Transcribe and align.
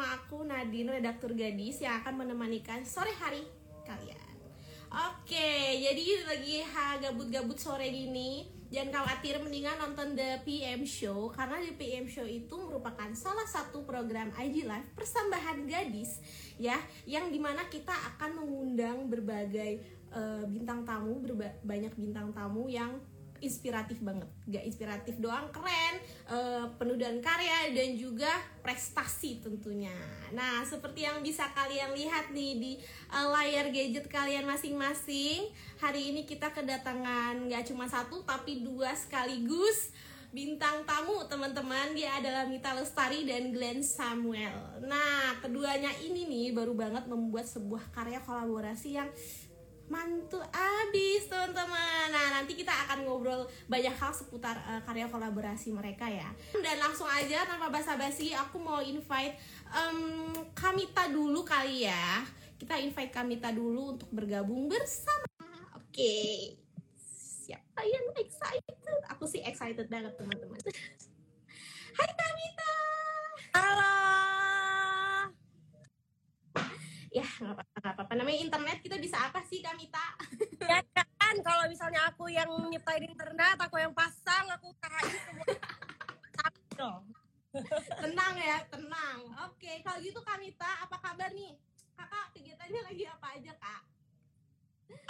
bersama 0.00 0.16
aku 0.16 0.48
Nadine, 0.48 0.96
redaktur 0.96 1.36
gadis 1.36 1.84
Yang 1.84 2.00
akan 2.00 2.24
menemanikan 2.24 2.80
sore 2.88 3.12
hari 3.20 3.44
kalian. 3.84 4.32
Oke, 4.88 5.76
jadi 5.76 6.24
lagi 6.24 6.64
gabut-gabut 7.04 7.60
sore 7.60 7.84
gini. 7.92 8.48
Jangan 8.72 9.04
khawatir 9.04 9.36
mendingan 9.44 9.76
nonton 9.76 10.16
The 10.16 10.40
PM 10.46 10.86
Show 10.86 11.28
Karena 11.34 11.58
The 11.58 11.74
PM 11.74 12.06
Show 12.06 12.22
itu 12.22 12.54
merupakan 12.54 13.10
salah 13.18 13.42
satu 13.42 13.82
program 13.82 14.30
IG 14.38 14.62
Live 14.62 14.94
persambahan 14.94 15.66
gadis 15.66 16.22
Ya, 16.54 16.78
yang 17.02 17.34
di 17.34 17.42
mana 17.42 17.66
kita 17.66 17.90
akan 17.90 18.38
mengundang 18.38 19.10
berbagai 19.10 19.82
uh, 20.14 20.46
bintang 20.46 20.86
tamu 20.86 21.18
berba 21.18 21.50
Banyak 21.66 21.98
bintang 21.98 22.30
tamu 22.30 22.70
yang 22.70 22.94
inspiratif 23.40 24.00
banget. 24.00 24.28
Gak 24.48 24.64
inspiratif 24.64 25.16
doang 25.20 25.48
keren 25.52 25.94
uh, 26.28 26.64
penuh 26.76 26.96
dengan 26.96 27.18
karya 27.20 27.74
dan 27.74 27.96
juga 27.96 28.30
prestasi 28.64 29.40
tentunya. 29.42 29.96
Nah 30.32 30.62
seperti 30.64 31.04
yang 31.04 31.20
bisa 31.24 31.48
kalian 31.52 31.92
lihat 31.96 32.32
nih 32.32 32.52
di 32.60 32.72
uh, 33.10 33.28
layar 33.32 33.68
gadget 33.72 34.06
kalian 34.06 34.46
masing-masing 34.46 35.50
hari 35.80 36.14
ini 36.14 36.28
kita 36.28 36.52
kedatangan 36.52 37.48
gak 37.48 37.66
cuma 37.68 37.88
satu 37.88 38.22
tapi 38.22 38.62
dua 38.62 38.92
sekaligus 38.94 39.92
bintang 40.30 40.86
tamu 40.86 41.26
teman-teman. 41.26 41.90
Dia 41.98 42.22
adalah 42.22 42.46
Mita 42.46 42.70
Lestari 42.70 43.26
dan 43.26 43.50
Glenn 43.50 43.82
Samuel. 43.82 44.78
Nah 44.86 45.34
keduanya 45.42 45.90
ini 45.98 46.26
nih 46.30 46.46
baru 46.54 46.72
banget 46.78 47.10
membuat 47.10 47.50
sebuah 47.50 47.90
karya 47.90 48.22
kolaborasi 48.22 48.88
yang 48.94 49.10
mantul 49.90 50.40
abis 50.54 51.26
teman-teman. 51.26 52.06
Nah 52.14 52.40
nanti 52.40 52.54
kita 52.54 52.70
akan 52.86 53.04
ngobrol 53.04 53.44
banyak 53.66 53.92
hal 53.92 54.14
seputar 54.14 54.54
uh, 54.64 54.80
karya 54.86 55.10
kolaborasi 55.10 55.74
mereka 55.74 56.06
ya. 56.06 56.30
Dan 56.54 56.78
langsung 56.78 57.10
aja 57.10 57.44
tanpa 57.44 57.68
basa-basi 57.68 58.30
aku 58.32 58.62
mau 58.62 58.78
invite 58.78 59.34
um, 59.74 60.32
Kamita 60.54 61.10
dulu 61.10 61.42
kali 61.42 61.90
ya. 61.90 62.22
Kita 62.56 62.78
invite 62.78 63.10
Kamita 63.10 63.50
dulu 63.50 63.98
untuk 63.98 64.08
bergabung 64.14 64.70
bersama. 64.70 65.26
Oke. 65.74 65.90
Okay. 65.90 66.34
Siapa 67.50 67.82
yang 67.82 68.14
excited? 68.14 68.78
Aku 69.10 69.26
sih 69.26 69.42
excited 69.42 69.90
banget 69.90 70.14
teman-teman. 70.14 70.62
Hai 71.98 72.10
Kamita. 72.14 72.72
Halo 73.58 74.39
ya 77.10 77.26
nggak 77.26 77.54
apa-apa. 77.58 78.06
Apa 78.06 78.14
namanya 78.14 78.38
internet 78.38 78.78
kita 78.82 78.96
bisa 78.96 79.18
apa 79.18 79.42
sih 79.46 79.58
Kamita 79.60 80.14
ya 80.62 80.78
kan? 80.94 81.34
Kalau 81.42 81.66
misalnya 81.66 82.06
aku 82.06 82.30
yang 82.30 82.50
nyiptain 82.70 83.02
internet 83.02 83.58
aku 83.58 83.76
yang 83.82 83.90
pasang 83.94 84.46
aku 84.54 84.70
usahain 84.70 85.18
semua. 85.26 85.46
Tenang 87.98 88.34
ya 88.38 88.58
tenang. 88.70 89.18
Oke 89.50 89.82
kalau 89.82 89.98
gitu 89.98 90.22
Kamita 90.22 90.86
apa 90.86 90.96
kabar 91.02 91.34
nih? 91.34 91.58
Kakak 91.98 92.32
kegiatannya 92.32 92.80
lagi 92.86 93.04
apa 93.04 93.26
aja 93.36 93.52
kak? 93.58 93.82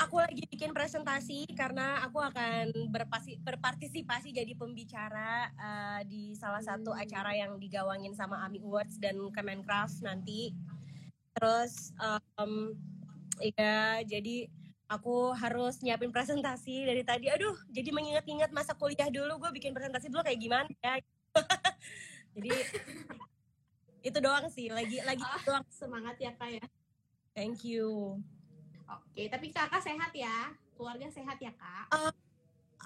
Aku 0.00 0.16
lagi 0.16 0.44
bikin 0.48 0.72
presentasi 0.72 1.44
karena 1.52 2.00
aku 2.04 2.20
akan 2.20 2.72
berpasi, 2.88 3.36
berpartisipasi 3.40 4.32
jadi 4.32 4.52
pembicara 4.56 5.52
uh, 5.56 6.00
di 6.08 6.32
salah 6.36 6.60
satu 6.64 6.92
hmm. 6.92 7.00
acara 7.04 7.32
yang 7.36 7.60
digawangin 7.60 8.16
sama 8.16 8.40
AMI 8.48 8.64
Awards 8.64 8.96
dan 8.96 9.16
Kemencraft 9.28 10.00
nanti 10.00 10.56
terus 11.40 11.96
um, 12.36 12.76
ya 13.40 14.04
jadi 14.04 14.52
aku 14.90 15.30
harus 15.38 15.78
nyiapin 15.80 16.10
presentasi 16.10 16.84
dari 16.84 17.06
tadi. 17.06 17.30
Aduh 17.30 17.54
jadi 17.70 17.94
mengingat-ingat 17.94 18.50
masa 18.50 18.74
kuliah 18.74 19.08
dulu 19.08 19.38
gue 19.40 19.50
bikin 19.56 19.72
presentasi 19.72 20.10
dulu 20.10 20.26
kayak 20.26 20.40
gimana 20.42 20.68
ya? 20.82 20.98
Jadi 22.34 22.50
itu 24.00 24.18
doang 24.18 24.46
sih 24.50 24.66
lagi 24.70 24.98
lagi 25.06 25.22
oh, 25.22 25.42
doang. 25.46 25.64
semangat 25.70 26.18
ya 26.18 26.34
kak 26.34 26.50
ya. 26.58 26.66
Thank 27.38 27.62
you. 27.62 28.18
Oke 28.90 29.30
tapi 29.30 29.54
kakak 29.54 29.82
sehat 29.86 30.10
ya? 30.10 30.50
Keluarga 30.74 31.06
sehat 31.14 31.38
ya 31.38 31.54
kak? 31.54 31.86
Uh, 31.94 32.14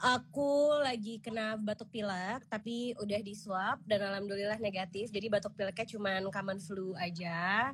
aku 0.04 0.76
lagi 0.84 1.24
kena 1.24 1.56
batuk 1.56 1.88
pilek 1.88 2.44
tapi 2.52 2.92
udah 3.00 3.20
di 3.24 3.32
swab 3.32 3.80
dan 3.88 4.04
alhamdulillah 4.04 4.60
negatif. 4.60 5.08
Jadi 5.08 5.32
batuk 5.32 5.56
pileknya 5.56 5.88
cuma 5.88 6.20
common 6.28 6.60
flu 6.60 6.92
aja 7.00 7.72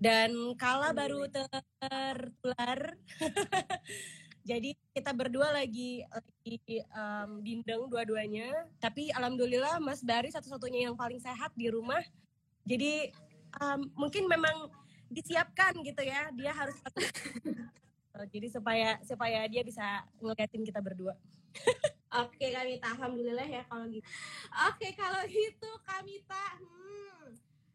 dan 0.00 0.32
Kala 0.56 0.96
baru 0.96 1.28
tertular. 1.28 2.78
Jadi 4.50 4.72
kita 4.96 5.12
berdua 5.12 5.52
lagi 5.52 6.00
lagi 6.08 6.80
um, 6.96 7.44
bindeng 7.44 7.84
dua-duanya. 7.92 8.64
Tapi 8.80 9.12
alhamdulillah 9.12 9.76
Mas 9.84 10.00
Bari 10.00 10.32
satu-satunya 10.32 10.88
yang 10.88 10.96
paling 10.96 11.20
sehat 11.20 11.52
di 11.52 11.68
rumah. 11.68 12.00
Jadi 12.64 13.12
um, 13.60 13.84
mungkin 13.94 14.24
memang 14.24 14.72
disiapkan 15.12 15.76
gitu 15.84 16.00
ya. 16.00 16.32
Dia 16.32 16.56
harus 16.56 16.80
jadi 18.32 18.48
supaya 18.48 18.96
supaya 19.04 19.44
dia 19.52 19.60
bisa 19.60 19.84
ngeliatin 20.18 20.64
kita 20.64 20.80
berdua. 20.80 21.12
Oke 22.10 22.50
Kamita, 22.50 22.90
alhamdulillah 22.96 23.46
ya 23.46 23.62
kalau 23.70 23.86
gitu. 23.86 24.02
Oke 24.66 24.88
kalau 24.98 25.22
gitu 25.30 25.70
Kamita, 25.86 26.58
hmm, 26.58 27.19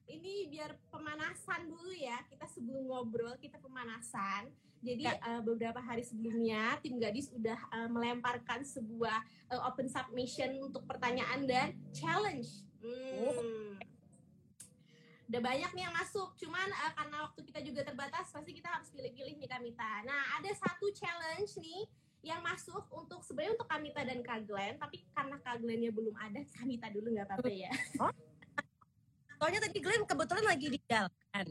ini 0.09 0.49
biar 0.49 0.77
pemanasan 0.89 1.69
dulu 1.69 1.91
ya. 1.93 2.21
Kita 2.29 2.45
sebelum 2.49 2.89
ngobrol 2.89 3.35
kita 3.41 3.57
pemanasan. 3.61 4.49
Jadi 4.85 5.09
uh, 5.09 5.41
beberapa 5.41 5.81
hari 5.81 6.05
sebelumnya 6.05 6.77
tim 6.77 7.01
gadis 7.01 7.33
udah 7.33 7.57
uh, 7.73 7.89
melemparkan 7.89 8.61
sebuah 8.61 9.17
uh, 9.49 9.65
open 9.65 9.89
submission 9.89 10.61
untuk 10.61 10.85
pertanyaan 10.85 11.49
dan 11.49 11.73
challenge. 11.89 12.61
Hmm. 12.85 13.17
Oh. 13.25 13.73
Udah 15.25 15.41
banyak 15.41 15.73
nih 15.73 15.89
yang 15.89 15.95
masuk, 15.97 16.37
cuman 16.37 16.69
uh, 16.69 16.93
karena 16.93 17.17
waktu 17.25 17.41
kita 17.49 17.59
juga 17.65 17.81
terbatas, 17.81 18.29
pasti 18.29 18.53
kita 18.53 18.69
harus 18.69 18.93
pilih-pilih 18.93 19.41
nih 19.41 19.49
Kamita. 19.49 20.05
Nah, 20.05 20.37
ada 20.37 20.53
satu 20.53 20.93
challenge 20.93 21.57
nih 21.57 21.89
yang 22.21 22.45
masuk 22.45 22.85
untuk 22.93 23.25
sebenarnya 23.25 23.57
untuk 23.57 23.69
Kamita 23.69 24.05
dan 24.05 24.21
Kak 24.21 24.45
Glenn, 24.45 24.77
tapi 24.77 25.01
karena 25.17 25.41
Kak 25.41 25.65
Glennnya 25.65 25.89
belum 25.89 26.13
ada, 26.13 26.45
Kamita 26.61 26.93
dulu 26.93 27.09
nggak 27.09 27.25
apa-apa 27.25 27.49
ya. 27.49 27.73
Oh? 27.97 28.13
Soalnya 29.39 29.59
tadi 29.67 29.77
Glenn 29.83 30.03
kebetulan 30.07 30.45
lagi 30.45 30.67
di 30.71 30.79
jalan. 30.87 31.47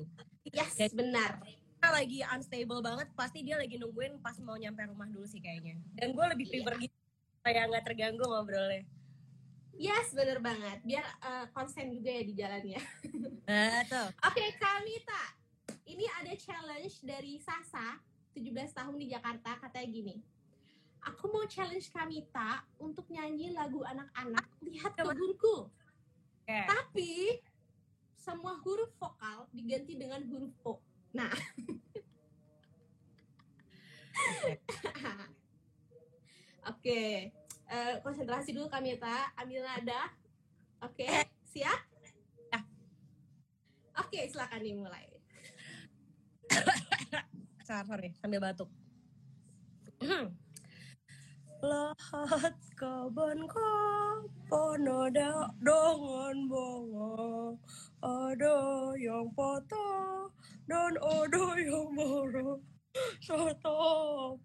Yes, 0.48 0.72
Jadi, 0.76 0.96
benar. 0.96 1.40
Lagi 1.84 2.24
unstable 2.24 2.80
banget, 2.80 3.08
pasti 3.12 3.44
dia 3.44 3.60
lagi 3.60 3.76
nungguin 3.76 4.16
pas 4.24 4.36
mau 4.40 4.56
nyampe 4.56 4.80
rumah 4.88 5.04
dulu 5.04 5.28
sih 5.28 5.40
kayaknya. 5.40 5.76
Dan 5.92 6.16
gue 6.16 6.26
lebih 6.32 6.46
prefer 6.48 6.74
yeah. 6.80 6.84
gitu, 6.88 6.96
supaya 7.36 7.60
nggak 7.68 7.84
terganggu 7.84 8.24
ngobrolnya. 8.24 8.88
Yes, 9.74 10.14
bener 10.14 10.38
banget. 10.40 10.80
Biar 10.86 11.04
uh, 11.20 11.46
konsen 11.52 11.92
juga 11.92 12.08
ya 12.08 12.22
di 12.24 12.34
jalannya. 12.38 12.80
Betul. 13.84 14.08
Oke, 14.22 14.32
okay, 14.32 14.48
Kamita. 14.56 15.22
Ini 15.84 16.04
ada 16.22 16.32
challenge 16.40 17.04
dari 17.04 17.36
Sasa, 17.42 18.00
17 18.32 18.48
tahun 18.72 18.96
di 18.96 19.06
Jakarta, 19.12 19.60
katanya 19.60 19.88
gini. 19.90 20.16
Aku 21.04 21.28
mau 21.28 21.44
challenge 21.44 21.92
Kamita 21.92 22.64
untuk 22.80 23.04
nyanyi 23.12 23.52
lagu 23.52 23.84
anak-anak 23.84 24.46
Lihat 24.64 24.96
Kebunku. 24.96 25.68
Okay. 26.48 26.64
Tapi 26.64 27.12
semua 28.24 28.56
huruf 28.64 28.88
vokal 28.96 29.44
diganti 29.52 30.00
dengan 30.00 30.24
huruf 30.24 30.56
O. 30.64 30.80
Nah. 31.12 31.28
Oke, 36.64 36.80
okay. 36.80 37.28
uh, 37.68 37.76
eh, 37.76 37.94
konsentrasi 38.00 38.56
dulu 38.56 38.72
kami 38.72 38.96
ya, 38.96 39.28
ambil 39.36 39.60
nada. 39.60 40.08
Oke, 40.80 41.04
okay. 41.04 41.28
siap? 41.44 41.76
Ya. 42.48 42.64
Oke, 44.00 44.16
okay, 44.16 44.32
silakan 44.32 44.64
dimulai. 44.64 45.04
sorry, 47.68 47.84
sorry, 47.84 48.08
sambil 48.16 48.40
batuk. 48.40 48.72
Lahat 51.64 52.52
kaban 52.76 53.48
ka 53.48 53.72
panoda 54.52 55.48
dengan 55.64 56.36
bunga 56.44 57.56
Ada 58.04 58.58
yang 59.00 59.32
patah 59.32 60.28
dan 60.68 60.92
ada 61.00 61.44
yang 61.56 61.88
marah 61.96 62.60
Serta 63.24 63.80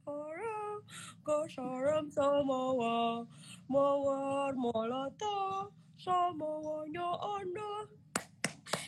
para 0.07 0.79
kesaram 1.27 2.07
samawa 2.07 3.27
Mawar 3.67 4.55
molata 4.55 5.67
samawanya 5.99 7.09
anda 7.19 7.83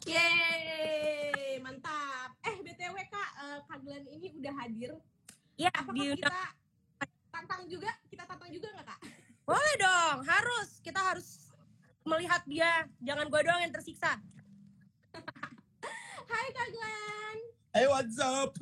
Yeay, 0.07 1.59
mantap. 1.59 2.31
Eh, 2.47 2.55
BTW 2.63 2.95
Kak, 3.11 3.29
uh, 3.37 3.59
Kak 3.69 3.85
Glenn 3.85 4.07
ini 4.09 4.33
udah 4.33 4.49
hadir. 4.57 4.97
Ya, 5.59 5.69
Apakah 5.77 5.93
di 5.93 6.17
kita 6.17 6.57
tantang 7.31 7.63
juga 7.65 7.89
kita 8.21 8.37
tantang 8.37 8.53
juga 8.53 8.69
nggak 8.77 8.85
kak 8.85 8.99
boleh 9.49 9.73
dong 9.81 10.17
harus 10.29 10.69
kita 10.85 11.01
harus 11.01 11.49
melihat 12.05 12.45
dia 12.45 12.85
jangan 13.01 13.25
gue 13.25 13.41
doang 13.41 13.61
yang 13.65 13.73
tersiksa 13.73 14.13
Hai 16.29 16.47
Kak 16.53 16.67
Glenn 16.69 17.37
Hey 17.73 17.89
what's 17.89 18.21
up 18.21 18.53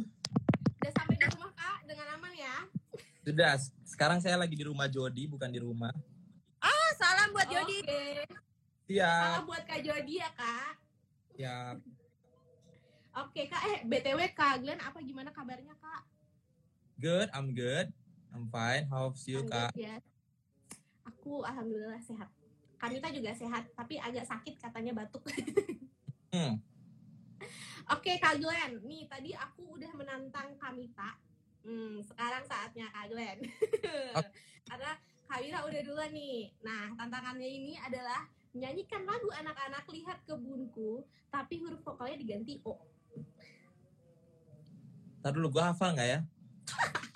Udah 0.79 0.91
sampai 0.95 1.19
di 1.19 1.27
rumah 1.27 1.51
Kak 1.59 1.83
dengan 1.91 2.07
aman 2.15 2.31
ya 2.39 2.56
Sudah 3.27 3.59
sekarang 3.83 4.23
saya 4.23 4.39
lagi 4.39 4.56
di 4.56 4.63
rumah 4.63 4.88
Jody 4.88 5.27
bukan 5.27 5.51
di 5.51 5.59
rumah 5.59 5.91
Ah 6.63 6.89
salam 6.95 7.27
Salam 7.27 7.35
buat 7.35 7.47
Jody. 7.51 7.79
Oke. 7.83 8.03
Siap. 8.88 9.23
Salam 9.27 9.44
buat 9.44 9.63
Kak 9.67 9.79
Jody 9.83 10.13
ya, 10.23 10.29
Kak. 10.33 10.73
Siap. 11.35 11.75
Oke, 13.27 13.41
Kak. 13.51 13.61
Eh, 13.69 13.79
BTW 13.83 14.19
Kak 14.31 14.63
Glenn 14.63 14.79
apa 14.79 14.97
gimana 15.03 15.29
kabarnya, 15.35 15.75
Kak? 15.77 16.03
Good, 17.00 17.27
I'm 17.35 17.51
good. 17.51 17.91
I'm 18.34 18.46
fine. 18.50 18.86
How's 18.90 19.26
you, 19.26 19.42
Kak? 19.46 19.74
Ya. 19.74 19.98
Aku 21.06 21.42
alhamdulillah 21.42 22.00
sehat. 22.02 22.30
Kamita 22.80 23.12
juga 23.12 23.36
sehat, 23.36 23.68
tapi 23.76 24.00
agak 24.00 24.24
sakit 24.24 24.56
katanya 24.62 24.96
batuk. 24.96 25.26
Hmm. 26.31 26.62
Oke, 27.96 28.22
Kak 28.22 28.40
Glenn. 28.40 28.80
Nih, 28.86 29.10
tadi 29.10 29.34
aku 29.36 29.76
udah 29.76 29.92
menantang 29.98 30.56
Kamita. 30.56 31.18
Hmm, 31.66 32.00
sekarang 32.06 32.46
saatnya 32.48 32.88
Kak 32.94 33.12
Glenn. 33.12 33.40
Oke. 34.16 34.30
Karena 34.70 34.92
Kamita 35.28 35.60
udah 35.66 35.81
duluan 35.84 36.12
nih. 36.14 36.54
Nah, 36.64 36.94
tantangannya 36.96 37.50
ini 37.50 37.74
adalah 37.81 38.30
menyanyikan 38.54 39.06
lagu 39.06 39.30
anak-anak 39.34 39.86
Lihat 39.90 40.24
Kebunku, 40.26 41.06
tapi 41.30 41.62
huruf 41.62 41.81
vokalnya 41.84 42.18
diganti 42.18 42.62
O. 42.66 42.78
Ntar 45.20 45.36
dulu, 45.36 45.52
gue 45.52 45.64
hafal 45.66 45.94
nggak 45.98 46.10
ya? 46.10 46.20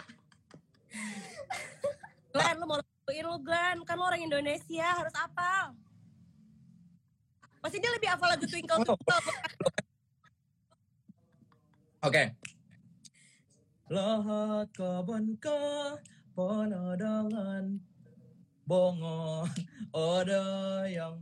Glenn, 2.33 2.55
lu 2.57 2.65
mau 2.65 2.77
lakuin 2.81 3.25
lu 3.25 3.37
Glenn. 3.45 3.77
Kan 3.85 3.95
lu 3.97 4.03
orang 4.05 4.21
Indonesia, 4.21 4.87
harus 4.89 5.15
apa? 5.17 5.73
Pasti 7.63 7.79
dia 7.79 7.91
lebih 7.95 8.09
hafal 8.11 8.27
lagu 8.33 8.43
Twinkle 8.43 8.75
Oh. 8.81 8.85
Twinkle. 8.85 9.21
Oke. 12.03 12.23
Lahat 13.87 14.67
kebunku 14.75 15.61
penuh 16.35 16.91
dengan 16.99 17.79
bunga 18.67 19.47
ada 19.93 20.47
yang 20.87 21.19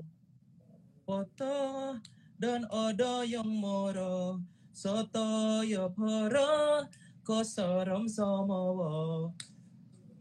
foto 1.05 1.97
dan 2.41 2.65
ada 2.69 3.21
yang 3.21 3.45
murah 3.45 4.41
Sataya 4.71 5.91
para 5.93 6.87
kosaram 7.21 8.09
samawa 8.09 9.29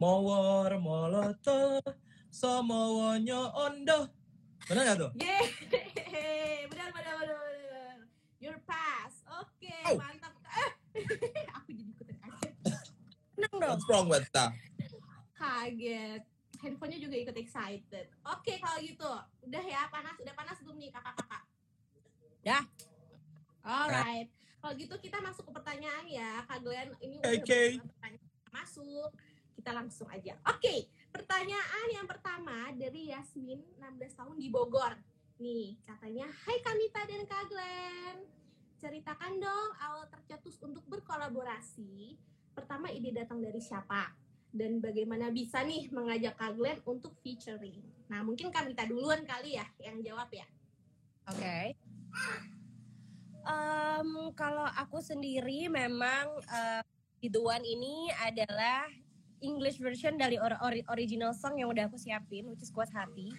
Mawar 0.00 0.80
malata 0.80 1.76
samawanya 2.32 3.52
anda 3.52 4.08
Benar 4.64 4.82
gak 4.86 4.98
tuh? 5.02 5.10
Yeay, 5.18 6.64
benar 6.70 6.88
benar 6.94 7.14
benar 7.20 7.36
benar. 7.36 7.96
Your 8.38 8.56
pass. 8.64 9.20
Oke, 9.44 9.72
Oh. 9.88 9.98
mantap. 9.98 10.30
Eh, 10.46 10.70
aku 11.58 11.68
jadi 11.74 11.90
ikutan 11.90 12.16
kaget. 12.16 12.52
Seneng 13.34 13.52
dong. 13.56 13.70
What's 13.76 13.84
wrong 13.90 14.06
with 14.06 14.28
that? 14.30 14.54
Kaget. 15.34 16.22
Handphonenya 16.60 17.02
juga 17.02 17.16
ikut 17.18 17.36
excited. 17.40 18.06
Oke, 18.24 18.56
kalau 18.62 18.78
gitu. 18.78 19.10
Udah 19.48 19.64
ya, 19.64 19.90
panas. 19.90 20.14
Udah 20.22 20.34
panas 20.38 20.56
belum 20.62 20.76
nih 20.78 20.92
kakak-kakak? 20.92 21.42
Dah. 22.46 22.62
Alright. 23.64 24.28
Kalau 24.60 24.72
gitu 24.76 24.94
kita 24.96 25.18
masuk 25.18 25.50
ke 25.50 25.52
pertanyaan 25.56 26.04
ya, 26.06 26.44
Kak 26.46 26.62
Glenn. 26.62 26.94
Ini 27.00 27.16
udah 27.20 27.32
pertanyaan 27.90 28.28
masuk. 28.54 29.10
Kita 29.60 29.76
langsung 29.76 30.08
aja. 30.08 30.32
Oke, 30.48 30.88
pertanyaan 31.12 31.86
yang 31.92 32.08
pertama 32.08 32.72
dari 32.72 33.12
Yasmin, 33.12 33.60
16 33.76 34.16
tahun 34.16 34.40
di 34.40 34.48
Bogor. 34.48 34.96
Nih, 35.36 35.76
katanya, 35.84 36.32
Hai 36.48 36.64
Kamita 36.64 37.04
dan 37.04 37.28
Kak 37.28 37.44
Glenn. 37.52 38.24
Ceritakan 38.80 39.36
dong 39.36 39.70
awal 39.84 40.08
tercetus 40.08 40.56
untuk 40.64 40.80
berkolaborasi. 40.88 42.16
Pertama 42.56 42.88
ide 42.88 43.12
datang 43.12 43.44
dari 43.44 43.60
siapa? 43.60 44.16
Dan 44.48 44.80
bagaimana 44.80 45.28
bisa 45.28 45.60
nih 45.60 45.92
mengajak 45.92 46.40
Kak 46.40 46.56
Glenn 46.56 46.80
untuk 46.88 47.12
featuring? 47.20 47.84
Nah, 48.08 48.24
mungkin 48.24 48.48
Kamita 48.48 48.88
duluan 48.88 49.28
kali 49.28 49.60
ya 49.60 49.68
yang 49.84 50.00
jawab 50.00 50.32
ya. 50.32 50.48
Oke. 51.28 51.76
Em, 53.44 54.08
kalau 54.32 54.64
aku 54.72 55.04
sendiri 55.04 55.68
memang 55.68 56.32
biduan 57.20 57.60
ini 57.60 58.08
adalah 58.24 58.88
English 59.40 59.80
version 59.80 60.16
dari 60.16 60.36
or- 60.36 60.60
ori- 60.64 60.86
original 60.88 61.32
song 61.36 61.60
yang 61.60 61.68
udah 61.72 61.88
aku 61.88 61.96
siapin, 61.96 62.48
which 62.48 62.62
is 62.64 62.72
Kuat 62.72 62.88
Hati. 62.92 63.32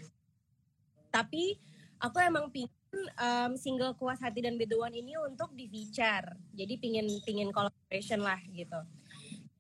Tapi 1.14 1.58
aku 2.02 2.18
emang 2.22 2.50
pingin 2.50 3.02
em, 3.18 3.56
single 3.58 3.96
Kuat 3.96 4.20
Hati 4.20 4.44
dan 4.44 4.58
Biduan 4.58 4.92
ini 4.92 5.16
untuk 5.18 5.54
di 5.54 5.66
feature. 5.70 6.28
Jadi 6.54 6.74
pingin 6.82 7.08
pingin 7.24 7.50
collaboration 7.54 8.22
lah 8.22 8.40
gitu. 8.54 8.80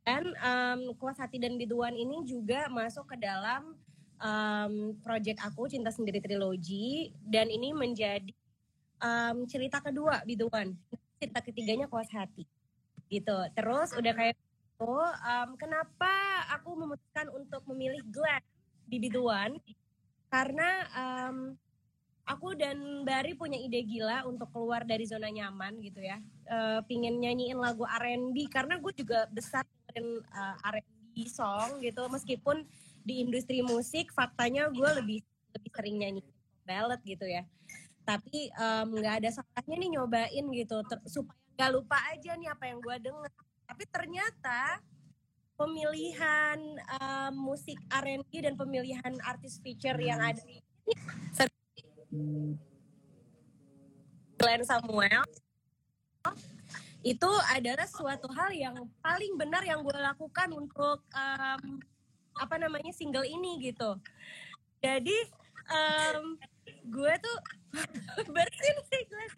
Dan 0.01 0.33
em, 0.35 0.93
Kuat 0.97 1.17
Hati 1.21 1.37
dan 1.37 1.55
Biduan 1.55 1.93
ini 1.93 2.25
juga 2.25 2.67
masuk 2.67 3.13
ke 3.13 3.17
dalam 3.21 3.73
em, 4.19 4.97
project 5.01 5.39
aku 5.45 5.69
Cinta 5.69 5.93
Sendiri 5.93 6.19
Trilogy 6.19 7.13
dan 7.25 7.47
ini 7.47 7.71
menjadi 7.71 8.33
um, 9.01 9.43
cerita 9.49 9.81
kedua 9.81 10.21
biduan 10.23 10.71
cerita 11.17 11.41
ketiganya 11.41 11.89
kuas 11.89 12.09
hati 12.13 12.45
gitu 13.09 13.35
terus 13.57 13.91
udah 13.97 14.13
kayak 14.15 14.37
um, 14.89 15.49
kenapa 15.61 16.09
aku 16.57 16.73
memutuskan 16.73 17.29
untuk 17.29 17.61
memilih 17.69 18.01
Glenn 18.09 18.41
di 18.89 18.97
biduan? 18.97 19.53
Karena 20.31 20.69
um, 20.95 21.53
aku 22.25 22.57
dan 22.57 23.05
Bari 23.05 23.37
punya 23.37 23.59
ide 23.61 23.83
gila 23.85 24.25
untuk 24.25 24.49
keluar 24.49 24.81
dari 24.87 25.05
zona 25.05 25.29
nyaman 25.29 25.77
gitu 25.83 26.01
ya. 26.01 26.17
Eh, 26.47 26.79
pingin 26.87 27.19
nyanyiin 27.19 27.59
lagu 27.59 27.83
R&B 27.83 28.47
karena 28.47 28.79
gue 28.79 28.93
juga 28.95 29.27
besar 29.29 29.67
dengerin 29.91 30.23
uh, 30.31 30.55
R&B 30.71 31.15
song 31.27 31.83
gitu. 31.83 32.07
Meskipun 32.07 32.63
di 33.03 33.21
industri 33.21 33.59
musik 33.61 34.09
faktanya 34.15 34.69
gue 34.71 34.89
lebih 34.97 35.19
lebih 35.51 35.71
sering 35.75 35.95
nyanyi 35.99 36.21
ballad 36.63 37.01
gitu 37.03 37.27
ya. 37.27 37.43
Tapi 38.01 38.49
nggak 38.87 39.15
ada 39.21 39.29
salahnya 39.29 39.75
nih 39.77 39.89
nyobain 39.99 40.45
gitu. 40.55 40.75
Supaya 41.05 41.37
nggak 41.59 41.71
lupa 41.75 41.97
aja 42.09 42.33
nih 42.33 42.49
apa 42.49 42.63
yang 42.71 42.79
gue 42.81 42.95
denger 42.97 43.31
tapi 43.71 43.87
ternyata 43.87 44.83
pemilihan 45.55 46.59
em, 46.99 47.31
musik 47.31 47.79
R&B 47.87 48.27
dan 48.43 48.59
pemilihan 48.59 49.15
artis 49.23 49.63
feature 49.63 49.95
yang 49.95 50.19
ada 50.19 50.43
di 50.43 50.59
Glenn 54.35 54.67
Samuel 54.67 55.23
itu 56.99 57.31
adalah 57.47 57.87
suatu 57.87 58.27
hal 58.35 58.51
yang 58.51 58.75
paling 58.99 59.39
benar 59.39 59.63
yang 59.63 59.79
gue 59.87 59.95
lakukan 59.95 60.51
untuk 60.51 61.07
em, 61.15 61.79
apa 62.35 62.59
namanya 62.59 62.91
single 62.91 63.23
ini 63.23 63.71
gitu 63.71 63.95
jadi 64.83 65.17
em, 65.71 66.35
gue 66.91 67.13
tuh 67.23 67.37
bersin 68.35 68.77
sih 68.91 69.01
gue 69.07 69.25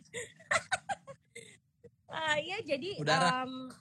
Ah, 2.13 2.37
ya 2.37 2.61
jadi 2.61 3.01
Udara. 3.01 3.41
em, 3.41 3.73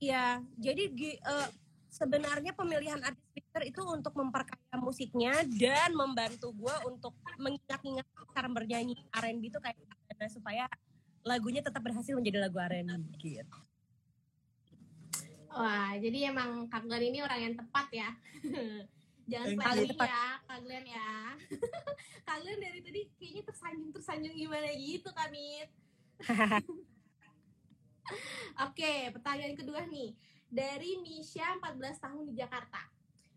ya 0.00 0.40
jadi 0.56 0.84
eh, 0.96 1.48
sebenarnya 1.90 2.56
pemilihan 2.56 3.02
artis 3.02 3.20
speaker 3.34 3.62
itu 3.66 3.82
untuk 3.84 4.14
memperkaya 4.16 4.76
musiknya 4.78 5.44
dan 5.58 5.92
membantu 5.92 6.54
gue 6.54 6.76
untuk 6.88 7.12
mengingat-ingat 7.36 8.06
cara 8.30 8.48
bernyanyi 8.48 8.96
R&B 9.10 9.42
itu 9.50 9.58
kayak 9.58 9.76
gimana 9.76 10.26
supaya 10.30 10.64
lagunya 11.26 11.60
tetap 11.60 11.84
berhasil 11.84 12.16
menjadi 12.16 12.48
lagu 12.48 12.56
R&B 12.56 13.20
gitu. 13.20 13.58
Wah, 15.50 15.98
jadi 15.98 16.30
emang 16.30 16.70
Kak 16.70 16.86
Glenn 16.86 17.10
ini 17.10 17.26
orang 17.26 17.40
yang 17.42 17.54
tepat 17.58 17.86
ya. 17.90 18.10
Jangan 19.30 19.78
you. 19.78 19.94
ya, 19.98 20.26
Kak 20.46 20.58
Glenn 20.62 20.86
ya. 20.86 21.10
Kak 22.26 22.38
Glenn 22.42 22.58
dari 22.62 22.80
tadi 22.82 23.00
kayaknya 23.18 23.42
tersanjung-tersanjung 23.50 24.34
gimana 24.34 24.70
gitu, 24.78 25.10
Kamit. 25.10 25.68
Oke, 28.68 29.14
pertanyaan 29.14 29.54
kedua 29.56 29.86
nih. 29.86 30.14
Dari 30.50 30.98
Misha 31.00 31.46
14 31.62 32.02
tahun 32.02 32.24
di 32.26 32.34
Jakarta. 32.38 32.82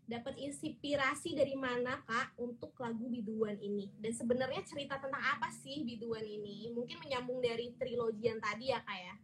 Dapat 0.04 0.36
inspirasi 0.36 1.32
dari 1.32 1.56
mana, 1.56 1.96
Kak, 2.04 2.36
untuk 2.36 2.76
lagu 2.76 3.08
Biduan 3.08 3.56
ini? 3.56 3.88
Dan 3.96 4.12
sebenarnya 4.12 4.60
cerita 4.68 5.00
tentang 5.00 5.22
apa 5.22 5.48
sih 5.48 5.80
Biduan 5.80 6.20
ini? 6.20 6.68
Mungkin 6.76 7.00
menyambung 7.00 7.40
dari 7.40 7.72
trilogi 7.80 8.28
yang 8.28 8.36
tadi 8.36 8.68
ya, 8.68 8.84
Kak 8.84 8.98
ya? 9.00 9.14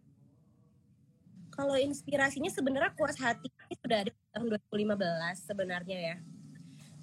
Kalau 1.53 1.77
inspirasinya 1.77 2.49
sebenarnya 2.49 2.97
kuas 2.97 3.21
hati 3.21 3.53
ini 3.53 3.75
sudah 3.77 4.09
ada 4.09 4.13
tahun 4.33 4.57
2015 4.73 4.97
sebenarnya 5.45 5.99
ya. 6.01 6.17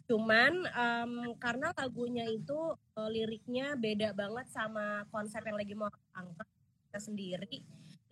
Cuman 0.08 0.66
em, 0.66 1.12
karena 1.38 1.76
lagunya 1.76 2.26
itu 2.26 2.58
eh, 2.98 3.10
liriknya 3.12 3.76
beda 3.76 4.16
banget 4.16 4.48
sama 4.50 5.04
konsep 5.12 5.44
yang 5.44 5.60
lagi 5.60 5.76
mau 5.76 5.92
angkat 6.16 6.48
kita 6.88 7.00
sendiri. 7.04 7.56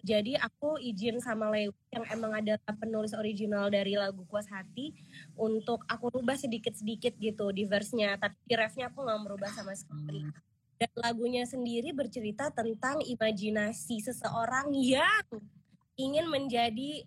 Jadi 0.06 0.38
aku 0.38 0.78
izin 0.78 1.18
sama 1.18 1.50
Lewi 1.50 1.74
yang 1.90 2.06
emang 2.14 2.38
ada 2.38 2.62
penulis 2.78 3.18
original 3.18 3.74
dari 3.74 3.98
lagu 3.98 4.22
Kuas 4.30 4.46
Hati 4.46 4.94
untuk 5.34 5.82
aku 5.90 6.14
rubah 6.14 6.38
sedikit-sedikit 6.38 7.18
gitu 7.18 7.50
di 7.50 7.66
verse-nya. 7.66 8.14
Tapi 8.22 8.38
di 8.46 8.54
refnya 8.54 8.94
aku 8.94 9.02
nggak 9.02 9.22
merubah 9.26 9.50
sama 9.50 9.74
sekali. 9.74 10.22
Dan 10.78 10.92
lagunya 11.02 11.42
sendiri 11.50 11.90
bercerita 11.90 12.54
tentang 12.54 13.02
imajinasi 13.02 13.98
seseorang 14.06 14.70
yang 14.78 15.26
ingin 15.98 16.30
menjadi 16.30 17.02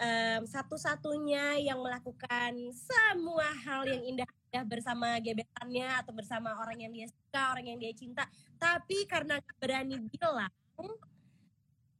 em, 0.00 0.42
satu-satunya 0.48 1.60
yang 1.60 1.82
melakukan 1.84 2.54
semua 2.72 3.50
hal 3.66 3.84
yang 3.84 4.02
indah-indah 4.08 4.64
bersama 4.64 5.18
gebetannya 5.20 5.90
atau 6.00 6.14
bersama 6.16 6.56
orang 6.62 6.86
yang 6.86 6.92
dia 6.94 7.06
suka, 7.10 7.42
orang 7.52 7.76
yang 7.76 7.78
dia 7.82 7.92
cinta. 7.92 8.24
Tapi 8.56 9.04
karena 9.04 9.36
berani 9.58 9.98
bilang, 10.08 10.48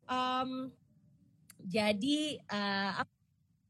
em, 0.08 0.72
jadi 1.62 2.40
apa- 2.98 3.16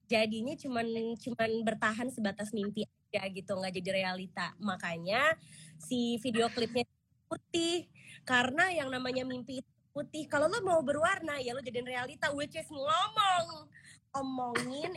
jadinya 0.09 0.57
cuman 0.57 0.87
cuman 1.21 1.51
bertahan 1.69 2.09
sebatas 2.09 2.55
mimpi 2.57 2.89
aja 2.89 3.29
gitu, 3.29 3.53
nggak 3.53 3.75
jadi 3.77 3.91
realita. 4.05 4.57
Makanya 4.57 5.37
si 5.77 6.17
video 6.25 6.49
klipnya 6.49 6.89
putih 7.29 7.91
karena 8.25 8.73
yang 8.73 8.89
namanya 8.89 9.27
mimpi 9.27 9.61
putih. 9.93 10.25
Kalau 10.31 10.49
lo 10.49 10.65
mau 10.65 10.81
berwarna 10.81 11.43
ya 11.43 11.53
lo 11.53 11.61
jadiin 11.61 11.85
realita, 11.85 12.33
which 12.33 12.57
is 12.57 12.69
ngomong 12.73 13.69
omongin 14.17 14.95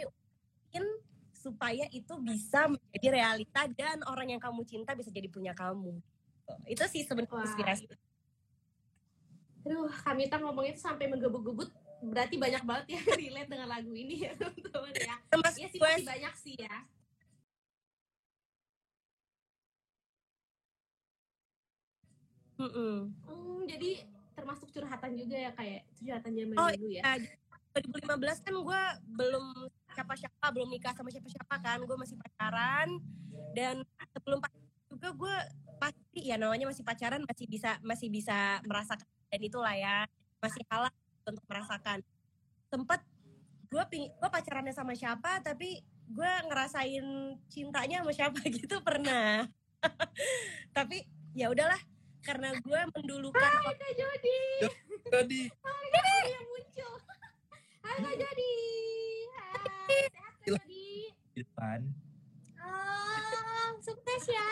supaya 1.35 1.89
itu 1.89 2.13
bisa 2.21 2.69
menjadi 2.69 3.07
realita 3.17 3.65
dan 3.73 3.99
orang 4.05 4.31
yang 4.37 4.41
kamu 4.41 4.61
cinta 4.63 4.93
bisa 4.93 5.09
jadi 5.09 5.25
punya 5.27 5.51
kamu. 5.57 5.97
Itu 6.69 6.85
sih 6.87 7.01
sebenarnya 7.03 7.33
Wah. 7.33 7.43
inspirasi. 7.49 7.85
Aduh, 9.61 9.89
Kamita 9.89 10.35
ngomongnya 10.41 10.73
tuh 10.73 10.85
sampai 10.89 11.05
menggebut-gebut 11.11 11.69
berarti 12.01 12.35
banyak 12.41 12.63
banget 12.65 12.85
ya 12.97 13.01
relate 13.21 13.49
dengan 13.53 13.69
lagu 13.69 13.93
ini 13.93 14.25
ya 14.25 14.33
teman-teman 14.33 14.93
ya. 14.97 15.15
Iya 15.53 15.67
sih 15.69 15.77
gue 15.77 15.85
masih 15.85 16.09
banyak 16.09 16.33
sih 16.41 16.55
ya. 16.57 16.75
Mm-mm. 22.57 23.09
Hmm, 23.25 23.61
jadi 23.69 24.05
termasuk 24.37 24.69
curhatan 24.73 25.17
juga 25.17 25.37
ya 25.37 25.51
kayak 25.53 25.81
curhatan 25.97 26.31
zaman 26.33 26.55
Oh, 26.57 26.69
dulu 26.73 26.89
ya. 26.93 27.01
Ya, 27.05 27.13
2015 27.71 28.45
kan 28.45 28.53
gue 28.53 28.81
belum 29.15 29.45
siapa-siapa, 29.95 30.45
belum 30.51 30.69
nikah 30.69 30.93
sama 30.93 31.09
siapa-siapa 31.13 31.55
kan, 31.61 31.79
gue 31.85 31.97
masih 31.97 32.17
pacaran 32.19 32.89
dan 33.53 33.81
sebelum 34.11 34.41
pacaran 34.43 34.69
juga 34.91 35.09
gue 35.15 35.37
pasti 35.79 36.19
ya 36.27 36.35
namanya 36.37 36.69
masih 36.69 36.83
pacaran 36.83 37.23
masih 37.25 37.45
bisa 37.47 37.79
masih 37.81 38.11
bisa 38.11 38.59
merasakan 38.67 39.07
dan 39.31 39.39
itulah 39.39 39.71
ya 39.71 40.03
masih 40.43 40.59
kalah 40.67 40.91
untuk 41.23 41.41
merasakan. 41.47 42.03
Sempet 42.67 42.99
gue 43.71 43.83
ping 43.87 44.11
gue 44.11 44.29
pacarannya 44.29 44.75
sama 44.75 44.91
siapa 44.91 45.39
tapi 45.39 45.79
gue 46.11 46.31
ngerasain 46.51 47.39
cintanya 47.47 48.03
sama 48.03 48.11
siapa 48.11 48.43
gitu 48.59 48.83
pernah. 48.83 49.47
tapi 50.77 51.07
ya 51.31 51.47
udahlah 51.47 51.79
karena 52.21 52.53
gue 52.59 52.81
mendulukan 52.91 53.39
Hai 53.39 53.73
Kak 53.79 53.91
Jody. 53.95 54.43
Jadi 55.07 55.41
Hai 55.65 55.85
Kak 55.95 56.03
Jody 56.03 56.29
yang 56.35 56.45
muncul. 56.51 56.93
Hai 57.81 57.97
Kak 58.03 58.15
Jody. 58.19 58.53
Hai. 59.31 59.55
Sehat 60.11 60.11
Kak 60.11 60.43
Jody. 60.43 60.87
di 61.31 61.39
depan. 61.47 61.79
Oh, 62.59 63.71
sukses 63.79 64.23
ya. 64.27 64.51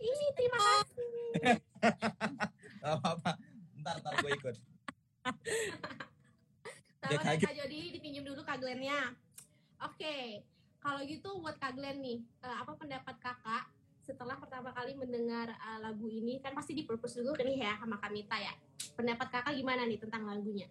Ini 0.00 0.26
terima 0.32 0.58
kasih. 0.58 1.12
Gak 2.84 3.00
apa-apa. 3.00 3.32
Ntar, 3.80 3.96
ntar 4.04 4.12
gue 4.20 4.30
ikut. 4.36 4.54
Sabar 7.00 7.16
ya 7.16 7.18
kaget. 7.24 7.46
Kak 7.48 7.56
Jody, 7.56 7.80
dipinjam 7.96 8.24
dulu 8.28 8.44
Kak 8.44 8.60
Glenn-nya. 8.60 9.16
Oke, 9.80 10.44
kalau 10.84 11.00
gitu 11.08 11.40
buat 11.40 11.56
Kak 11.56 11.80
Glenn 11.80 12.04
nih, 12.04 12.20
eh, 12.44 12.56
apa 12.60 12.76
pendapat 12.76 13.16
kakak 13.24 13.72
setelah 14.04 14.36
pertama 14.36 14.68
kali 14.76 14.92
mendengar 14.92 15.48
eh, 15.48 15.78
lagu 15.80 16.12
ini? 16.12 16.44
Kan 16.44 16.52
pasti 16.52 16.76
di 16.76 16.84
purpose 16.84 17.24
dulu 17.24 17.32
nih 17.40 17.64
ya 17.64 17.72
sama 17.80 17.96
Kamita 17.96 18.36
ya. 18.36 18.52
Pendapat 18.92 19.32
kakak 19.32 19.56
gimana 19.56 19.88
nih 19.88 19.96
tentang 19.96 20.28
lagunya? 20.28 20.68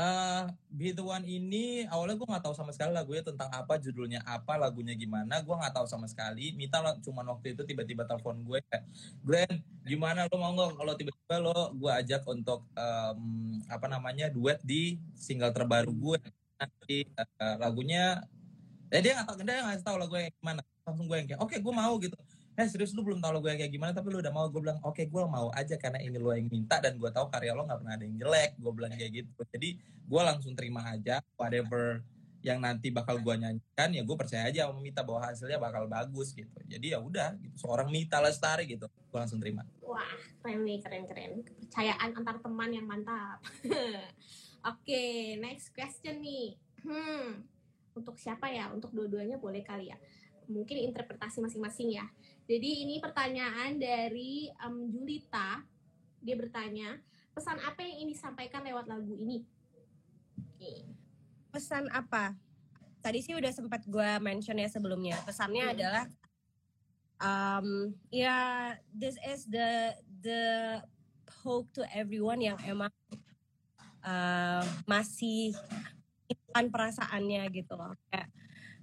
Eh 0.00 0.42
Be 0.72 0.96
The 0.96 1.04
One 1.04 1.26
ini 1.28 1.84
awalnya 1.92 2.16
gue 2.16 2.24
nggak 2.24 2.44
tahu 2.48 2.54
sama 2.56 2.72
sekali 2.72 2.96
lagunya 2.96 3.20
tentang 3.20 3.50
apa, 3.52 3.76
judulnya 3.76 4.20
apa, 4.24 4.56
lagunya 4.56 4.96
gimana, 4.96 5.44
gue 5.44 5.52
nggak 5.52 5.74
tahu 5.76 5.84
sama 5.84 6.06
sekali. 6.08 6.56
Mita 6.56 6.80
cuman 7.04 7.26
waktu 7.36 7.52
itu 7.52 7.62
tiba-tiba 7.68 8.08
telepon 8.08 8.40
gue 8.40 8.60
Glenn, 9.20 9.60
gimana 9.84 10.24
lo 10.30 10.36
mau 10.40 10.52
nggak 10.56 10.70
kalau 10.80 10.92
tiba-tiba 10.96 11.36
lo 11.44 11.76
gue 11.76 11.92
ajak 11.92 12.22
untuk 12.32 12.64
em, 12.72 13.20
apa 13.68 13.86
namanya 13.92 14.32
duet 14.32 14.58
di 14.64 14.96
single 15.12 15.52
terbaru 15.52 15.92
gue 15.92 16.18
nanti 16.60 17.04
eh, 17.04 17.56
lagunya, 17.60 18.24
eh 18.92 19.00
dia 19.04 19.20
nggak 19.20 19.26
tahu, 19.28 19.36
dia 19.44 19.60
nggak 19.64 19.84
tahu 19.84 19.96
lagu 20.00 20.14
yang 20.16 20.32
gimana. 20.40 20.60
Langsung 20.84 21.06
gue 21.08 21.16
yang 21.20 21.28
kayak, 21.28 21.40
oke 21.44 21.56
gue 21.60 21.74
mau 21.76 21.92
gitu. 22.00 22.16
Eh 22.58 22.66
serius 22.68 22.92
lu 22.92 23.06
belum 23.06 23.22
tahu 23.22 23.40
lagu 23.40 23.46
yang 23.48 23.60
kayak 23.60 23.72
gimana 23.72 23.92
tapi 23.94 24.10
lu 24.10 24.18
udah 24.20 24.32
mau 24.34 24.46
gue 24.50 24.60
bilang 24.60 24.78
oke 24.82 25.00
gue 25.00 25.22
mau 25.26 25.48
aja 25.54 25.74
karena 25.78 25.98
ini 26.02 26.18
lo 26.18 26.34
yang 26.34 26.50
minta 26.50 26.82
dan 26.82 26.98
gue 26.98 27.10
tahu 27.10 27.30
karya 27.30 27.56
lo 27.56 27.64
nggak 27.64 27.78
pernah 27.80 27.94
ada 27.96 28.04
yang 28.04 28.16
jelek 28.20 28.50
gue 28.60 28.72
bilang 28.74 28.90
kayak 28.92 29.12
gitu 29.22 29.30
jadi 29.48 29.68
gue 29.80 30.20
langsung 30.20 30.52
terima 30.52 30.84
aja 30.84 31.24
whatever 31.40 32.04
yang 32.40 32.60
nanti 32.60 32.88
bakal 32.88 33.20
gue 33.20 33.34
nyanyikan 33.36 33.88
ya 33.92 34.02
gue 34.04 34.16
percaya 34.16 34.48
aja 34.48 34.68
sama 34.68 34.80
Mita 34.80 35.04
bahwa 35.04 35.20
hasilnya 35.28 35.60
bakal 35.60 35.84
bagus 35.88 36.32
gitu 36.32 36.58
jadi 36.64 36.96
ya 36.96 36.98
udah 37.00 37.36
gitu 37.40 37.56
seorang 37.64 37.88
Mita 37.88 38.20
Lestari 38.20 38.68
gitu 38.68 38.88
gue 38.88 39.18
langsung 39.18 39.40
terima 39.40 39.64
Wah, 39.90 40.06
keren 40.38 40.62
nih, 40.62 40.78
keren-keren. 40.78 41.42
Kepercayaan 41.42 42.14
antar 42.14 42.38
teman 42.38 42.70
yang 42.70 42.86
mantap. 42.86 43.42
Oke, 44.70 45.34
next 45.42 45.74
question 45.74 46.22
nih. 46.22 46.54
Hmm, 46.86 47.42
untuk 47.98 48.14
siapa 48.14 48.46
ya? 48.54 48.70
Untuk 48.70 48.94
dua-duanya 48.94 49.42
boleh 49.42 49.66
kali 49.66 49.90
ya. 49.90 49.98
Mungkin 50.46 50.78
interpretasi 50.86 51.42
masing-masing 51.42 51.98
ya. 51.98 52.06
Jadi 52.50 52.82
ini 52.82 52.98
pertanyaan 52.98 53.78
dari 53.78 54.50
em, 54.50 54.90
Julita. 54.90 55.62
Dia 56.18 56.34
bertanya, 56.34 56.98
pesan 57.30 57.62
apa 57.62 57.78
yang 57.86 58.02
ingin 58.02 58.10
disampaikan 58.10 58.66
lewat 58.66 58.90
lagu 58.90 59.14
ini? 59.14 59.46
Oke. 60.34 60.98
pesan 61.50 61.86
apa? 61.90 62.34
Tadi 63.02 63.22
sih 63.22 63.34
udah 63.34 63.50
sempat 63.50 63.82
gue 63.86 64.10
mention 64.22 64.58
ya 64.58 64.66
sebelumnya. 64.66 65.18
Pesannya 65.26 65.64
Hmm. 65.66 65.74
adalah 65.74 66.04
um, 67.18 67.68
ya 68.10 68.38
this 68.94 69.18
is 69.26 69.46
the 69.50 69.94
the 70.22 70.42
hope 71.42 71.66
to 71.74 71.82
everyone 71.90 72.38
yang 72.38 72.58
emang 72.66 72.92
uh, 74.06 74.62
masih 74.86 75.54
perasaannya 76.54 77.46
gitu 77.50 77.74
loh. 77.74 77.94
Kayak, 78.10 78.30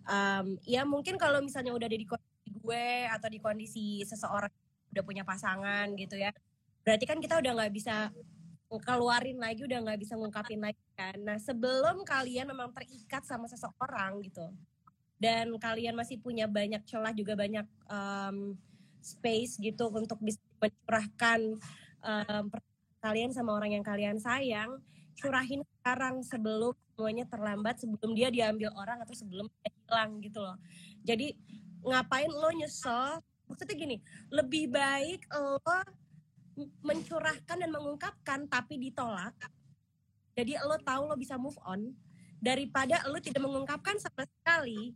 um, 0.07 0.59
ya 0.67 0.83
mungkin 0.83 1.15
kalau 1.15 1.39
misalnya 1.39 1.71
udah 1.71 1.87
ada 1.87 1.99
di 1.99 2.07
kondisi 2.07 2.26
gue 2.67 3.07
atau 3.07 3.31
di 3.31 3.39
kondisi 3.39 4.03
seseorang 4.03 4.51
udah 4.91 5.03
punya 5.07 5.23
pasangan 5.23 5.87
gitu 5.95 6.19
ya. 6.19 6.35
Berarti 6.83 7.07
kan 7.07 7.23
kita 7.23 7.39
udah 7.39 7.51
nggak 7.63 7.73
bisa 7.73 8.11
keluarin 8.67 9.39
lagi 9.39 9.63
udah 9.63 9.79
nggak 9.79 9.99
bisa 10.03 10.19
ngungkapin 10.19 10.59
lagi 10.59 10.83
kan. 10.99 11.15
Nah 11.23 11.39
sebelum 11.39 12.03
kalian 12.03 12.51
memang 12.51 12.75
terikat 12.75 13.23
sama 13.23 13.47
seseorang 13.47 14.19
gitu 14.27 14.51
dan 15.17 15.49
kalian 15.57 15.97
masih 15.97 16.21
punya 16.21 16.45
banyak 16.45 16.83
celah 16.85 17.09
juga 17.15 17.33
banyak 17.33 17.65
um, 17.89 18.53
space 19.01 19.57
gitu 19.57 19.89
untuk 19.89 20.21
bisa 20.21 20.37
mencurahkan 20.61 21.57
um, 22.05 22.45
kalian 23.01 23.33
sama 23.33 23.57
orang 23.57 23.77
yang 23.77 23.85
kalian 23.85 24.17
sayang, 24.21 24.77
curahin 25.17 25.65
sekarang 25.81 26.21
sebelum 26.21 26.73
semuanya 26.93 27.25
terlambat, 27.29 27.81
sebelum 27.81 28.13
dia 28.13 28.29
diambil 28.29 28.73
orang 28.77 29.01
atau 29.01 29.13
sebelum 29.13 29.49
dia 29.61 29.69
hilang 29.69 30.21
gitu 30.21 30.39
loh. 30.41 30.57
Jadi 31.01 31.33
ngapain 31.83 32.29
lo 32.29 32.49
nyesel? 32.53 33.19
Maksudnya 33.47 33.75
gini, 33.75 33.97
lebih 34.29 34.71
baik 34.71 35.23
lo 35.33 35.61
mencurahkan 36.81 37.57
dan 37.61 37.69
mengungkapkan 37.69 38.49
tapi 38.49 38.81
ditolak. 38.81 39.35
Jadi 40.33 40.57
lo 40.61 40.77
tahu 40.81 41.09
lo 41.09 41.15
bisa 41.17 41.37
move 41.37 41.57
on 41.65 41.93
daripada 42.37 43.01
lo 43.09 43.17
tidak 43.17 43.41
mengungkapkan 43.41 43.97
sama 43.97 44.23
sekali 44.25 44.93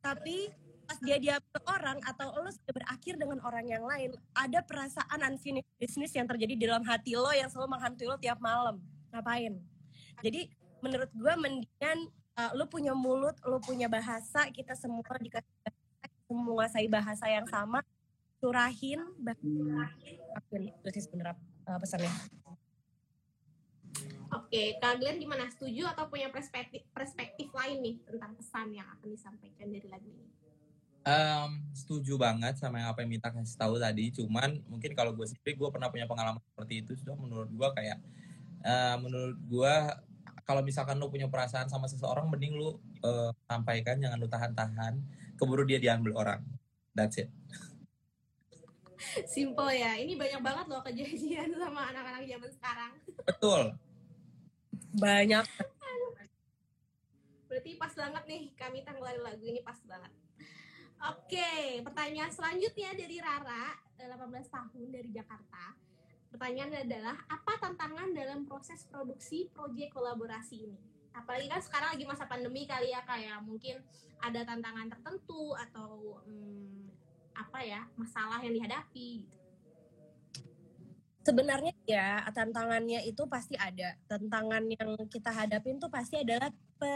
tapi 0.00 0.48
pas 0.88 0.96
dia 1.04 1.20
diambil 1.20 1.60
orang 1.68 1.98
atau 2.00 2.32
lo 2.32 2.48
sudah 2.48 2.72
berakhir 2.72 3.20
dengan 3.20 3.38
orang 3.44 3.66
yang 3.68 3.84
lain 3.84 4.16
ada 4.32 4.64
perasaan 4.64 5.20
unfinished 5.20 5.68
business 5.76 6.16
yang 6.16 6.24
terjadi 6.24 6.54
di 6.56 6.64
dalam 6.64 6.80
hati 6.88 7.12
lo 7.12 7.28
yang 7.36 7.52
selalu 7.52 7.76
menghantui 7.76 8.08
lo 8.08 8.16
tiap 8.16 8.40
malam 8.40 8.80
ngapain 9.12 9.60
jadi 10.24 10.48
menurut 10.80 11.12
gue 11.12 11.34
mendingan 11.36 11.98
uh, 12.40 12.56
lo 12.56 12.64
punya 12.72 12.96
mulut 12.96 13.36
lo 13.44 13.60
punya 13.60 13.84
bahasa 13.84 14.48
kita 14.48 14.72
semua 14.72 15.04
dikasih 15.04 15.52
menguasai 16.36 16.86
bahasa 16.88 17.24
yang 17.28 17.48
sama 17.48 17.80
curahin 18.38 19.02
bahkan 19.18 20.62
itu 20.62 20.88
sih 20.94 21.02
sebenarnya 21.02 21.34
uh, 21.66 21.78
pesannya. 21.80 22.12
Oke, 24.28 24.76
Kak 24.76 25.00
Glenn 25.00 25.16
gimana? 25.16 25.48
Setuju 25.48 25.88
atau 25.88 26.04
punya 26.12 26.28
perspektif 26.28 26.84
perspektif 26.92 27.48
lain 27.50 27.80
nih 27.80 27.96
tentang 28.04 28.36
pesan 28.36 28.76
yang 28.76 28.84
akan 28.92 29.08
disampaikan 29.08 29.72
dari 29.72 29.88
lagu 29.88 30.08
ini? 30.12 30.28
Em, 31.08 31.64
setuju 31.72 32.20
banget 32.20 32.60
sama 32.60 32.84
yang 32.84 32.92
apa 32.92 33.00
yang 33.00 33.16
Mita 33.16 33.32
kasih 33.32 33.56
tahu 33.56 33.80
tadi. 33.80 34.12
Cuman 34.12 34.60
mungkin 34.68 34.92
kalau 34.92 35.16
gue 35.16 35.24
sendiri 35.24 35.56
gue 35.56 35.68
pernah 35.72 35.88
punya 35.88 36.04
pengalaman 36.04 36.44
seperti 36.44 36.84
itu 36.84 36.92
sudah 37.00 37.16
menurut 37.16 37.48
gue 37.48 37.68
kayak 37.72 37.98
eh, 38.68 38.96
menurut 39.00 39.40
gue 39.48 39.74
kalau 40.44 40.60
misalkan 40.60 41.00
lu 41.00 41.08
punya 41.08 41.28
perasaan 41.32 41.72
sama 41.72 41.88
seseorang 41.88 42.28
mending 42.28 42.60
lu 42.60 42.76
eh, 43.00 43.32
sampaikan 43.48 43.96
jangan 43.96 44.20
lu 44.20 44.28
tahan-tahan 44.28 45.00
keburu 45.38 45.62
dia 45.62 45.78
diambil 45.78 46.12
orang 46.18 46.40
that's 46.92 47.16
it 47.22 47.30
Simple 49.30 49.70
ya. 49.70 49.94
Ini 49.94 50.18
banyak 50.18 50.42
banget 50.42 50.66
loh 50.66 50.82
kejadian 50.82 51.54
sama 51.62 51.86
anak-anak 51.94 52.26
zaman 52.26 52.50
sekarang. 52.50 52.92
betul 53.22 53.62
banyak 54.98 55.46
Berarti 57.48 57.80
pas 57.80 57.92
banget 57.96 58.24
nih 58.28 58.42
kami 58.58 58.84
tanggalin 58.84 59.24
lagu 59.24 59.40
ini 59.40 59.64
pas 59.64 59.78
banget. 59.88 60.12
Oke, 60.98 61.80
pertanyaan 61.80 62.28
selanjutnya 62.28 62.92
dari 62.92 63.16
Rara, 63.22 63.72
18 63.96 64.18
tahun 64.52 64.88
dari 64.92 65.10
Jakarta. 65.14 65.72
Pertanyaan 66.28 66.84
adalah 66.84 67.16
apa 67.24 67.56
tantangan 67.56 68.12
dalam 68.12 68.44
proses 68.44 68.84
produksi 68.84 69.48
proyek 69.48 69.96
kolaborasi 69.96 70.68
ini? 70.68 70.97
Apalagi 71.14 71.46
kan 71.50 71.60
sekarang 71.60 71.90
lagi 71.96 72.04
masa 72.04 72.24
pandemi 72.28 72.64
kali 72.64 72.92
ya 72.94 73.02
kayak 73.04 73.42
mungkin 73.44 73.80
ada 74.18 74.40
tantangan 74.42 74.90
tertentu 74.90 75.54
atau 75.54 76.22
hmm, 76.26 76.90
apa 77.38 77.58
ya 77.62 77.86
masalah 77.94 78.42
yang 78.42 78.54
dihadapi 78.54 79.22
gitu. 79.22 79.38
Sebenarnya 81.22 81.76
ya 81.84 82.24
tantangannya 82.32 83.04
itu 83.04 83.28
pasti 83.28 83.52
ada. 83.60 83.94
Tantangan 84.08 84.64
yang 84.64 84.96
kita 85.12 85.28
hadapin 85.28 85.76
tuh 85.76 85.92
pasti 85.92 86.24
adalah 86.24 86.48
pe 86.80 86.94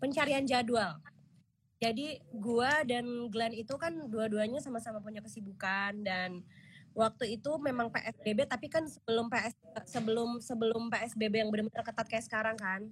pencarian 0.00 0.48
jadwal. 0.48 0.96
Jadi 1.82 2.16
gua 2.32 2.86
dan 2.86 3.28
Glenn 3.28 3.52
itu 3.52 3.74
kan 3.74 4.06
dua-duanya 4.08 4.62
sama-sama 4.62 5.02
punya 5.02 5.20
kesibukan 5.20 6.00
dan 6.00 6.46
waktu 6.92 7.40
itu 7.40 7.50
memang 7.56 7.88
PSBB 7.88 8.44
tapi 8.44 8.68
kan 8.68 8.84
sebelum 8.84 9.32
PS 9.32 9.54
sebelum 9.88 10.28
sebelum 10.44 10.82
PSBB 10.92 11.40
yang 11.40 11.48
benar-benar 11.48 11.84
ketat 11.84 12.06
kayak 12.08 12.24
sekarang 12.24 12.56
kan. 12.56 12.88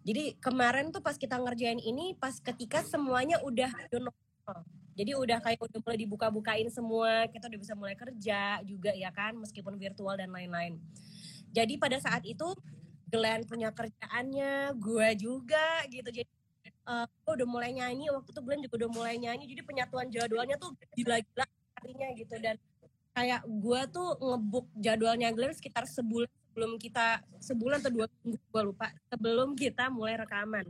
Jadi 0.00 0.34
kemarin 0.40 0.90
tuh 0.90 1.04
pas 1.04 1.14
kita 1.14 1.36
ngerjain 1.36 1.78
ini 1.78 2.16
pas 2.16 2.32
ketika 2.40 2.80
semuanya 2.82 3.38
udah 3.44 3.68
normal. 3.92 4.64
Jadi 4.96 5.12
udah 5.16 5.38
kayak 5.40 5.60
udah 5.60 5.80
mulai 5.80 5.98
dibuka-bukain 6.02 6.68
semua, 6.72 7.28
kita 7.30 7.46
udah 7.46 7.60
bisa 7.60 7.74
mulai 7.78 7.94
kerja 7.94 8.60
juga 8.66 8.90
ya 8.92 9.08
kan 9.14 9.36
meskipun 9.38 9.76
virtual 9.78 10.16
dan 10.18 10.32
lain-lain. 10.32 10.80
Jadi 11.54 11.78
pada 11.78 12.00
saat 12.00 12.26
itu 12.26 12.46
Glenn 13.10 13.42
punya 13.46 13.74
kerjaannya, 13.74 14.74
gue 14.78 15.08
juga 15.18 15.82
gitu. 15.90 16.08
Jadi 16.10 16.30
uh, 16.86 17.06
gue 17.06 17.32
udah 17.42 17.48
mulai 17.48 17.70
nyanyi 17.74 18.10
waktu 18.10 18.30
itu 18.30 18.40
Glenn 18.42 18.62
juga 18.64 18.74
udah 18.86 18.90
mulai 18.90 19.14
nyanyi. 19.18 19.44
Jadi 19.50 19.62
penyatuan 19.62 20.06
jadwalnya 20.08 20.56
tuh 20.56 20.74
gila-gila 20.94 21.46
artinya 21.80 22.08
gitu 22.12 22.34
dan 22.40 22.60
kayak 23.20 23.44
gue 23.44 23.80
tuh 23.92 24.08
ngebuk 24.16 24.66
jadwalnya 24.80 25.28
Glenn 25.36 25.52
sekitar 25.52 25.84
sebulan 25.84 26.32
sebelum 26.32 26.72
kita 26.80 27.20
sebulan 27.44 27.84
atau 27.84 27.92
dua 27.92 28.06
minggu 28.24 28.40
gue 28.40 28.62
lupa 28.64 28.88
sebelum 29.12 29.52
kita 29.52 29.92
mulai 29.92 30.16
rekaman. 30.16 30.64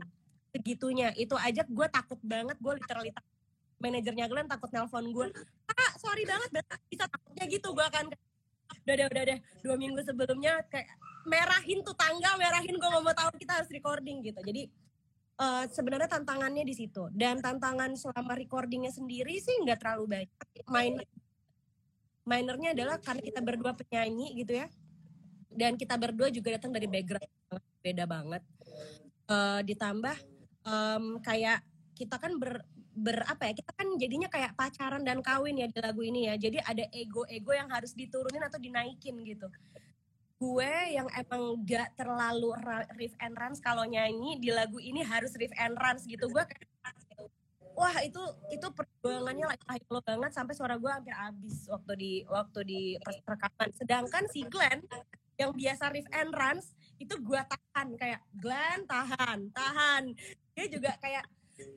Segitunya 0.51 1.15
itu 1.15 1.31
aja 1.39 1.63
gue 1.63 1.87
takut 1.87 2.19
banget 2.19 2.59
gue 2.59 2.73
literally 2.75 3.15
takut. 3.15 3.31
Manajernya 3.79 4.27
Glenn 4.27 4.51
takut 4.51 4.67
nelpon 4.75 5.07
gue 5.15 5.27
ah 5.71 5.91
sorry 5.95 6.27
banget 6.27 6.51
bisa 6.91 7.07
takutnya 7.07 7.45
gitu 7.47 7.71
gue 7.71 7.87
kan 7.87 8.05
udah 8.83 8.93
deh 8.99 9.07
udah 9.07 9.23
deh 9.31 9.39
dua 9.63 9.75
minggu 9.79 9.99
sebelumnya 10.03 10.59
kayak 10.67 10.91
merahin 11.23 11.79
tuh 11.87 11.95
tanggal 11.95 12.33
merahin 12.35 12.75
gue 12.75 12.89
mau 12.91 13.15
tahu 13.15 13.31
kita 13.39 13.63
harus 13.63 13.69
recording 13.71 14.19
gitu. 14.25 14.43
Jadi 14.43 14.67
uh, 15.41 15.63
sebenarnya 15.69 16.09
tantangannya 16.09 16.65
di 16.65 16.75
situ. 16.75 17.09
Dan 17.13 17.39
tantangan 17.39 17.93
selama 17.97 18.33
recordingnya 18.37 18.93
sendiri 18.93 19.37
sih 19.41 19.61
nggak 19.65 19.81
terlalu 19.81 20.05
banyak. 20.17 20.29
Main 20.69 20.93
minernya 22.25 22.77
adalah 22.77 22.97
karena 23.01 23.21
kita 23.21 23.39
berdua 23.41 23.73
penyanyi 23.73 24.33
gitu 24.37 24.57
ya. 24.61 24.67
Dan 25.51 25.75
kita 25.75 25.99
berdua 25.99 26.31
juga 26.31 26.55
datang 26.55 26.71
dari 26.71 26.87
background 26.87 27.27
beda 27.81 28.05
banget. 28.07 28.43
Uh, 29.27 29.59
ditambah 29.63 30.15
um, 30.67 31.19
kayak 31.23 31.63
kita 31.95 32.15
kan 32.17 32.35
ber, 32.35 32.63
ber 32.91 33.23
apa 33.29 33.51
ya 33.51 33.53
kita 33.55 33.71
kan 33.71 33.87
jadinya 33.95 34.27
kayak 34.27 34.51
pacaran 34.57 35.03
dan 35.05 35.23
kawin 35.23 35.59
ya 35.59 35.67
di 35.67 35.79
lagu 35.81 36.01
ini 36.01 36.31
ya. 36.31 36.35
Jadi 36.39 36.57
ada 36.61 36.85
ego-ego 36.93 37.51
yang 37.51 37.69
harus 37.69 37.91
diturunin 37.93 38.43
atau 38.43 38.59
dinaikin 38.61 39.19
gitu. 39.27 39.47
Gue 40.41 40.73
yang 40.89 41.05
emang 41.13 41.53
gak 41.69 41.93
terlalu 41.93 42.49
riff 42.97 43.13
and 43.21 43.37
runs 43.37 43.61
kalau 43.61 43.85
nyanyi 43.85 44.41
di 44.41 44.49
lagu 44.49 44.81
ini 44.81 45.05
harus 45.05 45.37
riff 45.37 45.53
and 45.53 45.77
runs 45.77 46.09
gitu. 46.09 46.25
Gue 46.31 46.41
kayak 46.41 46.65
wah 47.75 47.95
itu 48.03 48.21
itu 48.51 48.67
perjuangannya 48.71 49.45
like 49.47 49.87
lo 49.87 49.99
banget 50.03 50.31
sampai 50.35 50.53
suara 50.55 50.75
gue 50.75 50.91
hampir 50.91 51.15
habis 51.15 51.67
waktu 51.67 51.93
di 51.97 52.13
waktu 52.27 52.59
di 52.67 52.81
rekaman. 53.25 53.69
Sedangkan 53.75 54.23
si 54.31 54.45
Glenn 54.47 54.83
yang 55.39 55.51
biasa 55.55 55.89
riff 55.89 56.07
and 56.13 56.31
runs 56.35 56.75
itu 57.01 57.13
gue 57.17 57.41
tahan. 57.41 57.87
Kayak 57.97 58.21
Glenn 58.37 58.79
tahan 58.85 59.39
tahan. 59.51 60.03
Dia 60.55 60.65
juga 60.67 60.91
kayak 60.99 61.25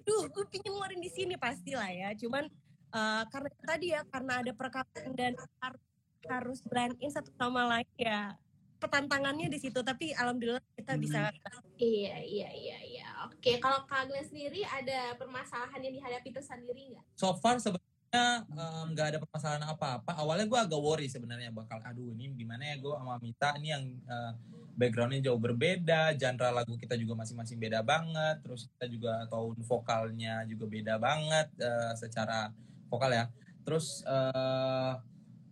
duh 0.04 0.28
gue 0.32 0.44
pingin 0.48 0.72
ngeluarin 0.72 1.00
di 1.02 1.10
sini 1.10 1.34
pastilah 1.38 1.90
ya. 1.90 2.10
Cuman 2.16 2.46
uh, 2.92 3.22
karena 3.28 3.50
tadi 3.64 3.86
ya 3.94 4.00
karena 4.08 4.42
ada 4.42 4.52
perekaman 4.52 5.12
dan 5.16 5.32
harus 5.60 5.82
harus 6.24 6.60
blend 6.64 6.96
in 7.04 7.12
satu 7.12 7.28
sama 7.36 7.68
lain 7.68 7.90
ya 8.00 8.32
petantangannya 8.80 9.48
di 9.48 9.58
situ. 9.60 9.80
Tapi 9.80 10.12
alhamdulillah 10.12 10.64
kita 10.76 10.94
bisa 11.00 11.32
iya 11.80 12.20
iya 12.20 12.48
iya 12.52 12.78
iya 12.84 12.93
oke 13.28 13.52
kalau 13.60 13.80
kalian 13.88 14.26
sendiri 14.26 14.62
ada 14.64 15.16
permasalahan 15.16 15.80
yang 15.80 15.94
dihadapi 16.00 16.28
tersendiri 16.32 16.92
nggak 16.94 17.04
so 17.16 17.32
far 17.40 17.56
sebenarnya 17.56 18.46
nggak 18.94 19.06
um, 19.06 19.10
ada 19.10 19.18
permasalahan 19.18 19.64
apa-apa 19.66 20.12
awalnya 20.20 20.46
gue 20.46 20.60
agak 20.60 20.80
worry 20.80 21.10
sebenarnya 21.10 21.50
bakal 21.50 21.82
aduh 21.82 22.14
ini 22.14 22.30
gimana 22.36 22.62
ya 22.72 22.76
gue 22.78 22.94
sama 22.94 23.18
Mita 23.18 23.58
ini 23.58 23.68
yang 23.74 23.84
uh, 24.06 24.32
backgroundnya 24.74 25.30
jauh 25.30 25.38
berbeda, 25.38 26.12
genre 26.18 26.50
lagu 26.50 26.74
kita 26.74 26.98
juga 26.98 27.14
masing-masing 27.14 27.58
beda 27.62 27.80
banget, 27.86 28.42
terus 28.42 28.66
kita 28.74 28.86
juga 28.90 29.12
tone 29.30 29.62
vokalnya 29.62 30.42
juga 30.50 30.66
beda 30.66 30.94
banget 30.98 31.48
uh, 31.62 31.94
secara 31.94 32.50
vokal 32.90 33.10
ya. 33.14 33.24
Terus 33.62 34.02
uh, 34.04 34.98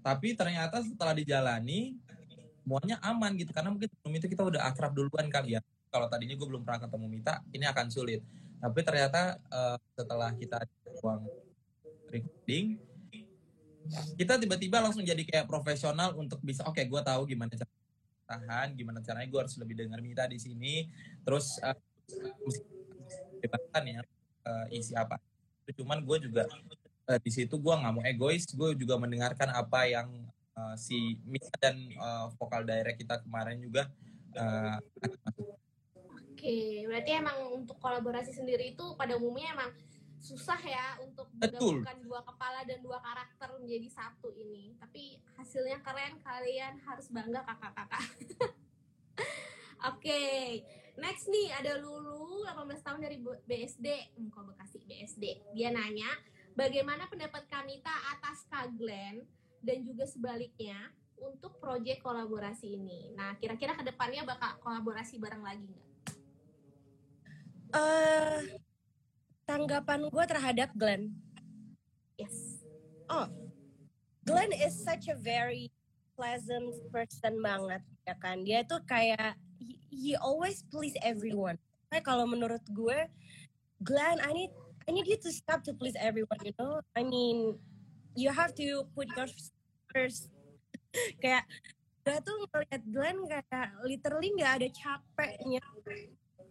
tapi 0.03 0.35
ternyata 0.35 0.83
setelah 0.83 1.15
dijalani 1.15 1.95
semuanya 2.63 2.99
aman 3.03 3.35
gitu 3.39 3.51
karena 3.51 3.75
mungkin 3.75 3.91
sebelum 3.91 4.15
itu 4.19 4.27
kita 4.31 4.43
udah 4.43 4.61
akrab 4.67 4.93
duluan 4.95 5.31
kali 5.31 5.59
ya. 5.59 5.63
Kalau 5.93 6.09
tadinya 6.09 6.33
gue 6.33 6.49
belum 6.49 6.65
pernah 6.65 6.81
ketemu 6.89 7.07
Mita, 7.13 7.45
ini 7.53 7.69
akan 7.69 7.87
sulit. 7.93 8.25
Tapi 8.59 8.81
ternyata 8.81 9.37
uh, 9.53 9.77
setelah 9.93 10.33
kita 10.33 10.65
uang 11.05 11.29
recording, 12.09 12.81
kita 14.17 14.39
tiba-tiba 14.39 14.79
langsung 14.81 15.03
jadi 15.03 15.21
kayak 15.21 15.51
profesional 15.51 16.15
untuk 16.15 16.39
bisa 16.41 16.63
oke 16.65 16.79
okay, 16.79 16.87
gue 16.87 17.01
tahu 17.03 17.27
gimana 17.27 17.51
cara 17.53 17.71
tahan 18.33 18.73
gimana 18.79 19.03
caranya 19.03 19.29
gue 19.29 19.41
harus 19.43 19.59
lebih 19.59 19.75
dengar 19.77 19.99
Mita 20.01 20.25
di 20.31 20.39
sini 20.39 20.89
terus 21.27 21.59
uh, 21.61 21.77
ya 23.83 24.01
uh, 24.47 24.67
isi 24.71 24.95
apa 24.95 25.19
cuman 25.75 26.01
gue 26.07 26.31
juga 26.31 26.47
uh, 27.11 27.19
di 27.21 27.31
situ 27.35 27.59
gue 27.59 27.75
nggak 27.75 27.93
mau 27.93 28.05
egois 28.07 28.47
gue 28.47 28.71
juga 28.79 28.95
mendengarkan 28.97 29.51
apa 29.53 29.91
yang 29.91 30.09
uh, 30.55 30.75
si 30.79 31.19
Mita 31.27 31.51
dan 31.59 31.77
uh, 31.99 32.31
vokal 32.39 32.63
direct 32.65 33.03
kita 33.03 33.21
kemarin 33.27 33.59
juga 33.61 33.91
uh, 34.39 34.79
Oke, 36.43 36.83
berarti 36.91 37.11
emang 37.15 37.55
untuk 37.55 37.79
kolaborasi 37.79 38.35
sendiri 38.35 38.75
itu 38.75 38.83
pada 38.99 39.15
umumnya 39.15 39.55
emang 39.55 39.71
susah 40.19 40.59
ya 40.59 40.99
untuk 40.99 41.31
menggabungkan 41.39 42.03
dua 42.03 42.19
kepala 42.27 42.67
dan 42.67 42.83
dua 42.83 42.99
karakter 42.99 43.47
menjadi 43.63 43.87
satu 43.87 44.27
ini. 44.35 44.75
Tapi 44.75 45.23
hasilnya 45.39 45.79
keren, 45.87 46.19
kalian 46.19 46.83
harus 46.83 47.07
bangga 47.15 47.47
kakak-kakak. 47.47 48.03
Oke, 49.87 50.03
okay. 50.03 50.43
next 50.99 51.31
nih 51.31 51.55
ada 51.63 51.79
Lulu 51.79 52.43
18 52.43 52.87
tahun 52.91 53.01
dari 53.07 53.23
BSD, 53.23 53.87
hmm, 54.19 54.35
kok 54.35 54.43
Bekasi 54.43 54.83
BSD. 54.83 55.55
Dia 55.55 55.71
nanya, 55.71 56.11
bagaimana 56.59 57.07
pendapat 57.07 57.47
Kamita 57.47 58.19
atas 58.19 58.51
Kak 58.51 58.75
Glenn 58.75 59.23
dan 59.63 59.87
juga 59.87 60.11
sebaliknya 60.11 60.91
untuk 61.23 61.55
proyek 61.63 62.03
kolaborasi 62.03 62.67
ini. 62.67 63.15
Nah, 63.15 63.39
kira-kira 63.39 63.79
ke 63.79 63.87
depannya 63.87 64.27
bakal 64.27 64.59
kolaborasi 64.59 65.23
bareng 65.23 65.47
lagi 65.47 65.71
nggak? 65.71 65.92
Uh, 67.73 68.41
tanggapan 69.49 70.09
gue 70.13 70.25
terhadap 70.29 70.69
Glenn. 70.77 71.13
Yes. 72.21 72.61
Oh, 73.09 73.29
Glenn 74.29 74.53
is 74.53 74.77
such 74.77 75.09
a 75.09 75.17
very 75.17 75.73
pleasant 76.13 76.77
person 76.93 77.41
banget 77.41 77.83
ya 78.05 78.15
kan. 78.21 78.45
Dia 78.45 78.63
tuh 78.63 78.85
kayak 78.85 79.35
he, 79.57 79.81
he 79.89 80.13
always 80.21 80.63
please 80.69 80.95
everyone. 81.01 81.57
Kayak 81.89 82.05
kalau 82.05 82.29
menurut 82.29 82.63
gue, 82.71 83.09
Glenn, 83.83 84.21
I 84.21 84.31
need 84.33 84.53
I 84.87 84.91
need 84.93 85.09
you 85.09 85.19
to 85.25 85.31
stop 85.33 85.65
to 85.67 85.73
please 85.73 85.97
everyone. 85.97 86.39
You 86.45 86.55
know, 86.59 86.85
I 86.95 87.03
mean, 87.07 87.57
you 88.13 88.31
have 88.31 88.53
to 88.59 88.85
put 88.93 89.09
your 89.17 89.29
first. 89.91 90.29
kayak 91.25 91.49
gue 92.05 92.17
tuh 92.21 92.37
ngeliat 92.53 92.83
Glenn 92.85 93.19
kayak 93.25 93.69
literally 93.87 94.29
nggak 94.37 94.53
ada 94.61 94.69
capeknya 94.69 95.63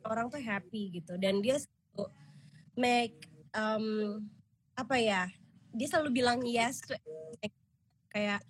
orang 0.05 0.29
tuh 0.29 0.41
happy 0.41 1.01
gitu. 1.01 1.17
Dan 1.17 1.41
dia 1.41 1.59
make 2.75 3.27
um, 3.53 4.19
apa 4.77 4.95
ya 4.97 5.27
dia 5.71 5.87
selalu 5.87 6.23
bilang 6.23 6.39
yes 6.43 6.83
kayak 8.11 8.43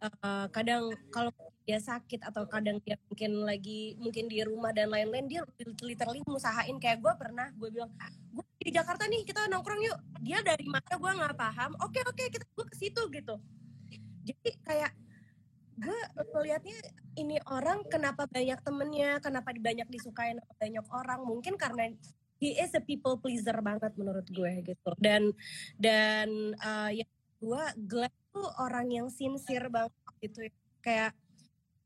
uh, 0.00 0.48
kadang 0.52 0.92
kalau 1.12 1.32
dia 1.62 1.78
sakit 1.78 2.26
atau 2.26 2.42
kadang 2.50 2.82
dia 2.82 2.98
mungkin 3.06 3.46
lagi 3.46 3.94
mungkin 4.02 4.26
di 4.26 4.42
rumah 4.42 4.74
dan 4.74 4.90
lain-lain 4.90 5.30
dia 5.30 5.46
literally 5.78 6.18
ngusahain 6.26 6.74
kayak 6.82 6.98
gue 6.98 7.12
pernah 7.14 7.54
gue 7.54 7.70
bilang 7.70 7.90
gue 8.34 8.44
di 8.58 8.74
Jakarta 8.74 9.06
nih 9.06 9.22
kita 9.22 9.46
nongkrong 9.46 9.82
yuk. 9.82 9.98
Dia 10.22 10.42
dari 10.42 10.66
mana 10.66 10.90
gue 10.90 11.12
nggak 11.18 11.38
paham. 11.38 11.70
Oke 11.82 12.02
oke 12.02 12.24
kita 12.30 12.44
gue 12.46 12.66
ke 12.66 12.76
situ 12.78 13.02
gitu. 13.14 13.34
Jadi 14.26 14.50
kayak 14.66 14.90
gue 15.78 16.00
melihatnya 16.36 16.78
ini 17.16 17.40
orang 17.48 17.84
kenapa 17.88 18.28
banyak 18.28 18.60
temennya 18.60 19.20
kenapa 19.24 19.52
banyak 19.56 19.88
disukain 19.88 20.38
banyak 20.60 20.86
orang? 20.92 21.20
Mungkin 21.24 21.56
karena 21.56 21.92
he 22.42 22.58
is 22.58 22.74
a 22.76 22.82
people 22.82 23.16
pleaser 23.16 23.56
banget 23.62 23.92
menurut 23.96 24.26
gue 24.28 24.52
gitu. 24.66 24.90
Dan 25.00 25.32
dan 25.80 26.28
uh, 26.60 26.90
yang 26.92 27.08
kedua 27.38 27.72
Glenn 27.76 28.14
tuh 28.32 28.48
orang 28.60 28.88
yang 28.88 29.06
sincere 29.12 29.68
banget 29.68 29.92
gitu 30.20 30.48
kayak 30.82 31.12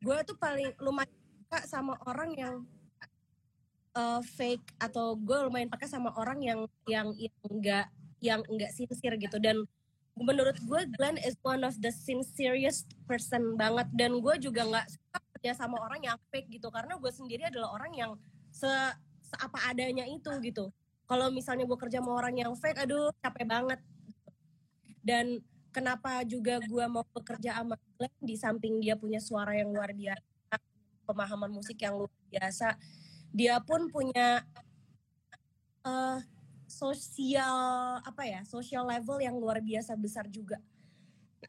gue 0.00 0.18
tuh 0.24 0.36
paling 0.38 0.72
lumayan 0.80 1.12
suka 1.46 1.60
sama 1.66 1.94
orang 2.06 2.30
yang 2.36 2.54
uh, 3.96 4.20
fake 4.22 4.64
atau 4.78 5.16
gue 5.16 5.38
lumayan 5.48 5.72
pakai 5.72 5.88
sama 5.88 6.12
orang 6.16 6.38
yang 6.44 6.60
yang 6.86 7.08
yang 7.16 7.36
enggak 7.48 7.86
yang 8.20 8.40
enggak 8.48 8.72
sincere 8.72 9.16
gitu. 9.16 9.36
Dan 9.40 9.64
menurut 10.16 10.56
gue 10.64 10.80
Glenn 10.96 11.20
is 11.20 11.36
one 11.44 11.62
of 11.62 11.76
the 11.80 11.92
sincerest 11.92 12.88
person 13.04 13.54
banget. 13.54 13.88
Dan 13.92 14.18
gue 14.20 14.34
juga 14.40 14.64
nggak 14.64 14.86
suka 14.88 15.18
kerja 15.36 15.52
sama 15.54 15.76
orang 15.80 16.00
yang 16.02 16.16
fake 16.32 16.48
gitu. 16.48 16.72
Karena 16.72 16.96
gue 16.96 17.12
sendiri 17.12 17.48
adalah 17.48 17.76
orang 17.76 17.92
yang 17.92 18.12
se, 18.48 18.68
apa 19.36 19.58
adanya 19.68 20.08
itu 20.08 20.28
gitu. 20.40 20.72
Kalau 21.06 21.30
misalnya 21.30 21.68
gue 21.68 21.78
kerja 21.78 22.02
sama 22.02 22.18
orang 22.18 22.34
yang 22.34 22.52
fake 22.56 22.82
aduh 22.82 23.14
capek 23.22 23.46
banget 23.46 23.80
dan 25.06 25.38
kenapa 25.70 26.26
juga 26.26 26.58
gue 26.58 26.84
mau 26.90 27.06
bekerja 27.14 27.62
sama 27.62 27.78
Glenn 27.94 28.16
di 28.18 28.34
samping 28.34 28.82
dia 28.82 28.98
punya 28.98 29.22
suara 29.22 29.54
yang 29.54 29.70
luar 29.70 29.94
biasa 29.94 30.58
pemahaman 31.06 31.54
musik 31.54 31.78
yang 31.78 31.94
luar 31.94 32.10
biasa 32.26 32.74
dia 33.30 33.62
pun 33.62 33.86
punya 33.86 34.42
uh, 35.86 36.18
sosial 36.66 37.56
apa 38.02 38.22
ya 38.26 38.42
sosial 38.42 38.86
level 38.86 39.22
yang 39.22 39.34
luar 39.38 39.62
biasa 39.62 39.94
besar 39.94 40.26
juga. 40.28 40.58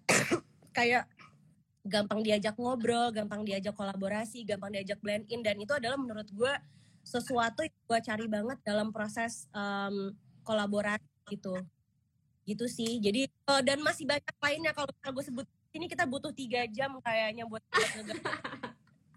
Kayak 0.77 1.09
gampang 1.87 2.19
diajak 2.21 2.55
ngobrol 2.59 3.09
gampang 3.15 3.47
diajak 3.47 3.71
kolaborasi 3.71 4.43
gampang 4.43 4.75
diajak 4.75 4.99
blend 4.99 5.23
in 5.31 5.39
dan 5.39 5.55
itu 5.55 5.71
adalah 5.71 5.95
menurut 5.95 6.27
gue 6.35 6.53
sesuatu 7.07 7.63
yang 7.63 7.79
gue 7.87 7.99
cari 8.03 8.25
banget 8.27 8.59
dalam 8.67 8.91
proses 8.91 9.47
um, 9.55 10.11
kolaborasi 10.43 11.07
gitu. 11.31 11.55
Gitu 12.43 12.65
sih. 12.67 12.99
Jadi 12.99 13.31
uh, 13.47 13.63
dan 13.63 13.79
masih 13.79 14.07
banyak 14.07 14.35
lainnya. 14.39 14.71
Kalau 14.75 14.91
gue 14.91 15.23
sebut 15.23 15.47
ini 15.71 15.87
kita 15.87 16.03
butuh 16.03 16.31
tiga 16.35 16.67
jam 16.67 16.99
kayaknya 16.99 17.47
buat 17.47 17.63
gitu. 17.95 18.13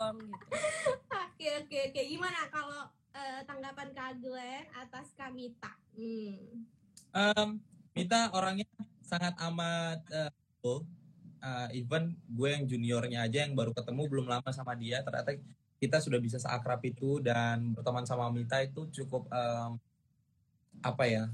Oke 0.01 1.49
oke 1.67 1.79
oke. 1.91 2.01
Gimana 2.07 2.47
kalau 2.49 2.89
uh, 3.15 3.41
tanggapan 3.47 3.89
Kak 3.95 4.13
Glenn 4.23 4.65
atas 4.75 5.13
Kamita? 5.17 5.73
Hmm. 5.95 6.65
Um, 7.11 7.49
Mita 7.95 8.31
orangnya 8.35 8.67
sangat 9.03 9.35
amat 9.51 9.99
uh, 10.15 10.31
uh, 11.43 11.69
even 11.75 12.15
gue 12.31 12.49
yang 12.49 12.65
juniornya 12.69 13.27
aja 13.27 13.43
yang 13.43 13.59
baru 13.59 13.75
ketemu 13.75 14.03
belum 14.07 14.27
lama 14.31 14.51
sama 14.55 14.79
dia 14.79 15.03
ternyata 15.03 15.35
kita 15.81 15.99
sudah 15.99 16.21
bisa 16.21 16.37
seakrab 16.37 16.79
itu 16.85 17.19
dan 17.25 17.73
berteman 17.75 18.05
sama 18.07 18.29
Mita 18.31 18.61
itu 18.63 18.87
cukup 18.93 19.27
um, 19.33 19.81
apa 20.85 21.05
ya 21.09 21.25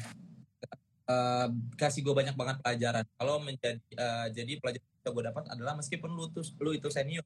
uh, 1.10 1.48
kasih 1.76 2.00
gue 2.00 2.14
banyak 2.14 2.34
banget 2.38 2.56
pelajaran 2.62 3.04
kalau 3.18 3.42
menjadi 3.42 3.82
uh, 3.98 4.26
jadi 4.30 4.52
pelajaran 4.62 4.86
yang 5.04 5.12
gue 5.12 5.24
dapat 5.28 5.44
adalah 5.52 5.74
meskipun 5.76 6.10
lu 6.14 6.30
tuh 6.30 6.46
lu 6.62 6.72
itu 6.72 6.88
senior 6.88 7.22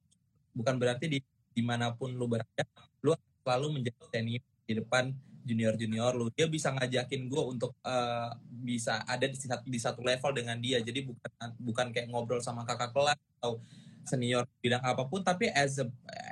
bukan 0.57 0.77
berarti 0.81 1.07
di 1.07 1.19
di 1.51 1.63
mana 1.63 1.93
pun 1.95 2.11
lu 2.11 2.27
berada 2.27 2.65
lu 3.05 3.15
selalu 3.45 3.81
menjadi 3.81 4.01
senior 4.13 4.45
di 4.65 4.75
depan 4.79 5.05
junior-junior 5.45 6.13
lu. 6.15 6.29
Dia 6.37 6.47
bisa 6.47 6.71
ngajakin 6.71 7.27
gue 7.27 7.43
untuk 7.43 7.73
uh, 7.83 8.31
bisa 8.63 9.03
ada 9.09 9.27
di 9.27 9.37
satu, 9.37 9.65
di 9.67 9.81
satu 9.81 10.01
level 10.05 10.31
dengan 10.37 10.57
dia. 10.61 10.79
Jadi 10.85 11.09
bukan 11.09 11.33
bukan 11.59 11.87
kayak 11.91 12.09
ngobrol 12.13 12.39
sama 12.45 12.63
kakak 12.69 12.93
kelas 12.93 13.19
atau 13.41 13.59
senior 14.05 14.45
bidang 14.61 14.83
apa 14.85 15.05
pun, 15.09 15.25
tapi 15.25 15.49
as 15.53 15.81
a 15.81 15.87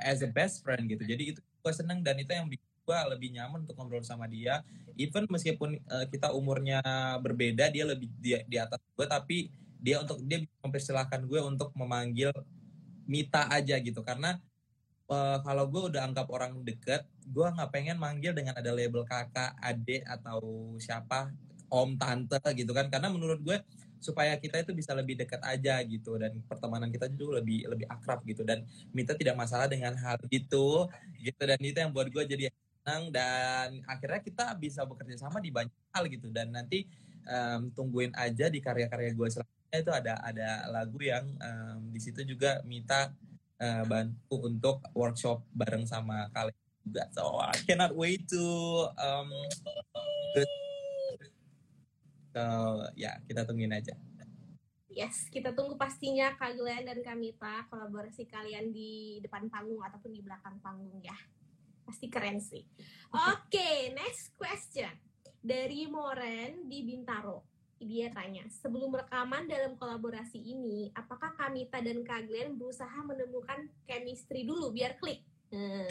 as 0.05 0.21
a 0.21 0.29
best 0.29 0.61
friend 0.61 0.87
gitu. 0.89 1.03
Jadi 1.05 1.35
itu 1.35 1.39
gue 1.41 1.73
seneng 1.73 1.99
dan 2.05 2.17
itu 2.21 2.31
yang 2.31 2.47
bikin 2.47 2.69
gue 2.85 2.97
lebih 3.13 3.29
nyaman 3.37 3.65
untuk 3.65 3.77
ngobrol 3.77 4.05
sama 4.05 4.25
dia. 4.25 4.61
Even 4.99 5.29
meskipun 5.29 5.79
uh, 5.89 6.05
kita 6.09 6.33
umurnya 6.33 6.81
berbeda, 7.21 7.71
dia 7.71 7.85
lebih 7.87 8.09
di, 8.19 8.35
di 8.45 8.57
atas 8.57 8.81
gue, 8.97 9.05
tapi 9.07 9.37
dia 9.79 10.03
untuk 10.03 10.19
dia 10.27 10.43
mempersilahkan 10.59 11.23
gue 11.23 11.39
untuk 11.39 11.71
memanggil 11.73 12.35
Mita 13.09 13.49
aja 13.49 13.73
gitu 13.81 14.05
karena 14.05 14.37
uh, 15.09 15.37
kalau 15.43 15.65
gue 15.67 15.81
udah 15.93 16.05
anggap 16.05 16.29
orang 16.29 16.61
deket 16.63 17.03
gue 17.29 17.45
nggak 17.45 17.69
pengen 17.69 17.97
manggil 17.97 18.33
dengan 18.33 18.57
ada 18.57 18.73
label 18.73 19.05
kakak 19.05 19.53
adik 19.61 20.01
atau 20.05 20.73
siapa 20.81 21.29
om 21.69 21.93
tante 21.95 22.41
gitu 22.57 22.73
kan. 22.73 22.89
Karena 22.89 23.07
menurut 23.13 23.39
gue 23.41 23.57
supaya 23.99 24.39
kita 24.39 24.63
itu 24.63 24.71
bisa 24.71 24.95
lebih 24.95 25.19
dekat 25.19 25.43
aja 25.43 25.77
gitu 25.83 26.15
dan 26.15 26.39
pertemanan 26.47 26.87
kita 26.89 27.11
juga 27.13 27.39
lebih 27.39 27.69
lebih 27.69 27.85
akrab 27.85 28.25
gitu. 28.25 28.41
Dan 28.41 28.65
Mita 28.91 29.13
tidak 29.13 29.37
masalah 29.37 29.69
dengan 29.69 29.93
hal 30.01 30.17
itu 30.33 30.89
gitu. 31.21 31.41
Dan 31.45 31.59
itu 31.61 31.77
yang 31.77 31.93
buat 31.93 32.09
gue 32.09 32.23
jadi 32.25 32.49
senang 32.49 33.13
dan 33.13 33.85
akhirnya 33.85 34.21
kita 34.25 34.45
bisa 34.57 34.81
bekerja 34.89 35.21
sama 35.21 35.37
di 35.37 35.53
banyak 35.53 35.73
hal 35.93 36.09
gitu. 36.09 36.33
Dan 36.33 36.49
nanti 36.49 36.89
um, 37.29 37.69
tungguin 37.71 38.11
aja 38.17 38.49
di 38.49 38.59
karya-karya 38.59 39.13
gue 39.13 39.27
selanjutnya 39.29 39.77
itu 39.77 39.91
ada 39.93 40.13
ada 40.25 40.49
lagu 40.73 40.97
yang 40.97 41.29
um, 41.37 41.93
di 41.93 42.01
situ 42.01 42.25
juga 42.25 42.65
Mita 42.65 43.13
uh, 43.59 43.83
bantu 43.85 44.35
untuk 44.47 44.81
workshop 44.95 45.43
bareng 45.51 45.83
sama 45.85 46.31
kalian 46.31 46.63
juga. 46.83 47.03
So 47.13 47.37
I 47.37 47.59
cannot 47.67 47.93
wait 47.93 48.25
to 48.31 48.45
um, 48.95 49.29
so 52.33 52.43
ya 52.95 53.19
kita 53.27 53.43
tungguin 53.45 53.75
aja. 53.75 53.93
Yes, 54.89 55.31
kita 55.31 55.53
tunggu 55.55 55.79
pastinya 55.79 56.33
Kak 56.35 56.59
Glenn 56.59 56.83
dan 56.83 56.99
Kamita 57.05 57.69
kolaborasi 57.71 58.25
kalian 58.27 58.73
di 58.73 59.21
depan 59.23 59.47
panggung 59.47 59.79
ataupun 59.79 60.11
di 60.11 60.19
belakang 60.19 60.59
panggung 60.59 60.99
ya. 60.99 61.15
Pasti 61.87 62.11
keren 62.11 62.41
sih. 62.41 62.65
Oke, 63.13 63.47
okay, 63.53 63.77
next 63.95 64.35
question. 64.35 64.91
Dari 65.39 65.87
Moren 65.87 66.67
di 66.67 66.83
Bintaro 66.83 67.48
dia 67.79 68.11
tanya, 68.11 68.43
sebelum 68.51 68.91
rekaman 68.91 69.47
dalam 69.47 69.79
kolaborasi 69.79 70.35
ini, 70.35 70.91
apakah 70.91 71.31
Kamita 71.39 71.79
dan 71.79 72.03
Kak 72.03 72.27
Glenn 72.27 72.59
berusaha 72.59 72.99
menemukan 73.07 73.71
chemistry 73.87 74.43
dulu 74.43 74.75
biar 74.75 74.99
klik? 74.99 75.23
Hmm. 75.49 75.87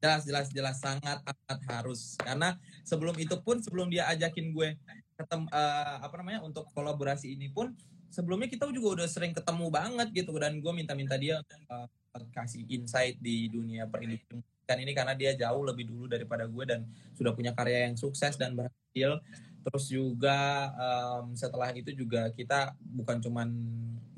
Jelas, 0.00 0.22
jelas, 0.28 0.48
jelas, 0.52 0.76
sangat 0.80 1.20
amat 1.24 1.60
harus. 1.68 2.16
Karena 2.20 2.56
sebelum 2.84 3.16
itu 3.16 3.36
pun, 3.40 3.60
sebelum 3.60 3.88
dia 3.88 4.08
ajakin 4.12 4.52
gue 4.52 4.76
ketemu, 5.16 5.48
uh, 5.48 5.96
apa 6.04 6.14
namanya, 6.20 6.40
untuk 6.44 6.68
kolaborasi 6.72 7.36
ini 7.36 7.48
pun, 7.52 7.72
sebelumnya 8.12 8.48
kita 8.48 8.68
juga 8.72 9.00
udah 9.00 9.08
sering 9.08 9.32
ketemu 9.32 9.66
banget 9.72 10.08
gitu. 10.12 10.36
Dan 10.36 10.60
gue 10.60 10.72
minta-minta 10.72 11.16
dia 11.16 11.40
uh, 11.72 11.88
kasih 12.32 12.64
insight 12.68 13.16
di 13.20 13.48
dunia 13.48 13.88
perindustrian 13.88 14.80
ini 14.80 14.92
karena 14.96 15.12
dia 15.12 15.36
jauh 15.36 15.64
lebih 15.64 15.88
dulu 15.88 16.08
daripada 16.08 16.48
gue 16.48 16.64
dan 16.64 16.80
sudah 17.16 17.36
punya 17.36 17.52
karya 17.52 17.88
yang 17.90 17.96
sukses 17.96 18.36
dan 18.40 18.56
berhasil 18.56 19.20
terus 19.64 19.88
juga 19.88 20.70
um, 20.76 21.32
setelah 21.32 21.72
itu 21.72 21.90
juga 21.96 22.28
kita 22.36 22.76
bukan 22.84 23.16
cuman 23.24 23.48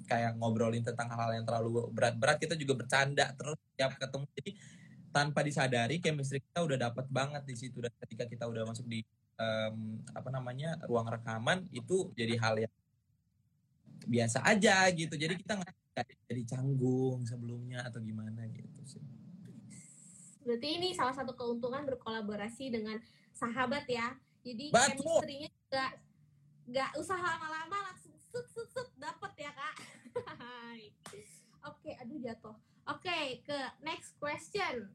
kayak 0.06 0.38
ngobrolin 0.38 0.82
tentang 0.82 1.10
hal-hal 1.10 1.42
yang 1.42 1.46
terlalu 1.46 1.90
berat-berat 1.90 2.38
kita 2.38 2.54
juga 2.58 2.82
bercanda 2.82 3.30
terus 3.34 3.58
tiap 3.74 3.94
ketemu. 3.98 4.26
Jadi 4.38 4.50
tanpa 5.10 5.40
disadari 5.42 5.96
chemistry 6.02 6.42
kita 6.42 6.66
udah 6.66 6.78
dapat 6.90 7.06
banget 7.10 7.42
di 7.46 7.54
situ. 7.58 7.78
Dan 7.82 7.94
ketika 8.02 8.24
kita 8.26 8.44
udah 8.46 8.62
masuk 8.66 8.86
di 8.86 9.02
um, 9.38 10.02
apa 10.14 10.28
namanya 10.34 10.78
ruang 10.86 11.06
rekaman 11.06 11.66
itu 11.74 12.10
jadi 12.14 12.34
hal 12.38 12.54
yang 12.66 12.74
biasa 14.06 14.42
aja 14.46 14.86
gitu. 14.94 15.14
Jadi 15.14 15.42
kita 15.42 15.58
nggak 15.58 15.74
jadi 16.30 16.42
canggung 16.46 17.26
sebelumnya 17.26 17.86
atau 17.86 17.98
gimana 18.02 18.46
gitu 18.50 18.82
sih. 18.86 19.02
Berarti 20.46 20.78
ini 20.78 20.94
salah 20.94 21.14
satu 21.14 21.34
keuntungan 21.34 21.82
berkolaborasi 21.82 22.70
dengan 22.70 23.02
sahabat 23.34 23.84
ya 23.90 24.14
jadi 24.46 24.64
chemistry-nya 24.70 25.50
juga 25.50 25.86
nggak 26.70 26.90
usah 27.02 27.18
lama-lama 27.18 27.90
langsung 27.90 28.14
sut 28.14 28.46
sut 28.46 28.68
sut 28.70 28.90
dapet 28.94 29.32
ya 29.42 29.50
kak. 29.50 29.74
Oke 31.66 31.90
okay, 31.90 31.94
aduh 31.98 32.18
jatuh. 32.22 32.54
Oke 32.86 33.10
okay, 33.10 33.24
ke 33.42 33.58
next 33.82 34.14
question. 34.22 34.86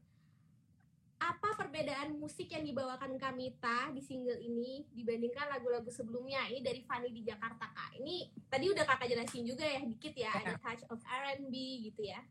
Apa 1.22 1.54
perbedaan 1.54 2.18
musik 2.18 2.50
yang 2.50 2.66
dibawakan 2.66 3.14
Kamita 3.14 3.92
di 3.94 4.02
single 4.02 4.40
ini 4.42 4.88
dibandingkan 4.90 5.52
lagu-lagu 5.52 5.86
sebelumnya? 5.92 6.48
Ini 6.48 6.64
dari 6.64 6.80
Fanny 6.82 7.12
di 7.12 7.22
Jakarta 7.22 7.68
kak. 7.70 8.00
Ini 8.00 8.32
tadi 8.48 8.72
udah 8.72 8.82
kakak 8.88 9.12
jelasin 9.12 9.44
juga 9.46 9.68
ya 9.68 9.84
dikit 9.84 10.16
ya 10.16 10.32
ada 10.32 10.56
touch 10.58 10.82
of 10.88 10.98
R&B 11.04 11.54
gitu 11.92 12.08
ya. 12.08 12.24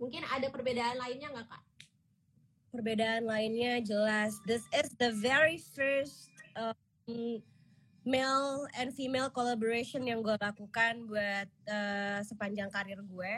Mungkin 0.00 0.24
ada 0.26 0.48
perbedaan 0.48 0.98
lainnya 0.98 1.30
nggak 1.30 1.48
kak? 1.52 1.62
Perbedaan 2.72 3.28
lainnya 3.28 3.78
jelas. 3.84 4.40
This 4.48 4.64
is 4.72 4.90
the 4.96 5.12
very 5.12 5.60
first 5.60 6.31
um, 6.56 7.40
male 8.02 8.66
and 8.74 8.90
female 8.94 9.30
collaboration 9.30 10.02
yang 10.02 10.22
gue 10.22 10.34
lakukan 10.34 11.06
buat 11.06 11.48
uh, 11.70 12.18
sepanjang 12.26 12.70
karir 12.70 12.98
gue. 12.98 13.36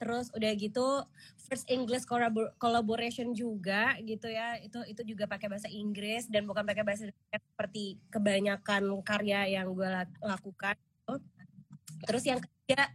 Terus 0.00 0.32
udah 0.32 0.52
gitu 0.56 1.04
first 1.36 1.68
English 1.68 2.08
collaboration 2.56 3.36
juga 3.36 3.94
gitu 4.00 4.26
ya. 4.32 4.56
Itu 4.64 4.80
itu 4.88 5.14
juga 5.14 5.28
pakai 5.28 5.46
bahasa 5.52 5.68
Inggris 5.68 6.26
dan 6.26 6.48
bukan 6.48 6.64
pakai 6.64 6.82
bahasa 6.82 7.06
seperti 7.30 8.00
kebanyakan 8.08 8.90
karya 9.04 9.60
yang 9.60 9.70
gue 9.76 9.88
lakukan. 10.24 10.74
Terus 12.08 12.24
yang 12.24 12.40
ketiga 12.40 12.88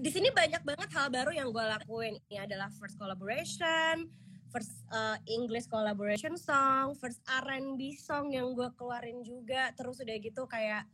di 0.00 0.08
sini 0.08 0.32
banyak 0.32 0.62
banget 0.64 0.88
hal 0.96 1.12
baru 1.12 1.34
yang 1.34 1.50
gue 1.52 1.64
lakuin. 1.66 2.14
Ini 2.30 2.48
adalah 2.48 2.72
first 2.78 2.96
collaboration, 2.96 4.08
first 4.50 4.84
uh, 4.90 5.16
English 5.26 5.70
collaboration 5.70 6.34
song, 6.34 6.98
first 6.98 7.22
R&B 7.26 7.94
song 7.96 8.34
yang 8.34 8.52
gue 8.52 8.68
keluarin 8.74 9.22
juga. 9.22 9.70
Terus 9.74 10.02
udah 10.02 10.16
gitu 10.18 10.42
kayak 10.50 10.84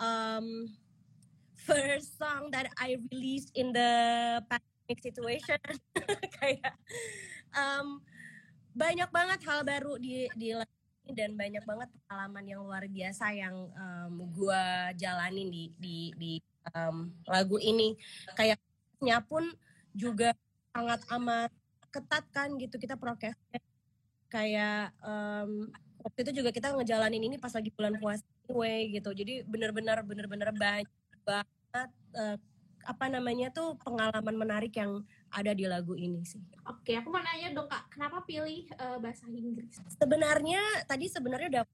um, 0.00 0.68
first 1.54 2.16
song 2.16 2.48
that 2.52 2.72
I 2.80 2.96
released 3.12 3.52
in 3.54 3.72
the 3.72 3.92
pandemic 4.48 4.98
situation. 5.00 5.60
kayak 6.40 6.74
um, 7.52 8.00
banyak 8.76 9.08
banget 9.08 9.40
hal 9.48 9.64
baru 9.64 9.96
di 9.96 10.28
di 10.36 10.52
dan 11.06 11.38
banyak 11.38 11.62
banget 11.62 11.88
pengalaman 12.02 12.44
yang 12.44 12.60
luar 12.66 12.82
biasa 12.90 13.30
yang 13.30 13.70
um, 13.78 14.26
gue 14.34 14.64
jalanin 14.98 15.48
di 15.48 15.70
di 15.78 15.98
di 16.18 16.32
um, 16.74 17.14
lagu 17.30 17.62
ini 17.62 17.94
kayaknya 18.34 19.22
pun 19.22 19.46
juga 19.94 20.34
sangat 20.74 21.00
amat 21.14 21.50
ketat 21.96 22.24
kan 22.28 22.52
gitu 22.60 22.76
kita 22.76 23.00
prokesnya 23.00 23.60
kayak 24.28 24.92
um, 25.00 25.70
waktu 26.04 26.18
itu 26.28 26.42
juga 26.42 26.52
kita 26.52 26.76
ngejalanin 26.76 27.24
ini 27.24 27.36
pas 27.40 27.50
lagi 27.56 27.72
bulan 27.72 27.96
puasa 27.96 28.22
anyway 28.46 28.92
gitu 28.92 29.10
jadi 29.16 29.42
bener-bener 29.48 29.96
bener-bener 30.04 30.52
banyak 30.52 30.90
banget 31.24 31.90
uh, 32.14 32.36
apa 32.86 33.10
namanya 33.10 33.50
tuh 33.50 33.74
pengalaman 33.82 34.36
menarik 34.38 34.70
yang 34.78 35.02
ada 35.34 35.50
di 35.50 35.66
lagu 35.66 35.98
ini 35.98 36.22
sih. 36.22 36.38
Oke, 36.70 36.94
aku 36.94 37.10
mau 37.10 37.18
nanya 37.18 37.50
dong 37.50 37.66
kak, 37.66 37.90
kenapa 37.90 38.22
pilih 38.22 38.62
uh, 38.78 39.02
bahasa 39.02 39.26
Inggris? 39.26 39.74
Sebenarnya 39.98 40.62
tadi 40.86 41.10
sebenarnya 41.10 41.50
udah 41.50 41.64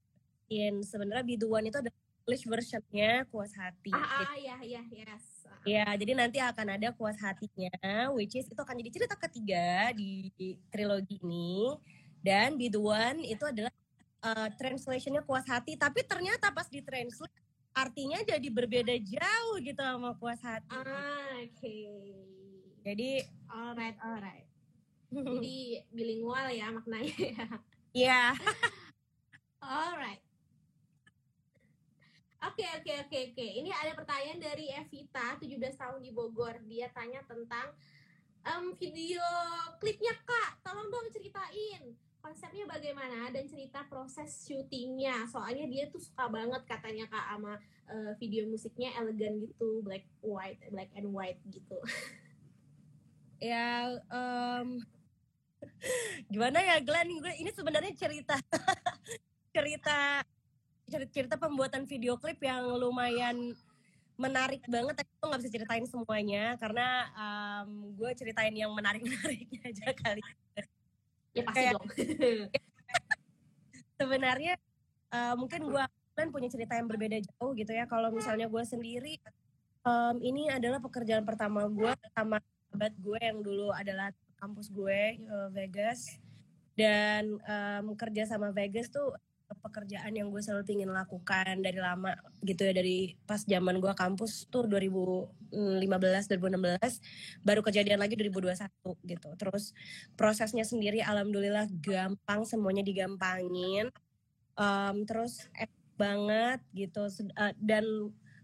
sebenarnya 0.81 1.23
One 1.45 1.69
itu 1.69 1.77
ada 1.77 1.93
English 2.23 2.47
versionnya 2.47 3.27
Kuas 3.27 3.51
Hati. 3.51 3.91
Ah, 3.91 4.23
ah 4.23 4.35
ya 4.39 4.55
ya 4.63 4.79
yes. 4.87 5.43
Ya, 5.67 5.87
jadi 5.95 6.15
nanti 6.15 6.39
akan 6.39 6.75
ada 6.79 6.95
Kuas 6.95 7.19
Hatinya, 7.19 8.11
which 8.15 8.35
is 8.39 8.47
itu 8.47 8.59
akan 8.59 8.79
jadi 8.79 8.91
cerita 8.95 9.15
ketiga 9.19 9.91
di, 9.91 10.31
di 10.39 10.55
trilogi 10.71 11.19
ini. 11.19 11.75
Dan 12.23 12.55
Be 12.55 12.71
The 12.71 12.79
One 12.79 13.27
itu 13.27 13.43
adalah 13.43 13.71
uh, 14.23 14.47
translationnya 14.55 15.23
Kuas 15.27 15.43
Hati, 15.43 15.75
tapi 15.75 16.03
ternyata 16.07 16.47
pas 16.55 16.71
di 16.71 16.79
translate 16.79 17.35
artinya 17.75 18.23
jadi 18.23 18.47
berbeda 18.47 18.95
jauh 19.03 19.59
gitu 19.59 19.81
sama 19.83 20.15
puas 20.15 20.39
hati. 20.39 20.69
Ah, 20.71 21.41
oke. 21.41 21.51
Okay. 21.57 22.15
Jadi 22.85 23.09
alright, 23.49 23.97
alright. 23.99 24.47
jadi 25.11 25.83
bilingual 25.91 26.47
ya 26.53 26.71
maknanya 26.71 27.17
ya. 27.17 27.47
Iya. 27.91 28.21
Yeah. 28.31 28.31
alright. 29.59 30.23
Oke, 32.43 32.67
oke, 32.75 32.91
oke, 33.07 33.07
okay, 33.07 33.21
oke. 33.31 33.47
Ini 33.63 33.71
ada 33.71 33.95
pertanyaan 33.95 34.39
dari 34.39 34.67
Evita, 34.67 35.39
17 35.39 35.79
tahun 35.79 36.03
di 36.03 36.11
Bogor. 36.11 36.59
Dia 36.67 36.91
tanya 36.91 37.23
tentang 37.23 37.71
um, 38.43 38.75
video 38.75 39.23
klipnya 39.79 40.11
Kak. 40.27 40.59
Tolong 40.59 40.91
dong 40.91 41.07
ceritain 41.07 41.95
konsepnya 42.23 42.63
bagaimana 42.63 43.27
dan 43.35 43.43
cerita 43.51 43.83
proses 43.91 44.47
syutingnya 44.47 45.27
soalnya 45.27 45.67
dia 45.67 45.91
tuh 45.91 45.99
suka 45.99 46.31
banget 46.31 46.63
katanya 46.63 47.03
kak 47.11 47.35
sama 47.35 47.59
uh, 47.91 48.15
video 48.15 48.47
musiknya 48.47 48.95
elegan 48.95 49.43
gitu 49.43 49.83
black 49.83 50.07
white 50.23 50.63
black 50.71 50.87
and 50.95 51.11
white 51.11 51.35
gitu 51.51 51.75
ya 53.43 53.91
um, 54.07 54.79
gimana 56.31 56.63
ya 56.63 56.79
Glenn 56.79 57.11
ini 57.11 57.51
sebenarnya 57.51 57.91
cerita 57.91 58.39
cerita 59.55 60.23
cerita 60.87 61.39
pembuatan 61.39 61.87
video 61.87 62.19
klip 62.19 62.39
yang 62.43 62.63
lumayan 62.75 63.55
menarik 64.13 64.61
banget 64.69 64.93
tapi 65.01 65.09
gue 65.09 65.27
nggak 65.27 65.41
bisa 65.41 65.53
ceritain 65.57 65.85
semuanya 65.89 66.53
karena 66.61 66.87
um, 67.17 67.97
gue 67.97 68.11
ceritain 68.13 68.53
yang 68.53 68.69
menarik 68.71 69.01
menariknya 69.01 69.61
aja 69.73 69.87
kali. 69.97 70.21
Ya 71.33 71.41
pasti 71.49 71.57
kayak, 71.57 71.73
dong. 71.73 71.87
Sebenarnya 73.99 74.53
uh, 75.09 75.33
mungkin 75.33 75.65
gue 75.65 75.83
kan 76.13 76.29
punya 76.29 76.45
cerita 76.45 76.77
yang 76.77 76.85
berbeda 76.85 77.17
jauh 77.25 77.57
gitu 77.57 77.73
ya. 77.73 77.89
Kalau 77.89 78.13
misalnya 78.13 78.45
gue 78.45 78.63
sendiri 78.63 79.17
um, 79.81 80.21
ini 80.21 80.53
adalah 80.53 80.77
pekerjaan 80.77 81.25
pertama 81.25 81.65
gue 81.65 81.89
sama 82.13 82.37
sahabat 82.69 82.93
gue 83.01 83.19
yang 83.21 83.41
dulu 83.41 83.73
adalah 83.73 84.13
kampus 84.37 84.69
gue 84.69 85.25
uh, 85.25 85.49
Vegas. 85.49 86.21
Dan 86.77 87.37
um, 87.49 87.93
kerja 87.97 88.29
sama 88.29 88.53
Vegas 88.53 88.93
tuh 88.93 89.13
pekerjaan 89.59 90.13
yang 90.13 90.33
gue 90.33 90.41
selalu 90.41 90.65
ingin 90.81 90.91
lakukan 90.91 91.61
dari 91.61 91.77
lama 91.77 92.17
gitu 92.41 92.65
ya 92.65 92.73
dari 92.73 93.13
pas 93.27 93.41
zaman 93.43 93.77
gue 93.77 93.93
kampus 93.93 94.49
tuh 94.49 94.65
2015 94.65 95.29
2016 95.53 97.45
baru 97.45 97.61
kejadian 97.61 97.99
lagi 98.01 98.17
2021 98.17 98.63
gitu. 99.05 99.29
Terus 99.37 99.73
prosesnya 100.17 100.65
sendiri 100.65 101.03
alhamdulillah 101.03 101.69
gampang 101.81 102.47
semuanya 102.47 102.81
digampangin. 102.81 103.93
Um, 104.53 105.05
terus 105.05 105.49
enak 105.57 105.73
banget 105.97 106.59
gitu. 106.73 107.05
Uh, 107.37 107.53
dan 107.61 107.85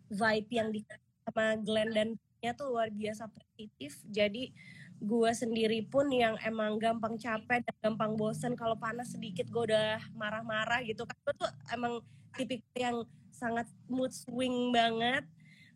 vibe 0.10 0.50
yang 0.50 0.70
di 0.74 0.82
sama 1.30 1.58
Glenn 1.62 1.94
dan 1.94 2.10
nya 2.40 2.56
tuh 2.56 2.72
luar 2.72 2.88
biasa 2.90 3.28
positif. 3.28 4.00
Jadi 4.08 4.56
gue 5.00 5.32
sendiri 5.32 5.80
pun 5.88 6.12
yang 6.12 6.36
emang 6.44 6.76
gampang 6.76 7.16
capek 7.16 7.64
dan 7.64 7.76
gampang 7.80 8.20
bosen. 8.20 8.54
Kalau 8.60 8.76
panas 8.76 9.16
sedikit 9.16 9.48
gue 9.48 9.72
udah 9.72 10.00
marah-marah 10.12 10.84
gitu 10.84 11.08
kan. 11.08 11.16
Gue 11.24 11.34
tuh 11.40 11.50
emang 11.72 12.04
tipikal 12.36 12.76
yang 12.76 12.98
sangat 13.32 13.68
mood 13.88 14.12
swing 14.12 14.76
banget. 14.76 15.24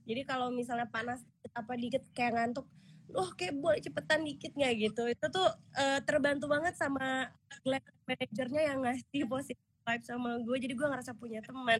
Jadi 0.04 0.22
kalau 0.28 0.52
misalnya 0.52 0.92
panas 0.92 1.24
apa 1.56 1.80
dikit 1.80 2.04
kayak 2.12 2.36
ngantuk 2.36 2.68
oh 3.16 3.30
kayak 3.38 3.56
boleh 3.56 3.80
cepetan 3.80 4.28
dikit 4.28 4.52
nggak? 4.52 4.74
Gitu. 4.92 5.04
Itu 5.16 5.26
tuh 5.32 5.48
uh, 5.80 6.00
terbantu 6.04 6.52
banget 6.52 6.76
sama 6.76 7.32
manajernya 8.04 8.62
yang 8.76 8.84
ngasih 8.84 9.24
positif 9.32 9.64
vibe 9.84 10.04
sama 10.04 10.40
gue 10.40 10.58
jadi 10.60 10.74
gue 10.76 10.88
ngerasa 10.88 11.16
punya 11.16 11.40
teman. 11.40 11.80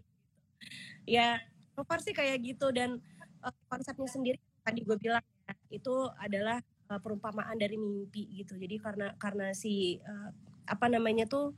Ya 1.04 1.44
so 1.76 1.84
far 1.84 2.00
sih 2.00 2.16
kayak 2.16 2.40
gitu. 2.40 2.72
Dan 2.72 3.04
uh, 3.44 3.52
konsepnya 3.68 4.08
sendiri 4.08 4.40
tadi 4.64 4.80
gue 4.80 4.96
bilang 4.96 5.20
ya, 5.44 5.52
itu 5.68 6.08
adalah 6.16 6.64
uh, 6.90 7.00
perumpamaan 7.00 7.56
dari 7.56 7.76
mimpi 7.78 8.28
gitu. 8.34 8.56
Jadi 8.56 8.76
karena 8.80 9.12
karena 9.16 9.52
si 9.56 10.00
uh, 10.02 10.30
apa 10.64 10.86
namanya 10.88 11.28
tuh 11.28 11.52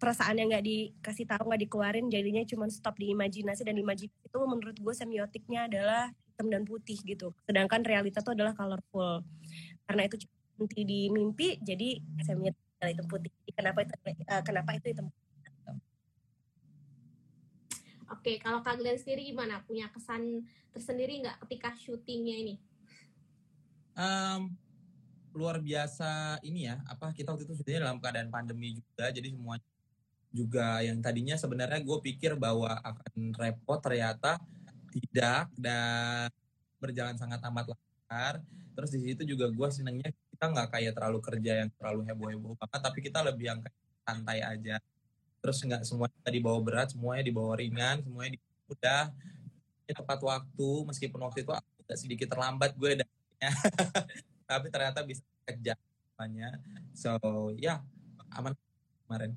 perasaan 0.00 0.40
yang 0.40 0.48
nggak 0.48 0.64
dikasih 0.64 1.28
tahu 1.28 1.52
nggak 1.52 1.62
dikeluarin 1.68 2.08
jadinya 2.08 2.42
cuma 2.48 2.66
stop 2.72 2.96
di 2.96 3.12
imajinasi. 3.12 3.62
Dan 3.66 3.76
imajinasi 3.78 4.26
itu 4.26 4.38
menurut 4.46 4.76
gue 4.76 4.94
semiotiknya 4.94 5.68
adalah 5.68 6.10
hitam 6.10 6.48
dan 6.48 6.62
putih 6.64 6.98
gitu. 7.04 7.36
Sedangkan 7.44 7.84
realita 7.84 8.24
itu 8.24 8.32
adalah 8.32 8.56
colorful. 8.56 9.22
Karena 9.84 10.02
itu 10.08 10.16
nanti 10.60 10.84
di 10.84 11.08
mimpi 11.08 11.56
jadi 11.60 12.00
semiotik 12.24 12.64
adalah 12.80 12.90
hitam 12.92 13.06
putih. 13.08 13.32
Kenapa 13.52 13.78
itu 13.84 13.92
uh, 14.24 14.42
kenapa 14.44 14.70
itu 14.76 14.86
hitam 14.92 15.06
putih? 15.08 15.20
Oke, 18.10 18.42
kalau 18.42 18.58
Kak 18.58 18.82
Glenn 18.82 18.98
sendiri 18.98 19.22
gimana? 19.30 19.62
Punya 19.62 19.86
kesan 19.94 20.42
tersendiri 20.74 21.22
nggak 21.22 21.46
ketika 21.46 21.70
syutingnya 21.78 22.42
ini? 22.42 22.54
Um, 24.00 24.40
luar 25.36 25.60
biasa 25.62 26.40
ini 26.42 26.66
ya 26.66 26.80
apa 26.88 27.12
kita 27.12 27.36
waktu 27.36 27.46
itu 27.46 27.54
sudah 27.60 27.86
dalam 27.86 28.02
keadaan 28.02 28.32
pandemi 28.32 28.80
juga 28.80 29.12
jadi 29.14 29.30
semuanya 29.30 29.66
juga 30.30 30.82
yang 30.82 30.98
tadinya 31.02 31.34
sebenarnya 31.34 31.82
gue 31.82 31.98
pikir 32.06 32.38
bahwa 32.38 32.70
akan 32.82 33.34
repot 33.34 33.78
ternyata 33.82 34.38
tidak 34.90 35.50
dan 35.58 36.30
berjalan 36.78 37.14
sangat 37.18 37.42
amat 37.50 37.74
lancar. 37.74 38.34
Terus 38.74 38.90
di 38.94 39.00
situ 39.10 39.22
juga 39.26 39.50
gue 39.50 39.68
senengnya 39.74 40.10
kita 40.10 40.44
nggak 40.50 40.68
kayak 40.70 40.92
terlalu 40.94 41.18
kerja 41.22 41.52
yang 41.66 41.70
terlalu 41.74 42.00
heboh 42.10 42.28
heboh 42.30 42.52
banget 42.56 42.80
tapi 42.80 42.98
kita 43.02 43.18
lebih 43.26 43.54
yang 43.54 43.60
santai 44.06 44.38
aja. 44.42 44.78
Terus 45.42 45.58
nggak 45.66 45.82
semuanya 45.82 46.30
dibawa 46.30 46.58
berat 46.62 46.88
semuanya 46.94 47.22
dibawa 47.26 47.58
ringan 47.58 48.02
semuanya 48.06 48.38
udah 48.70 49.10
tepat 49.90 50.22
waktu 50.22 50.70
meskipun 50.86 51.20
waktu 51.26 51.42
itu 51.42 51.50
agak 51.50 51.98
sedikit 51.98 52.30
terlambat 52.30 52.78
gue 52.78 53.02
dan 53.02 53.08
tapi 54.50 54.66
ternyata 54.68 55.00
bisa 55.06 55.24
kerja 55.48 55.72
semuanya 56.12 56.52
so 56.92 57.16
ya 57.56 57.78
yeah, 57.78 57.78
aman 58.36 58.54
kemarin. 59.08 59.32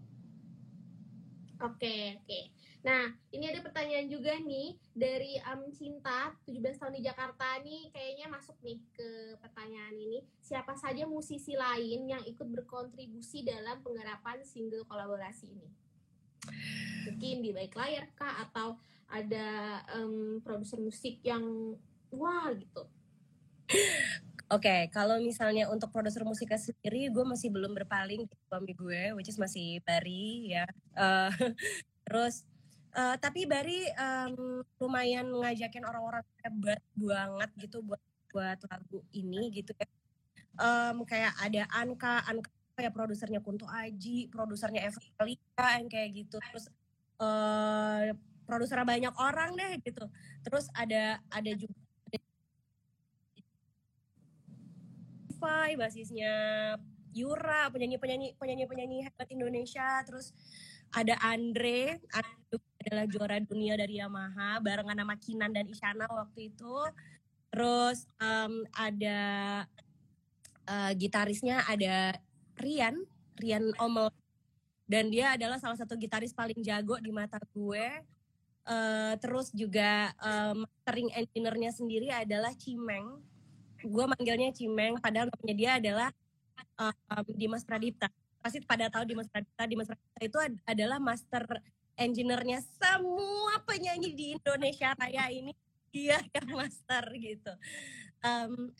Oke 1.63 1.79
okay, 1.79 2.03
oke. 2.19 2.27
Okay. 2.27 2.43
nah 2.83 3.07
ini 3.31 3.47
ada 3.47 3.63
pertanyaan 3.63 4.11
juga 4.11 4.35
nih 4.35 4.75
dari 4.91 5.39
Am 5.39 5.71
Cinta 5.71 6.35
17 6.43 6.59
tahun 6.75 6.99
di 6.99 7.01
Jakarta 7.07 7.63
nih 7.63 7.87
kayaknya 7.95 8.27
masuk 8.27 8.59
nih 8.59 8.83
ke 8.91 9.39
pertanyaan 9.39 9.95
ini. 9.95 10.19
Siapa 10.43 10.75
saja 10.75 11.07
musisi 11.07 11.55
lain 11.55 12.11
yang 12.11 12.21
ikut 12.27 12.43
berkontribusi 12.43 13.47
dalam 13.47 13.79
penggarapan 13.79 14.43
single 14.43 14.83
kolaborasi 14.83 15.55
ini? 15.55 15.71
Mungkin 17.07 17.39
di 17.39 17.55
baik 17.55 17.79
layar 17.79 18.11
kah? 18.19 18.43
Atau 18.43 18.75
ada 19.07 19.79
um, 19.95 20.43
produser 20.43 20.83
musik 20.83 21.23
yang 21.23 21.79
wah 22.11 22.51
gitu 22.51 22.83
Oke, 24.53 24.69
okay, 24.69 24.81
kalau 24.93 25.17
misalnya 25.17 25.65
untuk 25.71 25.89
produser 25.89 26.21
musiknya 26.21 26.61
sendiri, 26.61 27.09
gue 27.09 27.25
masih 27.25 27.49
belum 27.49 27.73
berpaling 27.73 28.29
ke 28.29 28.35
suami 28.45 28.77
gue, 28.77 29.15
which 29.17 29.31
is 29.31 29.39
masih 29.41 29.81
Bari 29.81 30.53
ya. 30.53 30.69
Uh, 30.93 31.31
terus, 32.05 32.45
uh, 32.93 33.17
tapi 33.17 33.49
Bari 33.49 33.89
um, 33.97 34.61
lumayan 34.77 35.25
ngajakin 35.31 35.87
orang-orang 35.87 36.21
hebat 36.45 36.81
banget 36.93 37.49
gitu 37.65 37.81
buat 37.81 38.01
buat 38.29 38.59
lagu 38.69 39.01
ini 39.15 39.49
gitu 39.57 39.73
ya. 39.73 39.87
Um, 40.53 41.01
kayak 41.01 41.33
ada 41.41 41.65
Anka, 41.73 42.21
Anka 42.29 42.49
kayak 42.77 42.93
produsernya 42.93 43.41
Kunto 43.41 43.65
Aji, 43.65 44.29
produsernya 44.29 44.85
Evelina 44.85 45.67
yang 45.81 45.89
kayak 45.89 46.09
gitu. 46.13 46.37
Terus 46.37 46.69
uh, 47.17 48.13
produsernya 48.45 48.85
banyak 48.85 49.13
orang 49.17 49.55
deh 49.57 49.81
gitu. 49.81 50.05
Terus 50.45 50.69
ada 50.77 51.17
ada 51.31 51.51
juga 51.57 51.82
Spotify, 55.43 55.75
basisnya 55.75 56.35
Yura, 57.11 57.67
penyanyi-penyanyi 57.67 58.39
penyanyi-penyanyi 58.39 59.03
hebat 59.03 59.27
Indonesia, 59.27 59.99
terus 60.07 60.31
ada 60.95 61.19
Andre, 61.19 61.99
Andre 62.15 62.63
adalah 62.79 63.05
juara 63.11 63.37
dunia 63.43 63.75
dari 63.75 63.99
Yamaha 63.99 64.63
barengan 64.63 65.03
sama 65.03 65.15
Kinan 65.19 65.51
dan 65.51 65.67
Isyana 65.67 66.07
waktu 66.07 66.47
itu. 66.47 66.75
Terus 67.51 68.07
um, 68.23 68.63
ada 68.71 69.21
uh, 70.63 70.91
gitarisnya 70.95 71.67
ada 71.67 72.15
Rian, 72.55 73.03
Rian 73.35 73.75
Omel 73.83 74.15
dan 74.87 75.11
dia 75.11 75.35
adalah 75.35 75.59
salah 75.59 75.75
satu 75.75 75.99
gitaris 75.99 76.31
paling 76.31 76.63
jago 76.63 76.95
di 77.03 77.11
mata 77.11 77.35
gue. 77.51 77.87
Uh, 78.63 79.19
terus 79.19 79.51
juga 79.51 80.15
um, 80.23 80.63
mastering 80.63 81.11
engineer-nya 81.19 81.75
sendiri 81.75 82.07
adalah 82.15 82.55
Cimeng. 82.55 83.32
Gue 83.83 84.05
manggilnya 84.07 84.49
Cimeng, 84.55 84.97
padahal 84.97 85.27
namanya 85.29 85.55
dia 85.55 85.71
adalah 85.77 86.09
um, 86.79 87.27
Dimas 87.35 87.67
Pradipta. 87.67 88.07
Pasti 88.39 88.63
pada 88.63 88.87
tahu 88.87 89.03
Dimas 89.03 89.27
Pradipta. 89.27 89.63
Dimas 89.67 89.87
Pradipta 89.87 90.21
itu 90.23 90.37
ad 90.39 90.53
adalah 90.67 90.97
master 90.99 91.43
engineer-nya 91.93 92.59
semua 92.81 93.61
penyanyi 93.69 94.09
di 94.17 94.25
Indonesia 94.33 94.97
Raya 94.97 95.29
ini 95.29 95.53
dia 95.93 96.17
yang 96.35 96.49
master 96.57 97.03
gitu. 97.21 97.53
Um, 98.25 98.73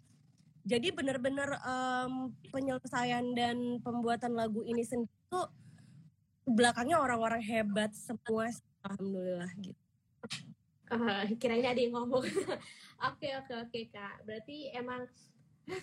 jadi 0.64 0.96
benar-benar 0.96 1.60
um, 1.68 2.32
penyelesaian 2.50 3.36
dan 3.36 3.84
pembuatan 3.84 4.32
lagu 4.32 4.64
ini 4.64 4.82
sendiri 4.88 5.12
tuh 5.28 5.52
belakangnya 6.48 7.04
orang-orang 7.04 7.44
hebat 7.44 7.92
semua, 7.92 8.48
alhamdulillah 8.88 9.52
gitu. 9.60 9.83
Uh, 10.92 11.26
kirain 11.40 11.64
ada 11.64 11.80
yang 11.80 11.96
ngomong. 11.96 12.24
Oke 13.12 13.36
oke 13.36 13.68
oke 13.68 13.80
kak. 13.92 14.24
Berarti 14.24 14.72
emang 14.72 15.04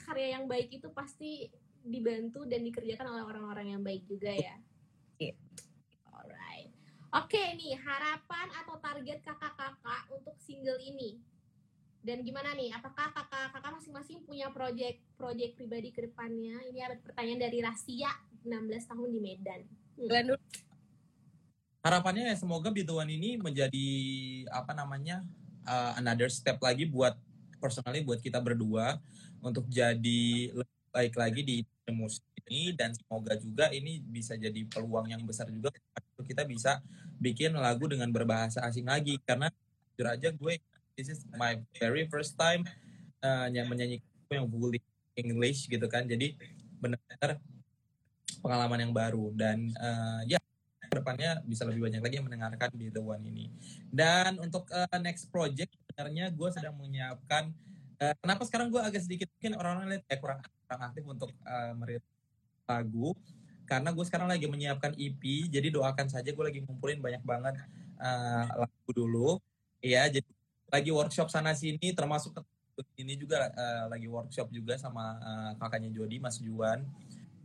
karya 0.09 0.41
yang 0.41 0.49
baik 0.49 0.73
itu 0.73 0.89
pasti 0.89 1.53
dibantu 1.85 2.49
dan 2.49 2.65
dikerjakan 2.65 3.13
oleh 3.13 3.25
orang-orang 3.29 3.77
yang 3.77 3.83
baik 3.85 4.09
juga 4.09 4.33
ya. 4.33 4.57
Yeah. 5.21 5.37
Alright. 6.17 6.73
Oke 7.13 7.41
nih 7.61 7.77
harapan 7.77 8.49
atau 8.65 8.81
target 8.81 9.21
kakak-kakak 9.21 10.09
untuk 10.17 10.33
single 10.41 10.81
ini 10.81 11.21
dan 12.01 12.25
gimana 12.25 12.57
nih 12.57 12.73
apakah 12.73 13.13
kakak-kakak 13.13 13.73
masing-masing 13.77 14.25
punya 14.25 14.49
project-project 14.49 15.53
pribadi 15.53 15.93
ke 15.93 16.09
depannya 16.09 16.57
ini 16.73 16.81
ada 16.81 16.97
pertanyaan 16.97 17.45
dari 17.45 17.61
Rasia 17.61 18.09
16 18.41 18.89
tahun 18.89 19.09
di 19.13 19.21
Medan 19.21 19.61
hmm. 20.01 20.09
Harapannya 21.81 22.33
ya 22.33 22.37
semoga 22.37 22.69
Bituan 22.69 23.09
ini 23.09 23.41
menjadi 23.41 23.89
apa 24.53 24.77
namanya 24.77 25.25
uh, 25.65 25.97
another 25.97 26.29
step 26.29 26.61
lagi 26.61 26.89
buat 26.89 27.17
personally 27.61 28.01
buat 28.01 28.21
kita 28.25 28.41
berdua 28.41 28.97
untuk 29.45 29.69
jadi 29.69 30.53
lebih 30.53 30.81
baik 30.91 31.15
lagi 31.17 31.41
di 31.45 31.57
musik 31.93 32.25
ini. 32.49 32.73
Dan 32.75 32.97
semoga 32.97 33.37
juga 33.37 33.69
ini 33.71 34.01
bisa 34.01 34.35
jadi 34.35 34.65
peluang 34.67 35.13
yang 35.13 35.23
besar 35.25 35.49
juga 35.53 35.71
kita 36.21 36.45
bisa 36.45 36.81
bikin 37.21 37.57
lagu 37.57 37.89
dengan 37.89 38.09
berbahasa 38.13 38.65
asing 38.65 38.89
lagi. 38.89 39.21
Karena 39.23 39.53
jujur 39.95 40.07
aja 40.09 40.29
gue 40.33 40.55
this 40.97 41.13
is 41.13 41.21
my 41.37 41.61
very 41.77 42.09
first 42.09 42.37
time 42.37 42.65
uh, 43.25 43.49
yang 43.53 43.69
menyanyikan 43.69 44.05
yang 44.33 44.49
fully 44.49 44.81
English 45.17 45.69
gitu 45.69 45.85
kan. 45.87 46.09
Jadi 46.09 46.37
benar-benar 46.81 47.41
pengalaman 48.41 48.89
yang 48.89 48.93
baru. 48.97 49.33
Dan 49.37 49.69
uh, 49.77 50.25
ya 50.25 50.40
depannya 50.91 51.39
bisa 51.47 51.63
lebih 51.65 51.87
banyak 51.87 52.03
lagi 52.03 52.15
yang 52.19 52.27
mendengarkan 52.27 52.71
di 52.75 52.91
The 52.91 53.03
One 53.03 53.23
ini. 53.23 53.47
Dan 53.87 54.43
untuk 54.43 54.67
uh, 54.75 54.99
next 54.99 55.31
project 55.31 55.71
sebenarnya 55.87 56.35
gue 56.35 56.49
sedang 56.51 56.75
menyiapkan 56.77 57.55
uh, 58.03 58.15
kenapa 58.19 58.43
sekarang 58.49 58.69
gue 58.75 58.83
agak 58.83 59.03
sedikit 59.07 59.31
mungkin 59.39 59.53
orang-orang 59.55 59.87
lihat 59.97 60.05
ya 60.11 60.17
kurang 60.19 60.41
kurang 60.67 60.83
aktif 60.91 61.05
untuk 61.07 61.31
uh, 61.47 61.73
merilis 61.79 62.07
lagu. 62.67 63.15
Karena 63.71 63.95
gue 63.95 64.03
sekarang 64.03 64.27
lagi 64.27 64.51
menyiapkan 64.51 64.99
EP 64.99 65.23
jadi 65.47 65.71
doakan 65.71 66.11
saja 66.11 66.35
gue 66.35 66.45
lagi 66.45 66.59
ngumpulin 66.67 66.99
banyak 66.99 67.23
banget 67.23 67.55
uh, 68.03 68.67
lagu 68.67 68.91
dulu. 68.91 69.39
Ya 69.79 70.11
jadi 70.11 70.27
lagi 70.71 70.91
workshop 70.91 71.31
sana 71.31 71.55
sini 71.55 71.95
termasuk 71.95 72.35
ini 72.97 73.15
juga 73.19 73.51
uh, 73.53 73.93
lagi 73.93 74.09
workshop 74.09 74.49
juga 74.51 74.75
sama 74.81 75.19
uh, 75.21 75.53
kakaknya 75.61 75.93
Jody 75.93 76.19
Mas 76.19 76.41
Juan. 76.41 76.83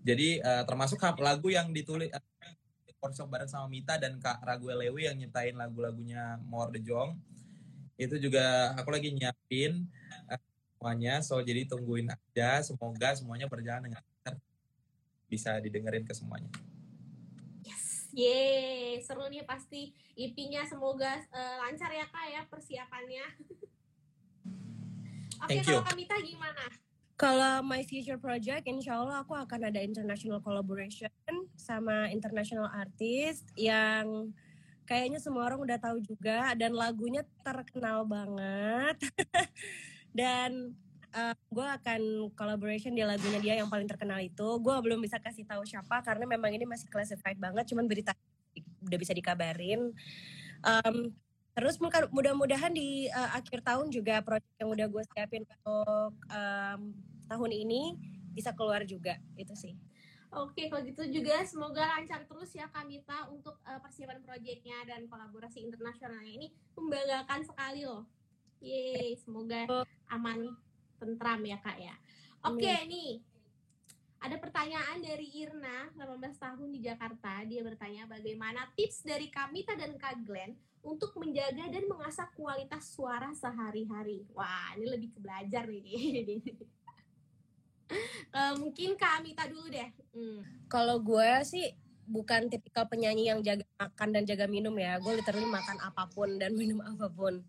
Jadi 0.05 0.37
uh, 0.37 0.61
termasuk 0.69 1.01
lagu 1.17 1.49
yang 1.49 1.73
ditulis 1.73 2.13
uh, 2.13 2.21
workshop 3.05 3.29
bareng 3.29 3.45
sama 3.45 3.69
Mita 3.69 4.01
dan 4.01 4.17
Kak 4.17 4.41
Raguel 4.41 4.81
Lewi 4.81 5.05
yang 5.05 5.21
nyiptain 5.21 5.53
lagu-lagunya 5.53 6.41
More 6.49 6.73
the 6.73 6.81
Jong. 6.81 7.21
Itu 7.95 8.17
juga 8.17 8.73
aku 8.73 8.89
lagi 8.89 9.13
nyiapin 9.13 9.85
uh, 10.25 10.41
semuanya. 10.75 11.21
So 11.21 11.37
jadi 11.45 11.69
tungguin 11.69 12.09
aja. 12.09 12.65
Semoga 12.65 13.13
semuanya 13.13 13.45
berjalan 13.45 13.93
dengan 13.93 14.01
lancar. 14.01 14.41
Bisa 15.29 15.61
didengerin 15.61 16.03
ke 16.03 16.17
semuanya. 16.17 16.49
Yeay, 18.15 19.03
seru 19.03 19.27
nih 19.27 19.43
pasti 19.43 19.91
IP-nya 20.15 20.63
semoga 20.63 21.19
uh, 21.35 21.67
lancar 21.67 21.91
ya 21.91 22.07
kak 22.07 22.25
ya 22.31 22.41
persiapannya. 22.47 23.27
Oke, 25.43 25.59
okay, 25.59 25.67
kalau 25.67 25.83
Kamita 25.83 26.15
gimana? 26.23 26.63
Kalau 27.15 27.63
my 27.63 27.79
future 27.87 28.19
project, 28.19 28.67
insya 28.67 28.99
Allah 28.99 29.23
aku 29.23 29.31
akan 29.31 29.71
ada 29.71 29.79
international 29.79 30.43
collaboration 30.43 31.07
sama 31.55 32.11
international 32.11 32.67
artist 32.67 33.47
yang 33.55 34.35
kayaknya 34.83 35.23
semua 35.23 35.47
orang 35.47 35.63
udah 35.63 35.79
tahu 35.79 36.03
juga 36.03 36.51
dan 36.59 36.75
lagunya 36.75 37.23
terkenal 37.39 38.03
banget. 38.03 38.99
dan 40.19 40.75
uh, 41.15 41.31
eh, 41.31 41.35
gue 41.39 41.67
akan 41.79 42.01
collaboration 42.35 42.91
di 42.91 43.07
lagunya 43.07 43.39
dia 43.39 43.55
yang 43.63 43.71
paling 43.71 43.87
terkenal 43.87 44.19
itu. 44.19 44.59
Gue 44.59 44.75
belum 44.83 44.99
bisa 44.99 45.15
kasih 45.15 45.47
tahu 45.47 45.63
siapa 45.63 46.03
karena 46.03 46.27
memang 46.27 46.51
ini 46.51 46.67
masih 46.67 46.91
classified 46.91 47.39
banget, 47.39 47.63
cuman 47.71 47.87
berita 47.87 48.11
udah 48.83 48.99
bisa 48.99 49.15
dikabarin. 49.15 49.95
Um, 50.67 51.15
terus 51.55 51.79
mudah-mudahan 52.11 52.75
di 52.75 53.07
uh, 53.07 53.31
akhir 53.39 53.63
tahun 53.63 53.87
juga 53.87 54.19
proyek 54.19 54.43
yang 54.59 54.69
udah 54.75 54.87
gue 54.91 55.03
siapin 55.15 55.47
untuk 55.47 56.11
um, 56.27 56.81
tahun 57.31 57.51
ini 57.55 57.95
bisa 58.35 58.51
keluar 58.51 58.83
juga 58.83 59.15
itu 59.39 59.55
sih. 59.55 59.73
Oke, 60.35 60.67
kalau 60.67 60.83
gitu 60.83 61.07
juga 61.07 61.47
semoga 61.47 61.95
lancar 61.95 62.27
terus 62.27 62.51
ya 62.51 62.67
Kamita 62.67 63.31
untuk 63.31 63.55
uh, 63.63 63.79
persiapan 63.79 64.19
proyeknya 64.19 64.83
dan 64.83 65.07
kolaborasi 65.07 65.63
internasionalnya 65.63 66.27
ini 66.27 66.47
membanggakan 66.75 67.47
sekali 67.47 67.87
loh. 67.87 68.03
Yeay, 68.59 69.15
semoga 69.15 69.63
aman 70.11 70.51
tentram 70.99 71.39
ya 71.47 71.55
kak 71.63 71.79
ya. 71.79 71.95
Oke 72.43 72.67
okay, 72.67 72.83
nih, 72.83 73.23
ada 74.19 74.35
pertanyaan 74.35 74.99
dari 74.99 75.31
Irna, 75.39 75.87
18 75.95 76.19
tahun 76.35 76.67
di 76.67 76.83
Jakarta. 76.83 77.47
Dia 77.47 77.63
bertanya 77.63 78.03
bagaimana 78.03 78.67
tips 78.75 79.07
dari 79.07 79.31
Kamita 79.31 79.79
dan 79.79 79.95
Kak 79.95 80.19
Glenn 80.27 80.51
untuk 80.85 81.17
menjaga 81.17 81.65
dan 81.65 81.83
mengasah 81.89 82.29
kualitas 82.37 82.93
suara 82.93 83.33
sehari-hari. 83.33 84.21
Wah, 84.37 84.77
ini 84.77 84.85
lebih 84.85 85.09
ke 85.17 85.19
belajar 85.19 85.65
nih. 85.65 86.45
uh, 88.37 88.53
mungkin 88.61 88.93
Kak 88.93 89.19
Kamita 89.19 89.49
dulu 89.49 89.65
deh. 89.73 89.89
Hmm. 90.13 90.45
Kalau 90.69 91.01
gue 91.01 91.31
sih 91.41 91.73
bukan 92.05 92.53
tipikal 92.53 92.85
penyanyi 92.85 93.33
yang 93.33 93.41
jaga 93.41 93.65
makan 93.81 94.09
dan 94.13 94.23
jaga 94.29 94.45
minum 94.45 94.77
ya. 94.77 95.01
Gue 95.01 95.17
literally 95.17 95.49
makan 95.49 95.81
apa 95.81 96.05
pun 96.13 96.37
dan 96.37 96.53
minum 96.61 96.79
apa 96.85 97.09
pun. 97.09 97.41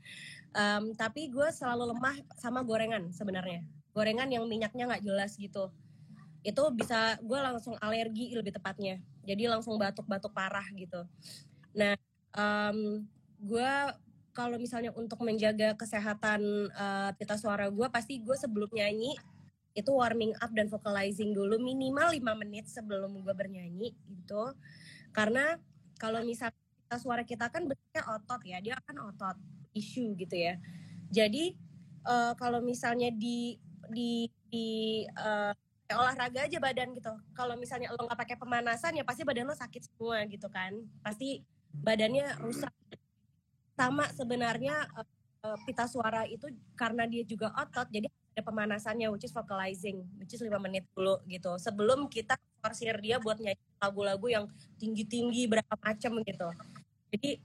Um, 0.56 0.96
tapi 0.96 1.28
gue 1.28 1.48
selalu 1.52 1.92
lemah 1.92 2.16
sama 2.40 2.64
gorengan 2.64 3.12
sebenarnya. 3.12 3.60
Gorengan 3.92 4.32
yang 4.32 4.48
minyaknya 4.48 4.88
nggak 4.88 5.04
jelas 5.04 5.36
gitu. 5.36 5.68
Itu 6.40 6.72
bisa 6.72 7.20
gue 7.20 7.36
langsung 7.36 7.76
alergi 7.84 8.32
lebih 8.32 8.56
tepatnya. 8.56 8.96
Jadi 9.28 9.44
langsung 9.44 9.76
batuk-batuk 9.76 10.32
parah 10.32 10.64
gitu. 10.72 11.04
Nah, 11.76 11.92
um, 12.32 13.04
gue 13.40 13.72
kalau 14.36 14.60
misalnya 14.60 14.92
untuk 14.92 15.24
menjaga 15.24 15.72
kesehatan 15.80 16.68
uh, 16.76 17.10
pita 17.16 17.40
suara 17.40 17.72
gue, 17.72 17.86
pasti 17.88 18.20
gue 18.20 18.36
sebelum 18.36 18.68
nyanyi 18.68 19.16
itu 19.76 19.92
warming 19.92 20.32
up 20.40 20.52
dan 20.52 20.68
vocalizing 20.68 21.36
dulu 21.36 21.60
minimal 21.60 22.12
5 22.12 22.42
menit 22.44 22.68
sebelum 22.68 23.16
gue 23.20 23.34
bernyanyi 23.36 23.96
gitu. 24.08 24.52
Karena 25.12 25.56
kalau 25.96 26.20
misalnya 26.24 26.56
suara 27.00 27.24
kita 27.24 27.48
kan 27.48 27.64
bentuknya 27.64 28.04
otot 28.12 28.40
ya, 28.44 28.60
dia 28.60 28.76
akan 28.76 29.12
otot 29.12 29.36
isu 29.72 30.16
gitu 30.20 30.36
ya. 30.36 30.60
Jadi 31.08 31.56
uh, 32.04 32.32
kalau 32.36 32.60
misalnya 32.60 33.12
di 33.12 33.56
di 33.92 34.28
di 34.48 34.68
uh, 35.16 35.52
olahraga 35.94 36.48
aja 36.48 36.58
badan 36.58 36.96
gitu. 36.96 37.12
Kalau 37.36 37.54
misalnya 37.54 37.92
lo 37.92 38.00
nggak 38.00 38.18
pakai 38.18 38.36
pemanasan 38.40 38.96
ya 38.96 39.04
pasti 39.06 39.22
badan 39.22 39.46
lo 39.46 39.54
sakit 39.54 39.92
semua 39.92 40.24
gitu 40.26 40.48
kan. 40.48 40.72
Pasti 41.04 41.44
badannya 41.72 42.40
rusak. 42.42 42.72
Sama 43.76 44.08
sebenarnya 44.16 44.88
uh, 45.44 45.58
pita 45.68 45.84
suara 45.86 46.24
itu 46.24 46.48
karena 46.74 47.04
dia 47.04 47.22
juga 47.22 47.52
otot, 47.54 47.86
jadi 47.92 48.08
ada 48.08 48.42
pemanasannya 48.44 49.08
which 49.08 49.24
is 49.24 49.32
vocalizing 49.32 50.04
which 50.20 50.36
is 50.36 50.40
5 50.40 50.52
menit 50.60 50.84
dulu 50.92 51.20
gitu. 51.28 51.56
Sebelum 51.60 52.08
kita 52.08 52.36
forsir 52.60 52.96
dia 53.00 53.16
buat 53.20 53.38
nyanyi 53.40 53.60
lagu-lagu 53.80 54.26
yang 54.28 54.44
tinggi-tinggi 54.80 55.48
berapa 55.48 55.74
macam 55.80 56.20
gitu. 56.20 56.48
Jadi 57.12 57.40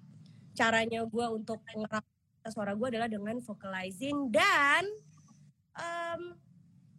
caranya 0.52 1.06
gue 1.08 1.26
untuk 1.32 1.64
ngerap 1.64 2.04
suara 2.50 2.74
gue 2.74 2.88
adalah 2.92 3.08
dengan 3.08 3.38
vocalizing 3.40 4.34
dan 4.34 4.84
um, 5.78 6.36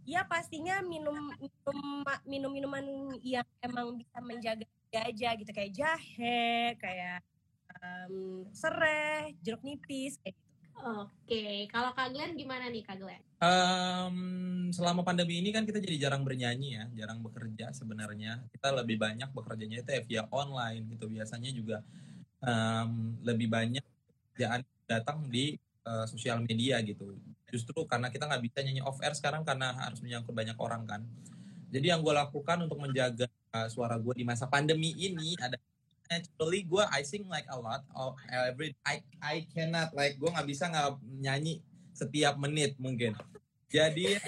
ya 0.07 0.23
pastinya 0.25 0.81
minum 0.81 1.15
minum 1.37 1.79
minum 2.25 2.51
minuman 2.51 2.85
yang 3.21 3.47
emang 3.61 3.99
bisa 3.99 4.19
menjaga 4.23 4.67
aja 4.93 5.29
gitu. 5.37 5.51
Kayak 5.53 5.73
jahe 5.77 6.77
kayak 6.79 7.21
um, 7.83 8.47
serai 8.55 9.35
jeruk 9.43 9.63
nipis 9.67 10.17
kayak 10.23 10.39
gitu 10.39 10.53
Oke, 10.83 11.71
kalau 11.71 11.95
Kak 11.95 12.11
Glenn 12.11 12.35
gimana 12.35 12.67
nih 12.67 12.83
Kak 12.83 12.99
Glenn? 12.99 13.23
Um, 13.39 14.17
selama 14.75 15.07
pandemi 15.07 15.39
ini 15.39 15.55
kan 15.55 15.63
kita 15.63 15.79
jadi 15.79 16.09
jarang 16.09 16.27
bernyanyi 16.27 16.75
ya, 16.75 16.85
jarang 16.99 17.23
bekerja 17.23 17.71
sebenarnya. 17.71 18.43
Kita 18.51 18.75
lebih 18.75 18.99
banyak 18.99 19.31
bekerjanya 19.31 19.85
itu 19.85 19.91
ya 19.95 20.03
via 20.03 20.23
online 20.35 20.91
gitu. 20.91 21.07
Biasanya 21.07 21.51
juga 21.55 21.87
um, 22.43 23.15
lebih 23.23 23.47
banyak 23.47 23.85
kerjaan 24.35 24.67
datang 24.91 25.23
di 25.31 25.55
uh, 25.87 26.09
sosial 26.11 26.43
media 26.43 26.83
gitu. 26.83 27.15
Justru 27.47 27.87
karena 27.87 28.11
kita 28.11 28.27
nggak 28.27 28.43
bisa 28.43 28.59
nyanyi 28.67 28.83
off 28.83 28.99
air 29.07 29.15
sekarang 29.15 29.47
karena 29.47 29.77
harus 29.87 30.03
menyangkut 30.03 30.35
banyak 30.35 30.59
orang 30.59 30.83
kan. 30.83 31.07
Jadi 31.71 31.95
yang 31.95 32.03
gue 32.03 32.11
lakukan 32.11 32.59
untuk 32.59 32.83
menjaga 32.83 33.31
uh, 33.55 33.71
suara 33.71 33.95
gue 34.03 34.15
di 34.19 34.27
masa 34.27 34.51
pandemi 34.51 34.99
ini 34.99 35.39
ada 35.39 35.55
actually 36.13 36.69
gue 36.69 36.85
I 36.93 37.01
sing 37.03 37.25
like 37.29 37.49
a 37.49 37.57
lot 37.57 37.83
of 37.97 38.21
every 38.29 38.77
I 38.85 39.01
I 39.23 39.49
cannot 39.51 39.97
like 39.97 40.21
gue 40.21 40.29
nggak 40.29 40.49
bisa 40.49 40.69
nggak 40.69 41.01
nyanyi 41.21 41.65
setiap 41.97 42.37
menit 42.37 42.77
mungkin. 42.77 43.17
Jadi 43.73 44.17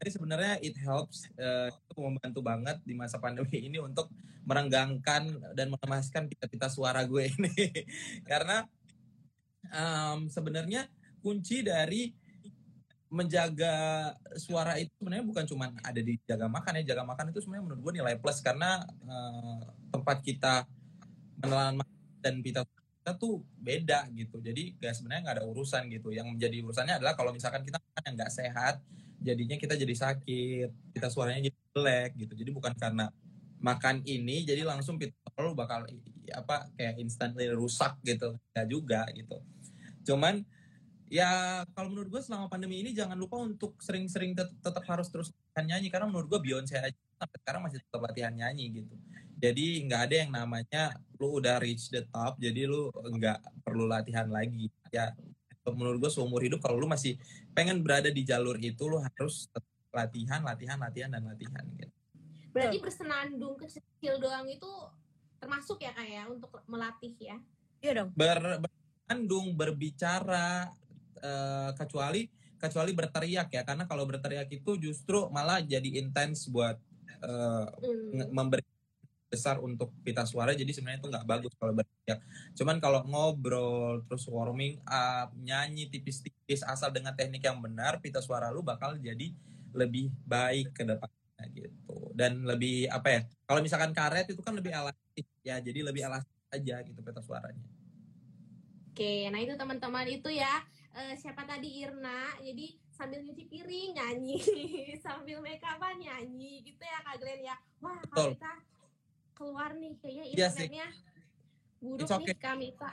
jadi 0.00 0.10
sebenarnya 0.10 0.54
it 0.64 0.74
helps 0.82 1.28
uh, 1.38 1.70
itu 1.70 2.00
membantu 2.00 2.40
banget 2.42 2.80
di 2.82 2.96
masa 2.96 3.20
pandemi 3.22 3.70
ini 3.70 3.78
untuk 3.78 4.10
merenggangkan 4.48 5.54
dan 5.54 5.70
mengemaskan 5.70 6.26
pita-pita 6.26 6.66
suara 6.72 7.04
gue 7.04 7.28
ini. 7.28 7.54
Karena 8.30 8.64
um, 9.70 10.26
sebenarnya 10.26 10.88
kunci 11.20 11.60
dari 11.60 12.10
menjaga 13.10 14.08
suara 14.38 14.78
itu 14.78 14.90
sebenarnya 15.02 15.26
bukan 15.26 15.44
cuma 15.44 15.66
ada 15.82 16.00
di 16.00 16.16
jaga 16.24 16.46
makan 16.48 16.80
ya. 16.82 16.94
Jaga 16.94 17.04
makan 17.04 17.30
itu 17.34 17.38
sebenarnya 17.44 17.64
menurut 17.68 17.80
gue 17.84 17.92
nilai 18.00 18.14
plus 18.16 18.40
karena 18.40 18.80
uh, 19.06 19.60
tempat 19.92 20.18
kita 20.24 20.64
menelan 21.40 21.80
dan 22.20 22.44
pita 22.44 22.62
kita 23.00 23.16
tuh 23.16 23.40
beda 23.56 24.06
gitu. 24.12 24.38
Jadi 24.44 24.76
gak 24.76 24.92
sebenarnya 24.92 25.22
nggak 25.24 25.36
ada 25.40 25.46
urusan 25.48 25.88
gitu. 25.88 26.12
Yang 26.12 26.36
menjadi 26.36 26.56
urusannya 26.60 26.94
adalah 27.00 27.16
kalau 27.16 27.32
misalkan 27.32 27.64
kita 27.64 27.80
makan 27.80 28.02
yang 28.06 28.14
nggak 28.20 28.32
sehat 28.32 28.74
jadinya 29.20 29.56
kita 29.60 29.76
jadi 29.76 29.92
sakit 29.92 30.96
kita 30.96 31.08
suaranya 31.08 31.48
jadi 31.48 31.58
jelek 31.72 32.10
gitu. 32.20 32.32
Jadi 32.36 32.50
bukan 32.52 32.72
karena 32.76 33.08
makan 33.60 34.00
ini 34.08 34.44
jadi 34.44 34.64
langsung 34.64 34.96
pita 34.96 35.12
lu 35.40 35.56
bakal 35.56 35.88
apa 36.30 36.68
kayak 36.76 37.00
instantly 37.00 37.48
rusak 37.52 37.96
gitu. 38.04 38.36
Ya 38.52 38.68
juga 38.68 39.08
gitu. 39.16 39.40
Cuman 40.04 40.44
ya 41.10 41.64
kalau 41.72 41.90
menurut 41.90 42.08
gue 42.12 42.22
selama 42.22 42.52
pandemi 42.52 42.84
ini 42.84 42.92
jangan 42.92 43.16
lupa 43.16 43.40
untuk 43.40 43.80
sering-sering 43.80 44.36
tet 44.36 44.52
tetap 44.60 44.84
harus 44.84 45.08
terus 45.08 45.32
nyanyi. 45.56 45.88
Karena 45.88 46.08
menurut 46.08 46.28
gue 46.28 46.40
Beyonce 46.40 46.76
aja 46.76 46.96
sampai 47.20 47.38
sekarang 47.40 47.60
masih 47.64 47.80
tetap 47.80 48.00
latihan 48.00 48.32
nyanyi 48.32 48.80
gitu 48.80 48.96
jadi 49.40 49.66
nggak 49.88 50.02
ada 50.06 50.14
yang 50.20 50.30
namanya 50.30 50.82
lu 51.16 51.40
udah 51.40 51.56
reach 51.58 51.88
the 51.88 52.04
top 52.12 52.36
jadi 52.36 52.68
lu 52.68 52.92
nggak 52.92 53.40
perlu 53.64 53.88
latihan 53.88 54.28
lagi. 54.28 54.68
Ya 54.92 55.16
menurut 55.64 55.98
gue 56.02 56.12
seumur 56.12 56.44
hidup 56.44 56.60
kalau 56.60 56.76
lu 56.76 56.88
masih 56.88 57.16
pengen 57.56 57.80
berada 57.80 58.12
di 58.12 58.22
jalur 58.24 58.56
itu 58.60 58.84
lu 58.84 59.00
harus 59.00 59.48
latihan 59.90 60.44
latihan 60.44 60.78
latihan 60.78 61.10
dan 61.10 61.24
latihan 61.24 61.64
gitu. 61.80 61.94
Berarti 62.50 62.78
bersenandung 62.82 63.54
kecil 63.58 64.18
doang 64.18 64.46
itu 64.50 64.70
termasuk 65.40 65.80
ya 65.80 65.94
kayak 65.94 66.28
untuk 66.28 66.50
melatih 66.68 67.14
ya? 67.16 67.36
Iya 67.80 67.92
dong. 68.02 68.10
Ber, 68.12 68.60
bersenandung 68.60 69.56
berbicara 69.56 70.68
uh, 71.22 71.70
kecuali 71.74 72.28
kecuali 72.60 72.92
berteriak 72.92 73.48
ya 73.48 73.62
karena 73.64 73.88
kalau 73.88 74.04
berteriak 74.04 74.52
itu 74.52 74.76
justru 74.76 75.32
malah 75.32 75.64
jadi 75.64 75.96
intens 75.96 76.44
buat 76.44 76.76
uh, 77.24 77.66
hmm. 77.80 78.28
memberi 78.36 78.60
besar 79.30 79.62
untuk 79.62 79.94
pita 80.02 80.26
suara 80.26 80.50
jadi 80.52 80.68
sebenarnya 80.74 81.00
itu 81.00 81.08
nggak 81.08 81.26
bagus 81.26 81.52
kalau 81.54 81.72
berteriak 81.72 82.18
cuman 82.58 82.76
kalau 82.82 83.00
ngobrol 83.06 84.02
terus 84.10 84.26
warming 84.26 84.82
up 84.90 85.30
nyanyi 85.38 85.86
tipis-tipis 85.86 86.66
asal 86.66 86.90
dengan 86.90 87.14
teknik 87.14 87.46
yang 87.46 87.62
benar 87.62 88.02
pita 88.02 88.18
suara 88.18 88.50
lu 88.50 88.66
bakal 88.66 88.98
jadi 88.98 89.30
lebih 89.74 90.10
baik 90.26 90.74
ke 90.74 90.82
depannya 90.82 91.44
gitu. 91.54 91.96
Dan 92.14 92.44
lebih 92.44 92.90
apa 92.90 93.08
ya 93.08 93.20
kalau 93.46 93.60
misalkan 93.62 93.94
karet 93.94 94.28
itu 94.30 94.42
kan 94.42 94.54
lebih 94.54 94.74
elastis 94.74 95.26
ya 95.46 95.58
jadi 95.62 95.86
lebih 95.86 96.04
elastis 96.06 96.34
aja 96.50 96.82
gitu 96.82 96.98
pita 97.00 97.22
suaranya. 97.22 97.64
Oke 98.90 99.30
nah 99.30 99.38
itu 99.38 99.54
teman-teman 99.54 100.06
itu 100.10 100.30
ya. 100.30 100.60
Uh, 100.90 101.14
siapa 101.14 101.46
tadi? 101.46 101.86
Irna. 101.86 102.34
Jadi 102.42 102.74
sambil 102.90 103.22
nyuci 103.22 103.46
piring 103.46 103.94
nyanyi. 103.94 104.42
Sambil 105.06 105.38
make 105.38 105.62
upan 105.62 105.96
nyanyi. 106.02 106.66
Gitu 106.66 106.82
ya 106.82 106.98
Kak 107.06 107.22
Glenn 107.22 107.46
ya. 107.46 107.54
Wah 107.78 107.94
kalau 108.10 108.34
kita 108.34 108.52
keluar 109.40 109.72
nih 109.72 109.96
kayaknya 109.96 110.24
Iya 110.28 110.48
internetnya 110.52 110.88
buruk 111.80 112.08
okay. 112.12 112.28
nih 112.28 112.36
Kamita. 112.36 112.92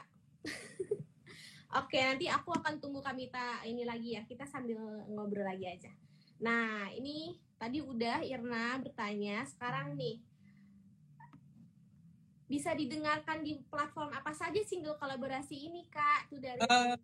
Oke, 1.83 1.99
nanti 1.99 2.31
aku 2.31 2.55
akan 2.55 2.79
tunggu 2.79 3.03
Kamita 3.03 3.67
ini 3.67 3.83
lagi 3.83 4.15
ya. 4.15 4.23
Kita 4.23 4.47
sambil 4.47 4.79
ngobrol 5.11 5.43
lagi 5.43 5.67
aja. 5.67 5.91
Nah, 6.39 6.87
ini 6.95 7.35
tadi 7.59 7.83
udah 7.83 8.23
Irna 8.23 8.79
bertanya. 8.79 9.43
Sekarang 9.43 9.99
nih, 9.99 10.23
bisa 12.47 12.71
didengarkan 12.71 13.43
di 13.43 13.59
platform 13.67 14.15
apa 14.15 14.31
saja 14.31 14.63
single 14.63 14.95
kolaborasi 14.95 15.67
ini, 15.67 15.83
Kak? 15.91 16.31
Itu 16.31 16.39
dari 16.39 16.63
uh, 16.63 16.95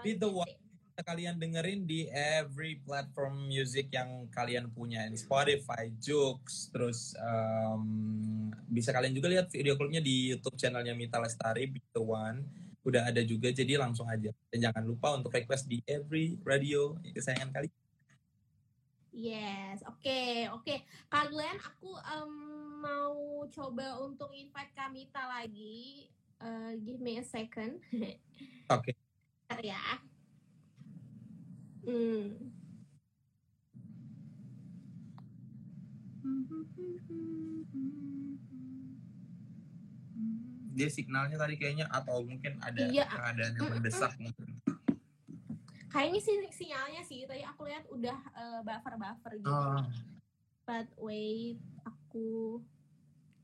Be 0.00 0.16
The 0.16 0.32
One 0.32 0.69
kalian 1.02 1.36
dengerin 1.36 1.84
di 1.84 2.06
every 2.10 2.80
platform 2.84 3.48
music 3.48 3.90
yang 3.92 4.28
kalian 4.32 4.70
punya 4.72 5.04
Spotify, 5.16 5.90
Joox, 6.00 6.70
terus 6.70 7.12
um, 7.18 8.48
bisa 8.70 8.94
kalian 8.94 9.12
juga 9.12 9.28
lihat 9.28 9.50
video 9.50 9.74
klipnya 9.74 10.00
di 10.00 10.32
YouTube 10.34 10.56
channelnya 10.56 10.94
Mita 10.94 11.18
Lestari 11.18 11.66
Be 11.68 11.82
The 11.92 12.02
One 12.02 12.70
udah 12.80 13.12
ada 13.12 13.20
juga 13.20 13.52
jadi 13.52 13.76
langsung 13.76 14.08
aja 14.08 14.32
dan 14.48 14.58
jangan 14.70 14.84
lupa 14.88 15.12
untuk 15.12 15.36
request 15.36 15.68
di 15.68 15.84
every 15.84 16.40
radio 16.40 16.96
kesayangan 17.12 17.52
kalian 17.52 17.76
Yes, 19.10 19.82
oke, 19.90 20.06
okay, 20.06 20.46
oke. 20.54 20.62
Okay. 20.62 20.78
Kak 21.10 21.34
Glenn, 21.34 21.58
aku 21.58 21.98
um, 21.98 22.34
mau 22.78 23.42
coba 23.50 23.98
untuk 24.06 24.30
invite 24.30 24.70
Kamita 24.70 25.18
lagi. 25.26 26.06
Uh, 26.38 26.78
give 26.86 27.02
me 27.02 27.18
a 27.18 27.26
second. 27.26 27.82
Oke. 28.70 28.94
Okay. 29.50 29.66
ya. 29.66 29.82
Hmm. 31.90 32.22
Dia 40.70 40.88
signalnya 40.88 41.36
tadi 41.36 41.58
kayaknya 41.58 41.90
atau 41.90 42.22
mungkin 42.22 42.56
ada 42.62 42.86
iya. 42.88 43.10
keadaan 43.10 43.52
yang 43.58 43.68
mendesak 43.74 44.14
mungkin. 44.22 44.62
Kayaknya 45.90 46.20
sih 46.22 46.34
sinyalnya 46.54 47.02
sih 47.02 47.26
tadi 47.26 47.42
aku 47.42 47.66
lihat 47.66 47.84
udah 47.90 48.18
uh, 48.38 48.60
buffer-buffer 48.62 49.42
gitu. 49.42 49.50
Oh. 49.50 49.82
But 50.62 50.86
wait, 51.02 51.58
aku 51.82 52.62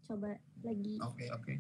coba 0.07 0.38
lagi. 0.62 1.03
Oke, 1.03 1.26
okay, 1.26 1.28
oke. 1.34 1.42
Okay. 1.42 1.59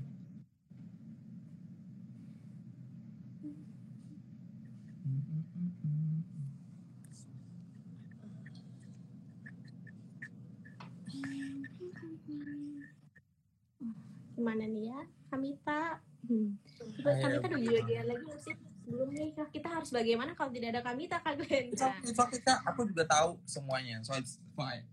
Gimana 14.36 14.64
nih 14.68 14.84
ya, 14.92 15.00
Kamita? 15.32 16.00
Hmm. 16.26 16.58
Kamita 17.00 17.46
udah 17.48 17.60
juga 17.60 18.00
lagi 18.04 18.30
sih? 18.42 18.56
belum 18.86 19.10
nih 19.10 19.34
kita 19.50 19.66
harus 19.66 19.90
bagaimana 19.90 20.30
kalau 20.38 20.54
tidak 20.54 20.78
ada 20.78 20.82
Kamita 20.86 21.18
Kak 21.18 21.34
Glenn? 21.42 21.74
It's 21.74 21.82
okay, 21.82 22.38
kita 22.38 22.62
aku 22.62 22.86
juga 22.86 23.02
tahu 23.02 23.34
semuanya, 23.42 23.98
so 24.06 24.14
it's 24.14 24.38
fine. 24.54 24.86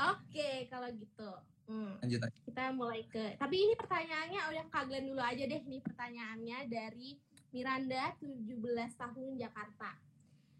Oke, 0.00 0.32
okay, 0.32 0.56
kalau 0.72 0.88
gitu. 0.88 1.30
Hmm. 1.68 2.00
Lanjut 2.00 2.20
aja. 2.24 2.38
Kita 2.40 2.64
mulai 2.72 3.04
ke, 3.04 3.36
tapi 3.36 3.68
ini 3.68 3.74
pertanyaannya 3.76 4.40
udah 4.48 4.64
Kak 4.72 4.84
Glenn 4.88 5.12
dulu 5.12 5.20
aja 5.20 5.44
deh 5.44 5.62
nih 5.68 5.80
pertanyaannya 5.84 6.58
dari 6.72 7.20
Miranda 7.52 8.16
17 8.16 8.56
tahun 8.96 9.32
Jakarta. 9.36 9.90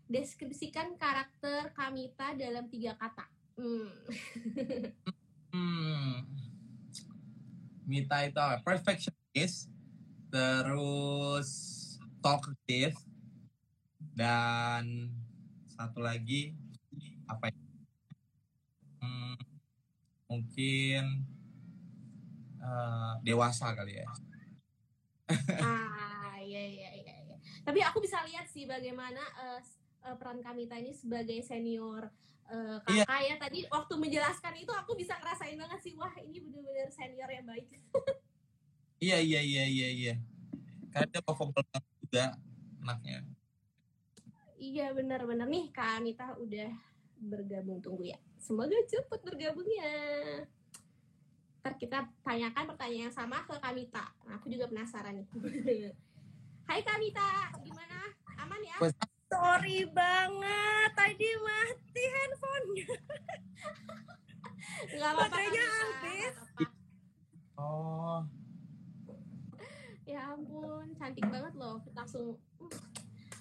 Deskripsikan 0.06 0.94
karakter 1.00 1.72
Kamita 1.72 2.36
dalam 2.36 2.68
tiga 2.68 2.94
kata. 3.00 3.26
Hmm. 3.56 3.88
hmm. 5.56 6.12
Mita 7.88 8.28
itu 8.28 8.36
perfectionist, 8.60 9.72
terus 10.28 11.48
talkative 12.20 12.92
dan 14.12 15.08
satu 15.72 16.04
lagi 16.04 16.52
apa 17.24 17.48
ya? 17.48 17.58
Hmm, 19.00 19.40
mungkin 20.28 21.24
eh, 22.60 23.12
dewasa 23.24 23.72
kali 23.72 24.04
ya. 24.04 24.08
ah 25.58 26.38
iya 26.38 26.62
iya 26.70 26.90
iya 27.02 27.14
iya. 27.26 27.36
tapi 27.66 27.82
aku 27.82 27.98
bisa 27.98 28.22
lihat 28.30 28.46
sih 28.46 28.62
bagaimana 28.62 29.18
eh, 29.42 29.58
peran 30.14 30.38
Kamita 30.38 30.78
ini 30.78 30.94
sebagai 30.94 31.42
senior 31.42 32.14
Iya. 32.46 33.02
kakak 33.02 33.20
ya 33.26 33.34
tadi 33.42 33.58
waktu 33.66 33.94
menjelaskan 33.98 34.54
itu 34.54 34.70
aku 34.70 34.94
bisa 34.94 35.18
ngerasain 35.18 35.58
banget 35.58 35.80
sih 35.82 35.92
wah 35.98 36.14
ini 36.22 36.38
bener-bener 36.38 36.88
senior 36.94 37.30
yang 37.30 37.46
baik. 37.46 37.66
Iya 38.96 39.18
iya 39.20 39.40
iya 39.44 39.64
iya 39.68 39.88
iya. 39.92 40.14
Karena 40.88 41.20
dia 41.20 41.22
banget 41.52 41.84
juga 42.00 42.24
anaknya. 42.80 43.16
iya 44.56 44.88
benar-benar 44.96 45.44
nih 45.52 45.68
Kak 45.68 46.00
Kamita 46.00 46.32
udah 46.40 46.70
bergabung 47.20 47.84
tunggu 47.84 48.08
ya. 48.08 48.18
Semoga 48.40 48.72
cepet 48.88 49.20
bergabungnya. 49.20 49.92
Ntar 51.60 51.76
kita 51.76 52.08
tanyakan 52.24 52.72
pertanyaan 52.72 53.10
yang 53.10 53.14
sama 53.14 53.44
ke 53.44 53.52
Kamita 53.58 54.06
nah, 54.24 54.38
aku 54.40 54.48
juga 54.48 54.70
penasaran 54.70 55.18
nih. 55.18 55.28
Hai 56.70 56.80
Kamita 56.80 57.52
gimana? 57.60 58.16
Aman 58.40 58.60
ya 58.64 58.78
Sorry 59.26 59.82
banget, 59.90 60.88
tadi 60.94 61.28
mati 61.42 62.04
handphonenya. 62.06 62.94
Nggak 64.96 65.10
apa-apa, 65.10 65.26
Baterainya 65.26 65.64
habis. 65.66 66.34
Oh, 67.56 68.20
Ya 70.06 70.22
ampun, 70.30 70.86
cantik 70.94 71.26
banget 71.26 71.54
loh. 71.58 71.82
Langsung. 71.90 72.38
uh. 72.62 72.70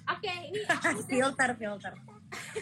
Oke, 0.05 0.33
ini 0.49 0.61
aku 0.69 1.01
udah, 1.01 1.05
filter, 1.05 1.49
filter. 1.57 1.93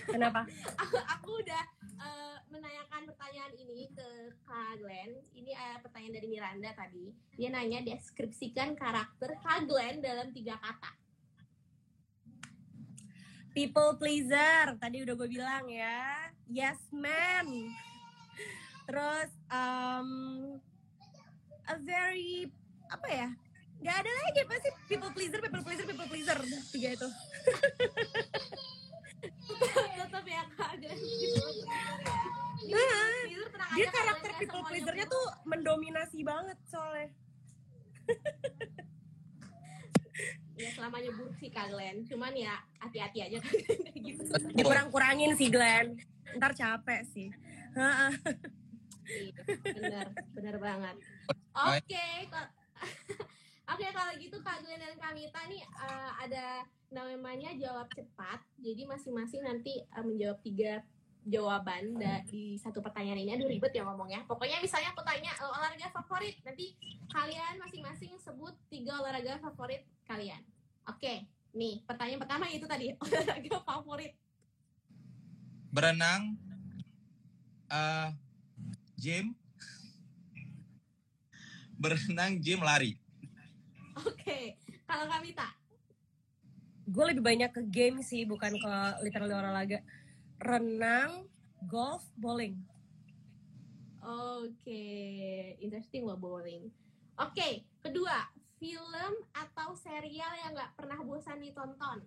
Kenapa? 0.08 0.44
aku, 0.84 0.98
aku 1.00 1.30
udah 1.44 1.64
eh, 2.04 2.38
menanyakan 2.52 3.08
pertanyaan 3.08 3.54
ini 3.56 3.88
ke 3.92 4.08
Kak 4.44 4.80
Glenn. 4.80 5.12
Ini 5.32 5.52
eh, 5.52 5.78
pertanyaan 5.80 6.16
dari 6.20 6.28
Miranda 6.28 6.72
tadi. 6.76 7.12
Dia 7.36 7.52
nanya 7.52 7.80
deskripsikan 7.84 8.76
karakter 8.76 9.40
Kak 9.40 9.68
Glenn 9.68 10.04
dalam 10.04 10.32
tiga 10.36 10.56
kata. 10.60 11.03
People 13.54 13.94
pleaser, 14.02 14.74
tadi 14.82 15.06
udah 15.06 15.14
gue 15.14 15.30
bilang 15.30 15.70
ya. 15.70 16.26
Yes 16.50 16.82
man. 16.90 17.46
Terus 18.90 19.30
um, 19.54 20.10
a 21.70 21.78
very 21.78 22.50
apa 22.90 23.08
ya? 23.14 23.30
Gak 23.84 23.96
ada 24.02 24.10
lagi 24.10 24.42
pasti 24.50 24.70
people 24.90 25.14
pleaser, 25.14 25.38
people 25.38 25.62
pleaser, 25.62 25.86
people 25.86 26.10
pleaser. 26.10 26.40
Tiga 26.74 26.90
itu. 26.98 27.10
Tetap 30.02 30.26
ya 30.26 30.44
Kak 30.58 30.74
Glenn. 30.82 30.98
People 30.98 31.54
pleaser 31.54 31.70
ya. 32.66 32.74
Nah, 32.74 33.78
Dia 33.78 33.88
karakter 33.94 34.32
people 34.42 34.64
pleasernya 34.66 35.06
tuh 35.06 35.26
mendominasi 35.46 36.26
banget 36.26 36.58
soalnya. 36.66 37.14
Ya 40.64 40.72
selamanya 40.72 41.12
buruk 41.12 41.36
sih 41.36 41.50
Kak 41.50 41.68
Glenn. 41.70 42.04
Cuman 42.04 42.32
ya 42.32 42.56
hati-hati 42.78 43.20
aja 43.22 43.38
gitu. 44.08 44.22
Dikurang-kurangin 44.54 45.36
sih 45.36 45.48
Glenn. 45.48 46.00
Ntar 46.34 46.52
capek 46.52 47.04
sih. 47.06 47.28
Iya, 49.04 49.36
bener, 49.68 50.06
bener 50.32 50.56
banget. 50.58 50.96
Oke, 51.54 52.08
kok- 52.28 52.52
Oke 53.66 53.88
kalau 53.90 54.14
gitu 54.16 54.38
Kak 54.40 54.60
Glenn 54.62 54.78
dan 54.78 54.96
Kamita 54.96 55.44
nih 55.46 55.60
eh, 55.60 56.12
ada 56.18 56.46
namanya 56.90 57.52
jawab 57.54 57.88
cepat. 57.90 58.40
Jadi 58.58 58.86
masing-masing 58.86 59.42
nanti 59.42 59.82
eh, 59.82 60.04
menjawab 60.04 60.40
tiga 60.42 60.80
jawaban 61.24 61.96
di 62.26 62.56
satu 62.58 62.80
pertanyaan 62.80 63.16
ini. 63.18 63.32
Aduh 63.34 63.48
ribet 63.48 63.72
ya 63.72 63.84
ngomongnya. 63.84 64.24
Pokoknya 64.24 64.60
misalnya 64.60 64.92
aku 64.92 65.02
tanya 65.02 65.32
eh, 65.34 65.50
olahraga 65.50 65.88
favorit, 65.92 66.36
nanti 66.42 66.76
kalian 67.10 67.56
masing-masing 67.58 68.16
sebut 68.18 68.56
tiga 68.68 69.00
olahraga 69.00 69.40
favorit 69.40 69.84
kalian. 70.04 70.44
Oke, 70.84 71.28
nih 71.56 71.80
pertanyaan 71.88 72.22
pertama 72.22 72.46
itu 72.52 72.68
tadi 72.68 72.92
olahraga 73.04 73.58
favorit. 73.64 74.14
berenang, 75.74 76.38
eh 77.66 78.14
gym, 78.94 79.34
berenang, 81.82 82.38
gym, 82.38 82.62
lari. 82.62 82.94
Oke, 83.98 84.62
kalau 84.86 85.10
Kamita. 85.10 85.50
Gue 86.86 87.10
lebih 87.10 87.26
banyak 87.26 87.50
ke 87.50 87.62
game 87.74 88.06
sih, 88.06 88.22
bukan 88.30 88.54
ke 88.54 88.74
literally 89.02 89.34
olahraga. 89.34 89.82
Renang, 90.38 91.26
golf, 91.66 92.06
bowling. 92.14 92.60
Oke, 94.04 94.84
interesting 95.58 96.06
loh 96.06 96.20
bowling. 96.22 96.70
Oke, 97.18 97.66
kedua, 97.82 98.30
film 98.64 99.14
atau 99.36 99.76
serial 99.76 100.32
yang 100.40 100.56
nggak 100.56 100.72
pernah 100.80 100.96
bosan 101.04 101.44
ditonton. 101.44 102.00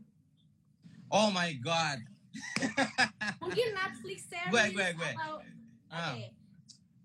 Oh 1.13 1.29
my 1.29 1.53
god. 1.61 2.01
Mungkin 3.45 3.77
Netflix 3.77 4.25
series 4.33 4.49
Gue, 4.49 4.65
gue, 4.73 4.89
gue. 4.97 5.13
atau 5.13 5.37
Oke. 5.37 5.53
Ah, 5.93 6.17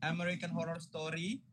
American 0.08 0.56
Horror 0.56 0.80
Story. 0.80 1.44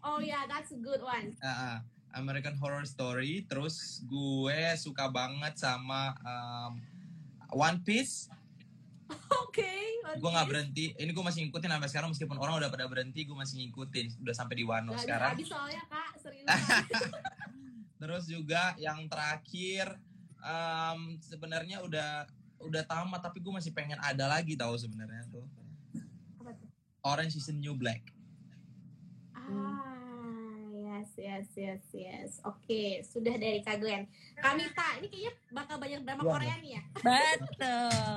Oh 0.00 0.16
ya, 0.18 0.48
that's 0.48 0.72
a 0.72 0.80
good 0.80 1.04
one. 1.04 1.36
Ah, 1.44 1.52
ah. 1.52 1.76
American 2.16 2.56
Horror 2.56 2.88
Story. 2.88 3.44
Terus 3.44 4.00
gue 4.08 4.60
suka 4.80 5.12
banget 5.12 5.60
sama 5.60 6.16
um, 6.24 6.80
One 7.52 7.84
Piece. 7.84 8.32
Oke, 9.44 9.72
One 10.04 10.18
Gue 10.20 10.30
nggak 10.32 10.48
berhenti. 10.48 10.84
Ini 10.96 11.10
gue 11.12 11.24
masih 11.24 11.46
ngikutin 11.48 11.70
sampai 11.72 11.88
sekarang 11.88 12.08
meskipun 12.12 12.36
orang 12.40 12.54
udah 12.60 12.70
pada 12.72 12.86
berhenti, 12.88 13.24
gue 13.24 13.36
masih 13.36 13.64
ngikutin. 13.64 14.20
Udah 14.24 14.34
sampai 14.34 14.54
di 14.60 14.64
Wano 14.64 14.92
Nggak 14.92 15.04
sekarang. 15.04 15.30
habis 15.36 15.48
soalnya 15.48 15.82
kak, 15.88 16.10
serius. 16.20 16.46
Terus 18.02 18.24
juga 18.26 18.62
yang 18.80 19.06
terakhir 19.06 19.94
um, 20.42 21.16
sebenarnya 21.22 21.80
udah 21.86 22.26
udah 22.62 22.82
tamat 22.86 23.20
tapi 23.22 23.42
gue 23.42 23.52
masih 23.54 23.74
pengen 23.74 23.98
ada 23.98 24.30
lagi 24.30 24.54
tahu 24.54 24.74
sebenarnya 24.78 25.26
tuh? 25.30 25.46
Orange 27.02 27.34
is 27.34 27.50
the 27.50 27.54
New 27.54 27.74
Black. 27.74 28.14
Ah, 29.34 29.91
yes, 31.14 31.46
yes, 31.50 31.50
yes, 31.54 31.82
yes. 31.92 32.30
Oke, 32.42 32.82
sudah 33.02 33.34
dari 33.34 33.60
Kak 33.60 33.78
Glenn. 33.78 34.06
Kamita, 34.34 34.98
ini 34.98 35.06
kayaknya 35.06 35.32
bakal 35.50 35.76
banyak 35.76 36.00
drama 36.02 36.20
Iya. 36.20 36.30
Korea 36.30 36.54
nih 36.58 36.70
ya. 36.72 36.82
Betul. 37.42 38.16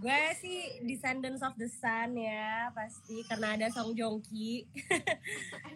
Gue 0.00 0.20
sih 0.34 0.58
Descendants 0.82 1.40
of 1.40 1.52
the 1.54 1.68
Sun 1.68 2.16
ya, 2.16 2.72
pasti 2.72 3.20
karena 3.22 3.52
ada 3.52 3.68
Song 3.68 3.92
Joong 3.92 4.22
Ki. 4.22 4.64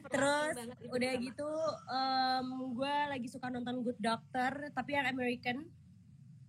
Terus 0.07 0.55
udah 0.89 1.13
drama. 1.13 1.25
gitu, 1.25 1.51
em, 1.87 2.47
gue 2.73 2.95
lagi 3.11 3.29
suka 3.29 3.49
nonton 3.49 3.83
Good 3.83 4.01
Doctor, 4.01 4.73
tapi 4.73 4.91
yang 4.93 5.07
American. 5.07 5.69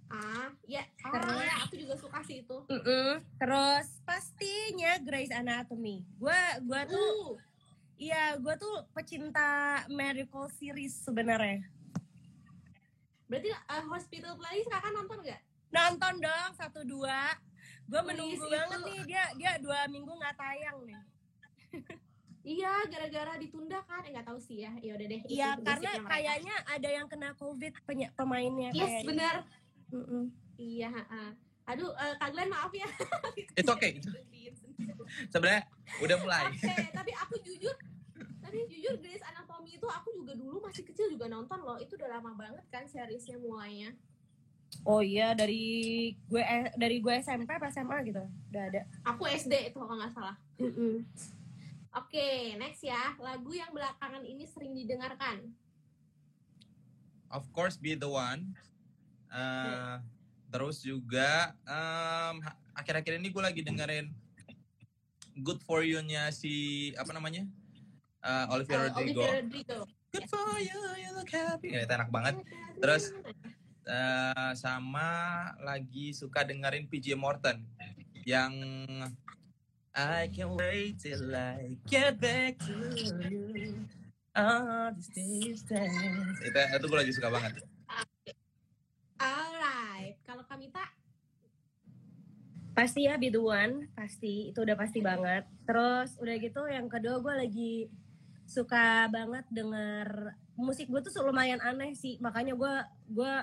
Ah, 0.06 0.53
ya. 0.64 0.86
Ah, 1.01 1.12
Terus? 1.12 1.41
ya, 1.41 1.56
aku 1.60 1.74
juga 1.76 1.95
suka 1.97 2.22
sih 2.22 2.39
itu. 2.39 2.58
Mm-mm. 2.64 3.20
Terus 3.36 3.88
pastinya 4.03 4.95
Grey's 5.01 5.34
Anatomy. 5.34 6.06
Gue 6.16 6.39
gue 6.62 6.82
tuh, 6.88 7.36
Uh, 7.36 7.55
iya 7.98 8.36
gue 8.36 8.56
tuh 8.56 8.76
pecinta 8.91 9.48
medical 9.88 10.48
series 10.50 10.96
sebenarnya. 10.98 11.64
berarti 13.26 13.50
eh, 13.50 13.84
Hospital 13.88 14.36
Playlist 14.36 14.70
kakak 14.70 14.91
nonton 14.91 15.18
nggak? 15.20 15.41
Nonton 15.68 16.14
dong 16.20 16.52
satu 16.54 16.82
dua. 16.84 17.34
Gue 17.86 17.98
Please, 17.98 18.08
menunggu 18.08 18.36
itu- 18.38 18.52
banget 18.52 18.80
nih 18.84 19.00
dia 19.04 19.24
dia 19.34 19.52
dua 19.58 19.80
minggu 19.88 20.12
nggak 20.12 20.36
tayang 20.36 20.78
nih. 20.84 21.00
Iya, 22.46 22.86
gara-gara 22.86 23.41
ditunda 23.41 23.82
kan? 23.82 24.06
Eh, 24.06 24.14
nggak 24.14 24.30
tahu 24.30 24.38
sih 24.38 24.62
ya. 24.62 24.70
Ya 24.78 24.93
udah 24.93 25.08
deh. 25.10 25.18
itu 25.18 25.34
Iya 25.34 25.58
karena 25.66 25.91
kayaknya 26.06 26.54
ada 26.70 26.89
yang 26.93 27.10
kena 27.10 27.34
covid 27.34 27.74
penye- 27.82 28.14
pemainnya. 28.14 28.70
Yes, 28.70 28.86
kayaknya. 28.86 29.10
benar. 29.10 29.36
Mm-mm. 29.89 30.24
Iya, 30.54 30.93
ha-ha. 30.93 31.34
Aduh, 31.66 31.89
eh, 31.89 32.14
Kak 32.16 32.30
Glenn 32.30 32.54
maaf 32.54 32.70
ya. 32.70 32.86
It's 33.58 33.66
okay. 33.66 33.98
Sebenarnya 35.32 35.64
udah 36.02 36.18
mulai. 36.22 36.46
Oke, 36.52 36.76
tapi 36.92 37.12
aku 37.14 37.36
jujur, 37.44 37.76
tapi 38.42 38.58
jujur 38.70 38.94
Grey's 39.00 39.24
Anatomy 39.24 39.78
itu 39.78 39.88
aku 39.88 40.10
juga 40.16 40.34
dulu 40.36 40.64
masih 40.64 40.84
kecil 40.86 41.12
juga 41.12 41.30
nonton 41.30 41.60
loh. 41.62 41.78
Itu 41.78 41.96
udah 41.98 42.20
lama 42.20 42.32
banget 42.34 42.66
kan 42.70 42.84
seriesnya 42.90 43.38
mulainya. 43.40 43.94
Oh 44.84 45.00
iya 45.00 45.32
dari 45.32 46.12
gue 46.28 46.42
eh, 46.42 46.74
dari 46.76 47.00
gue 47.00 47.14
SMP 47.24 47.48
apa 47.48 47.72
SMA 47.72 47.96
gitu 48.12 48.24
udah 48.52 48.64
ada. 48.70 48.82
Aku 49.08 49.24
SD 49.24 49.72
itu 49.72 49.78
kalau 49.80 49.96
nggak 49.96 50.12
salah. 50.12 50.36
Mm-mm. 50.60 51.06
Oke, 51.96 52.60
next 52.60 52.84
ya. 52.84 53.16
Lagu 53.24 53.56
yang 53.56 53.72
belakangan 53.72 54.20
ini 54.28 54.44
sering 54.44 54.76
didengarkan. 54.76 55.48
Of 57.32 57.48
course 57.56 57.80
be 57.80 57.96
the 57.96 58.10
one. 58.10 58.52
Uh, 59.32 60.04
terus 60.52 60.84
juga 60.84 61.56
um, 61.68 62.40
ha- 62.44 62.60
akhir-akhir 62.76 63.20
ini 63.20 63.32
gue 63.32 63.44
lagi 63.44 63.62
dengerin 63.64 64.12
Good 65.36 65.60
for 65.64 65.84
You-nya 65.84 66.32
si 66.32 66.54
apa 66.96 67.12
namanya? 67.12 67.44
Uh, 68.24 68.46
Olivia 68.56 68.80
Eh, 68.80 68.84
Rodrigo. 68.90 69.22
Olivia 69.22 69.40
Rodrigo. 69.44 69.78
Good 70.16 70.28
for 70.32 70.48
you, 70.58 70.80
you 70.96 71.12
look 71.12 71.28
happy. 71.28 71.76
Ya, 71.76 71.84
itu 71.84 71.92
enak 71.92 72.10
banget. 72.10 72.40
Terus, 72.80 73.12
Eh, 73.86 74.52
sama 74.58 75.06
lagi 75.62 76.10
suka 76.10 76.42
dengerin 76.42 76.90
PJ 76.90 77.14
Morton 77.14 77.62
yang 78.26 78.50
I 79.94 80.26
can't 80.34 80.58
wait 80.58 80.98
till 80.98 81.30
I 81.30 81.78
get 81.86 82.18
back 82.18 82.58
to 82.66 82.74
you. 82.98 83.78
All 84.34 84.90
this 84.98 85.14
distance. 85.14 86.42
Itu, 86.42 86.58
itu 86.58 86.86
gue 86.90 86.98
lagi 86.98 87.14
suka 87.14 87.30
banget. 87.30 87.62
Alright, 89.22 90.18
kalau 90.26 90.42
Kamita 90.50 90.82
Pasti 92.76 93.07
ya 93.07 93.15
Be 93.15 93.32
The 93.32 93.39
One, 93.39 93.88
pasti 93.95 94.51
itu 94.51 94.59
udah 94.59 94.76
pasti 94.76 94.99
banget. 94.99 95.47
Terus 95.63 96.19
udah 96.19 96.36
gitu 96.36 96.61
yang 96.67 96.91
kedua 96.91 97.23
gue 97.23 97.34
lagi 97.34 97.73
suka 98.45 99.09
banget 99.09 99.47
denger 99.49 100.36
musik 100.59 100.91
gue 100.91 101.01
tuh 101.01 101.23
lumayan 101.23 101.63
aneh 101.63 101.95
sih, 101.95 102.19
makanya 102.19 102.53
gue 102.53 102.73
gue 103.15 103.34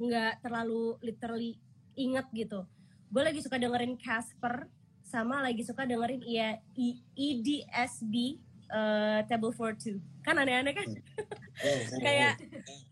nggak 0.00 0.40
terlalu 0.40 0.96
literally 1.04 1.60
inget 1.94 2.24
gitu. 2.32 2.64
Gue 3.12 3.22
lagi 3.22 3.44
suka 3.44 3.60
dengerin 3.60 4.00
Casper 4.00 4.66
sama 5.04 5.44
lagi 5.44 5.60
suka 5.68 5.84
dengerin 5.84 6.24
ya 6.24 6.56
EDSB 7.12 8.40
uh, 8.72 9.20
Table 9.28 9.52
for 9.52 9.76
Two. 9.76 10.00
Kan 10.24 10.40
aneh-aneh 10.40 10.72
kan? 10.72 10.88
Kayak 12.04 12.40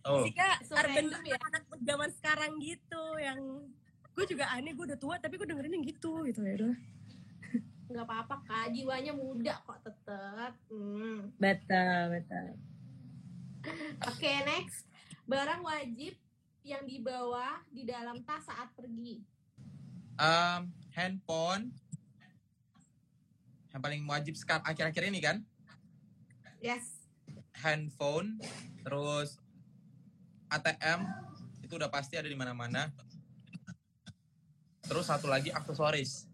Oh, 0.04 0.24
So 0.64 0.76
urban 0.76 1.08
random 1.08 1.22
ya. 1.24 1.36
anak 1.40 1.64
zaman 1.80 2.10
sekarang 2.12 2.52
gitu 2.60 3.04
yang 3.16 3.40
gue 4.20 4.26
juga 4.28 4.52
aneh 4.52 4.76
gue 4.76 4.84
udah 4.84 5.00
tua 5.00 5.16
tapi 5.16 5.40
gue 5.40 5.48
dengerin 5.48 5.80
yang 5.80 5.86
gitu 5.86 6.28
gitu 6.28 6.44
ya 6.44 6.54
udah 6.60 6.76
nggak 7.90 8.06
apa-apa 8.06 8.36
kak, 8.46 8.70
jiwanya 8.70 9.10
muda 9.10 9.58
kok 9.66 9.82
tetep. 9.82 10.52
Hmm. 10.70 11.26
betul 11.34 12.00
betul 12.12 12.46
Oke 14.06 14.30
next, 14.46 14.86
barang 15.26 15.58
wajib 15.60 16.14
yang 16.62 16.86
dibawa 16.86 17.58
di 17.66 17.82
dalam 17.82 18.22
tas 18.22 18.46
saat 18.46 18.70
pergi. 18.72 19.24
um, 20.16 20.70
handphone 20.92 21.74
yang 23.68 23.80
paling 23.80 24.06
wajib 24.06 24.36
sekarang 24.36 24.62
akhir-akhir 24.62 25.04
ini 25.08 25.18
kan 25.18 25.36
Yes. 26.60 27.08
handphone 27.56 28.38
terus 28.80 29.34
ATM 30.46 31.10
itu 31.60 31.72
udah 31.74 31.88
pasti 31.88 32.14
ada 32.14 32.26
di 32.26 32.36
mana-mana 32.36 32.92
terus 34.86 35.06
satu 35.06 35.26
lagi 35.28 35.50
aksesoris 35.52 36.26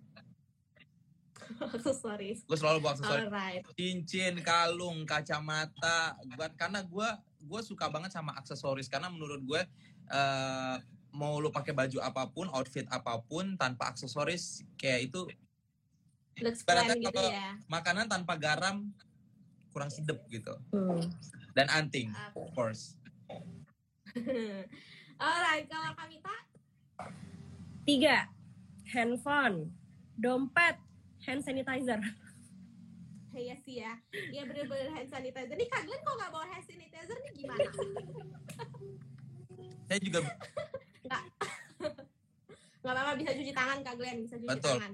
Aksesoris. 1.62 2.42
gue 2.42 2.58
selalu 2.58 2.82
bawa 2.82 2.92
aksesoris 2.98 3.26
Alright. 3.30 3.62
cincin 3.78 4.42
kalung 4.42 5.06
kacamata 5.06 6.18
gua, 6.34 6.50
karena 6.58 6.82
gue 6.82 7.08
gue 7.46 7.60
suka 7.62 7.86
banget 7.86 8.10
sama 8.10 8.34
aksesoris 8.34 8.90
karena 8.90 9.06
menurut 9.06 9.40
gue 9.46 9.62
eh, 10.10 10.76
mau 11.14 11.38
lu 11.38 11.48
pakai 11.48 11.72
baju 11.72 11.98
apa 12.02 12.28
pun 12.28 12.50
outfit 12.50 12.84
apa 12.90 13.22
pun 13.24 13.54
tanpa 13.56 13.94
aksesoris 13.94 14.66
kayak 14.76 15.08
itu 15.08 15.22
Looks 16.42 16.66
keren 16.68 17.00
gitu 17.00 17.08
kalau- 17.14 17.32
ya. 17.32 17.56
makanan 17.70 18.10
tanpa 18.10 18.36
garam 18.36 18.92
kurang 19.72 19.88
sedep 19.88 20.20
gitu 20.28 20.52
hmm. 20.74 21.08
dan 21.56 21.70
anting 21.72 22.12
of 22.36 22.50
course 22.52 22.98
Alright, 25.16 25.64
kalau 25.68 25.96
Kamita 25.96 26.34
tiga 27.88 28.28
handphone 28.88 29.70
dompet 30.14 30.76
hand 31.22 31.42
sanitizer 31.42 32.00
Iya 33.36 33.52
sih 33.60 33.84
ya, 33.84 33.92
iya 34.32 34.48
bener-bener 34.48 34.88
hand 34.96 35.12
sanitizer. 35.12 35.52
Nih 35.52 35.68
Kak 35.68 35.84
Glenn 35.84 36.00
kok 36.00 36.14
nggak 36.16 36.32
bawa 36.32 36.48
hand 36.48 36.64
sanitizer 36.64 37.20
nih 37.20 37.32
gimana? 37.36 37.68
saya 39.84 39.98
juga 40.00 40.18
Nggak 42.80 42.94
apa-apa 42.96 43.12
bisa 43.18 43.30
cuci 43.36 43.52
tangan 43.52 43.78
Kak 43.84 43.94
Glenn, 43.98 44.18
bisa 44.24 44.36
cuci 44.40 44.48
Betul. 44.48 44.80
tangan. 44.80 44.92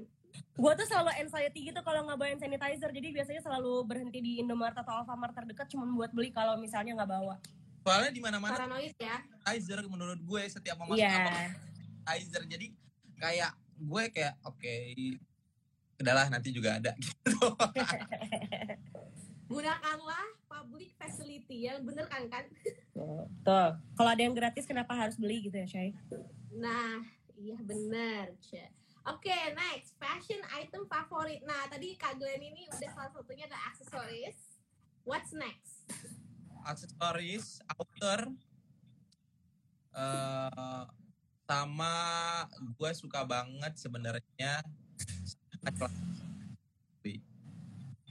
gue 0.53 0.72
tuh 0.74 0.84
selalu 0.84 1.11
anxiety 1.16 1.61
gitu 1.70 1.80
kalau 1.80 2.03
nggak 2.03 2.18
bawa 2.18 2.28
hand 2.34 2.43
sanitizer 2.43 2.90
jadi 2.90 3.09
biasanya 3.14 3.40
selalu 3.40 3.72
berhenti 3.86 4.18
di 4.18 4.32
Indomaret 4.43 4.74
atau 4.74 5.01
Alfamart 5.01 5.32
terdekat 5.32 5.70
cuma 5.70 5.86
buat 5.88 6.11
beli 6.11 6.28
kalau 6.28 6.59
misalnya 6.59 6.93
nggak 6.93 7.09
bawa 7.09 7.38
soalnya 7.80 8.11
di 8.11 8.20
mana-mana 8.20 8.53
Paranoid 8.59 8.93
ya. 8.99 9.22
sanitizer 9.47 9.80
menurut 9.86 10.18
gue 10.18 10.43
setiap 10.51 10.76
mau 10.76 10.93
masuk 10.93 10.99
iya 10.99 11.14
apa 11.24 11.32
sanitizer 12.05 12.43
jadi 12.51 12.66
kayak 13.16 13.53
gue 13.83 14.03
kayak 14.14 14.35
oke 14.47 14.74
udahlah 15.99 16.26
nanti 16.30 16.55
juga 16.55 16.78
ada 16.78 16.95
gitu 17.03 17.30
Gunakanlah 19.53 20.26
public 20.49 20.97
facility 20.97 21.68
ya, 21.68 21.76
bener 21.85 22.09
kan 22.09 22.24
kan? 22.33 22.45
tuh 23.45 23.70
kalau 23.99 24.09
ada 24.09 24.22
yang 24.24 24.33
gratis 24.33 24.64
kenapa 24.64 24.97
harus 24.97 25.20
beli 25.20 25.45
gitu 25.45 25.57
ya 25.61 25.68
Shay 25.68 25.91
Nah, 26.53 27.01
iya 27.41 27.57
bener. 27.64 28.37
Oke, 29.09 29.33
next 29.57 29.97
fashion 29.97 30.39
item 30.53 30.85
favorit. 30.85 31.41
Nah, 31.49 31.64
tadi 31.68 31.97
Kak 31.97 32.20
Glenn 32.20 32.45
ini 32.45 32.68
udah 32.68 32.91
salah 32.93 33.11
satunya 33.11 33.49
ada 33.49 33.57
aksesoris. 33.72 34.37
What's 35.03 35.33
next? 35.33 35.89
aksesoris 36.62 37.59
outer 37.74 38.30
eh 39.93 40.85
sama 41.53 41.92
gue 42.57 42.90
suka 42.96 43.20
banget 43.28 43.76
sebenarnya 43.76 44.64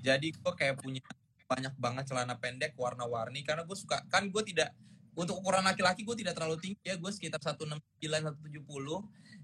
jadi 0.02 0.28
gue 0.34 0.54
kayak 0.58 0.82
punya 0.82 1.02
banyak 1.46 1.74
banget 1.78 2.04
celana 2.10 2.38
pendek 2.38 2.74
warna-warni 2.78 3.46
karena 3.46 3.66
gue 3.66 3.78
suka 3.78 4.02
kan 4.10 4.30
gue 4.30 4.44
tidak 4.46 4.74
untuk 5.14 5.44
ukuran 5.44 5.66
laki-laki 5.66 6.02
gue 6.08 6.16
tidak 6.16 6.38
terlalu 6.38 6.58
tinggi 6.58 6.82
ya 6.82 6.96
gue 6.98 7.12
sekitar 7.12 7.42
169 7.42 8.00
170 8.00 8.64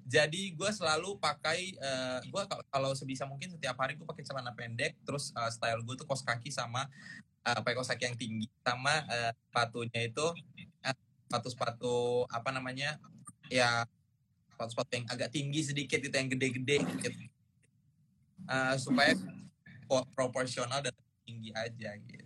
jadi 0.07 0.41
gue 0.55 0.69
selalu 0.71 1.19
pakai 1.19 1.75
eh, 1.75 2.19
gue 2.23 2.43
kalau 2.71 2.95
sebisa 2.95 3.27
mungkin 3.27 3.51
setiap 3.51 3.75
hari 3.81 3.99
gue 3.99 4.07
pakai 4.07 4.23
celana 4.23 4.55
pendek 4.55 4.95
terus 5.03 5.35
eh, 5.35 5.51
style 5.51 5.83
gue 5.83 5.95
tuh 5.99 6.07
kos 6.07 6.23
kaki 6.23 6.47
sama 6.47 6.87
uh, 7.43 7.59
pakai 7.59 7.75
kos 7.75 7.91
kaki 7.91 8.03
yang 8.07 8.15
tinggi 8.15 8.47
sama 8.63 9.03
eh, 9.11 9.31
sepatunya 9.35 10.01
itu 10.07 10.27
sepatu-sepatu 11.27 12.27
apa 12.31 12.49
namanya 12.55 12.95
ya 13.47 13.83
sepatu-sepatu 14.53 14.91
yang 14.97 15.05
agak 15.11 15.29
tinggi 15.29 15.61
sedikit 15.61 15.99
itu 16.01 16.15
yang 16.15 16.29
gede-gede 16.31 16.77
gitu. 16.81 17.09
Eh, 18.47 18.75
supaya 18.79 19.11
po- 19.85 20.07
proporsional 20.15 20.81
dan 20.81 20.93
tinggi 21.27 21.51
aja 21.53 21.93
gitu. 21.99 22.25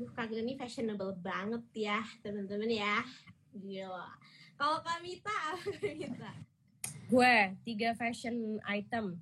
Duh, 0.00 0.10
Kak 0.16 0.32
ini 0.32 0.56
fashionable 0.56 1.12
banget 1.20 1.60
ya, 1.76 2.00
teman-teman 2.24 2.72
ya. 2.72 3.04
Gila. 3.52 4.08
Kalau 4.56 4.80
Kamita, 4.80 5.30
apa 5.56 5.72
Kamita? 5.76 6.32
gue 7.10 7.34
tiga 7.66 7.90
fashion 7.98 8.62
item 8.70 9.18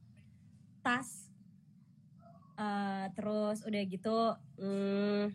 tas 0.85 1.33
eh, 2.61 3.07
terus 3.17 3.65
udah 3.65 3.83
gitu 3.89 4.19
hmm, 4.61 5.33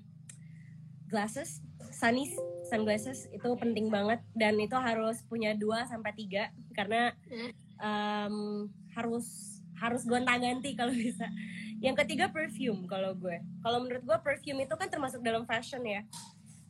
glasses 1.10 1.66
sunny 2.04 2.28
sunglasses 2.68 3.32
itu 3.32 3.48
penting 3.56 3.88
banget. 3.88 4.20
Dan 4.36 4.60
itu 4.60 4.76
harus 4.76 5.24
punya 5.32 5.56
dua 5.56 5.88
sampai 5.88 6.12
tiga 6.12 6.52
karena 6.76 7.16
em, 7.80 8.68
harus 8.92 9.56
harus 9.80 10.04
gonta-ganti 10.04 10.76
kalau 10.76 10.92
bisa. 10.92 11.32
Yang 11.80 12.04
ketiga 12.04 12.28
perfume 12.28 12.84
kalau 12.92 13.16
gue. 13.16 13.40
Kalau 13.64 13.80
menurut 13.80 14.04
gue 14.04 14.18
perfume 14.20 14.68
itu 14.68 14.76
kan 14.76 14.92
termasuk 14.92 15.24
dalam 15.24 15.48
fashion 15.48 15.84
ya. 15.88 16.04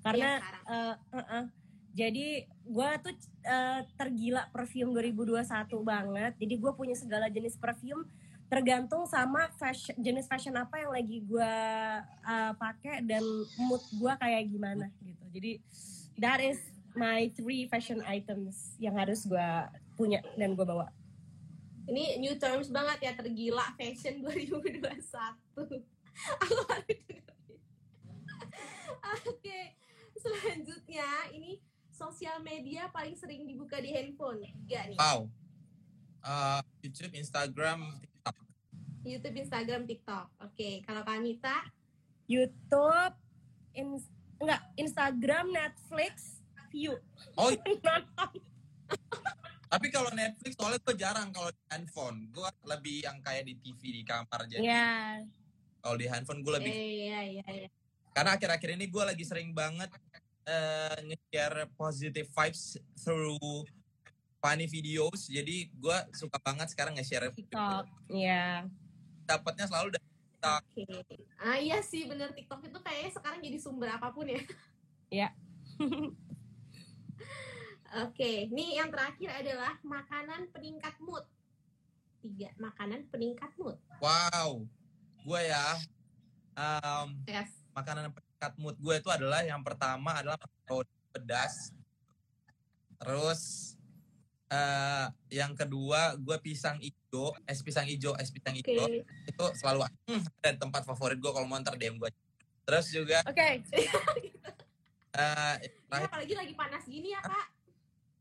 Karena 0.05 0.37
sekarang. 0.37 0.65
eh, 0.69 0.95
eh, 1.17 1.25
eh. 1.41 1.45
jadi 1.93 2.27
gue 2.45 2.89
tuh 3.01 3.13
eh, 3.45 3.81
tergila 3.97 4.45
perfume 4.53 4.93
2021 4.93 5.45
banget. 5.81 6.33
Jadi 6.37 6.53
gue 6.61 6.71
punya 6.77 6.93
segala 6.93 7.25
jenis 7.33 7.57
perfume 7.57 8.05
tergantung 8.53 9.09
sama 9.09 9.49
fashion, 9.57 9.97
jenis 9.97 10.29
fashion 10.29 10.53
apa 10.53 10.77
yang 10.77 10.93
lagi 10.93 11.25
gue 11.25 11.53
uh, 12.21 12.53
pakai 12.53 13.01
dan 13.01 13.25
mood 13.65 13.81
gue 13.97 14.13
kayak 14.21 14.45
gimana 14.45 14.93
gitu 15.01 15.25
jadi 15.33 15.51
that 16.21 16.37
is 16.37 16.61
my 16.93 17.33
three 17.33 17.65
fashion 17.65 18.05
items 18.05 18.77
yang 18.77 18.93
harus 18.93 19.25
gue 19.25 19.49
punya 19.97 20.21
dan 20.37 20.53
gue 20.53 20.65
bawa 20.65 20.85
Ini 21.83 22.15
new 22.15 22.39
terms 22.39 22.71
banget 22.71 23.03
ya, 23.03 23.11
tergila 23.11 23.75
fashion 23.75 24.23
2021. 24.23 24.87
Aku 26.47 26.55
baru 26.63 26.95
dengar. 26.95 27.35
Oke, 29.27 29.75
selanjutnya 30.15 31.27
ini 31.35 31.59
sosial 31.91 32.39
media 32.39 32.87
paling 32.87 33.19
sering 33.19 33.43
dibuka 33.43 33.83
di 33.83 33.91
handphone. 33.91 34.47
Tiga 34.63 34.87
nih. 34.87 34.95
Wow. 34.95 35.27
Eh, 36.23 36.61
YouTube, 36.87 37.19
Instagram. 37.19 37.99
YouTube, 39.03 39.35
Instagram, 39.35 39.83
TikTok. 39.83 40.31
Oke, 40.47 40.79
kalau 40.87 41.03
Kamita, 41.03 41.67
YouTube 42.25 43.13
in, 43.75 43.99
enggak 44.39 44.61
Instagram 44.79 45.51
Netflix 45.51 46.39
view 46.71 46.97
Oh, 47.37 47.51
tapi 49.73 49.87
kalau 49.89 50.09
Netflix 50.13 50.53
soalnya 50.57 50.79
gue 50.81 50.95
jarang 50.97 51.29
kalau 51.33 51.49
di 51.51 51.61
handphone. 51.69 52.17
Gue 52.31 52.49
lebih 52.65 53.05
yang 53.05 53.19
kayak 53.21 53.45
di 53.45 53.53
TV 53.59 54.01
di 54.01 54.03
kamar 54.05 54.49
jadi. 54.49 54.63
ya 54.63 55.19
Kalau 55.83 55.95
di 55.99 56.07
handphone 56.07 56.41
gue 56.45 56.53
lebih 56.61 56.71
eh, 56.71 57.09
iya, 57.09 57.19
iya, 57.27 57.47
iya. 57.49 57.69
karena 58.13 58.37
akhir-akhir 58.37 58.69
ini 58.77 58.85
gue 58.87 59.03
lagi 59.03 59.25
sering 59.25 59.57
banget 59.57 59.89
eh, 60.45 60.97
nge-share 61.09 61.65
positive 61.73 62.29
vibes 62.29 62.77
through 62.95 63.65
funny 64.37 64.69
videos. 64.69 65.25
Jadi 65.25 65.73
gue 65.73 65.97
suka 66.13 66.37
banget 66.39 66.69
sekarang 66.71 66.93
nge-share 66.93 67.33
TikTok. 67.33 67.89
Iya. 68.13 68.69
Dapatnya 69.25 69.65
selalu 69.67 69.95
dari 69.95 70.05
Oke. 70.43 70.83
Ah 71.39 71.55
iya 71.55 71.79
sih 71.79 72.03
bener 72.03 72.35
TikTok 72.35 72.67
itu 72.67 72.75
kayaknya 72.83 73.11
sekarang 73.15 73.39
jadi 73.39 73.55
sumber 73.63 73.95
apa 73.95 74.11
pun 74.11 74.27
ya. 74.27 74.43
Iya. 75.07 75.29
Oke, 78.03 78.49
nih 78.49 78.81
yang 78.81 78.89
terakhir 78.89 79.29
adalah 79.31 79.77
makanan 79.85 80.49
peningkat 80.49 80.97
mood. 80.99 81.23
Tiga, 82.19 82.49
makanan 82.59 83.05
peningkat 83.07 83.53
mood. 83.55 83.77
wow. 84.01 84.59
Gue 85.23 85.41
ya 85.47 85.79
em, 86.59 87.07
Yes. 87.23 87.53
makanan 87.71 88.11
peningkat 88.11 88.53
mood 88.59 88.75
gue 88.75 88.95
itu 88.99 89.07
adalah 89.07 89.45
yang 89.47 89.63
pertama 89.63 90.19
adalah 90.19 90.35
pedas. 91.15 91.71
Terus 92.99 93.72
eh 94.53 95.05
yang 95.33 95.57
kedua 95.57 96.13
gue 96.13 96.37
pisang 96.37 96.77
hijau, 96.77 97.33
es 97.49 97.65
pisang 97.65 97.89
hijau, 97.89 98.13
es 98.21 98.29
pisang 98.29 98.53
Oke. 98.53 98.69
hijau 98.69 98.85
itu 99.01 99.45
selalu 99.57 99.89
hmm, 100.05 100.21
ada 100.45 100.61
tempat 100.61 100.85
favorit 100.85 101.17
gue 101.17 101.31
kalau 101.33 101.49
mau 101.49 101.57
ntar 101.57 101.73
DM 101.73 101.97
gue. 101.97 102.13
Terus 102.63 102.85
juga 102.93 103.25
Oke. 103.25 103.59
eh 103.73 103.89
Ya, 105.13 105.57
terakhir- 105.89 106.09
apalagi 106.09 106.33
lagi 106.33 106.53
panas 106.53 106.85
gini 106.85 107.13
ya 107.13 107.21
kak. 107.21 107.47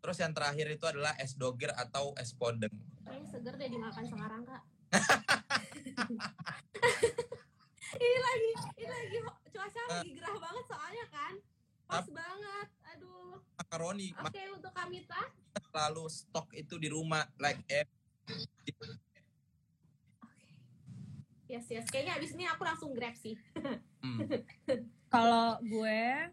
terus 0.03 0.19
yang 0.19 0.35
terakhir 0.35 0.67
itu 0.67 0.83
adalah 0.83 1.15
es 1.17 1.37
doger 1.37 1.71
atau 1.73 2.11
es 2.19 2.35
podeng. 2.35 2.73
Kayaknya 3.07 3.27
seger 3.29 3.55
deh 3.55 3.69
dimakan 3.71 4.05
sekarang 4.05 4.43
kak. 4.43 4.63
ini 8.03 8.19
lagi, 8.19 8.51
ini 8.77 8.89
lagi 8.91 9.17
cuaca 9.53 9.83
lagi 9.89 10.11
gerah 10.17 10.37
banget 10.37 10.65
soalnya 10.67 11.05
kan. 11.07 11.35
Pas 11.87 12.07
banget. 12.09 12.69
Aduh. 12.93 13.39
Makaroni 13.57 14.09
Oke 14.17 14.43
untuk 14.51 14.73
Kamita. 14.75 15.23
Selalu 15.73 16.05
stok 16.13 16.53
itu 16.53 16.77
di 16.77 16.93
rumah 16.93 17.25
like 17.41 17.65
eh, 17.73 17.89
Yes 21.49 21.69
yes. 21.69 21.85
Kayaknya 21.89 22.17
abis 22.17 22.33
ini 22.33 22.45
aku 22.49 22.65
langsung 22.65 22.97
grab 22.97 23.13
sih. 23.17 23.37
hmm. 24.01 24.25
Kalau 25.13 25.61
gue, 25.61 26.33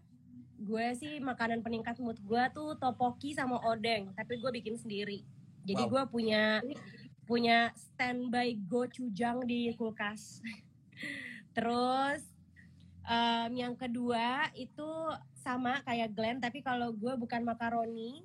gue 0.64 0.88
sih 0.96 1.20
makanan 1.20 1.60
peningkat 1.60 2.00
mood 2.00 2.16
gue 2.24 2.44
tuh 2.56 2.80
topoki 2.80 3.36
sama 3.36 3.60
odeng, 3.68 4.16
tapi 4.16 4.40
gue 4.40 4.52
bikin 4.64 4.80
sendiri. 4.80 5.28
Jadi 5.68 5.84
Wow. 5.88 5.92
gue 5.92 6.04
punya 6.08 6.44
punya 7.28 7.76
standby 7.76 8.56
gochujang 8.64 9.44
di 9.44 9.76
kulkas. 9.76 10.40
Terus 11.56 12.24
em, 13.04 13.52
yang 13.60 13.76
kedua 13.76 14.48
itu 14.56 14.88
sama 15.36 15.84
kayak 15.84 16.16
Glenn, 16.16 16.40
tapi 16.40 16.64
kalau 16.64 16.96
gue 16.96 17.12
bukan 17.20 17.44
makaroni, 17.44 18.24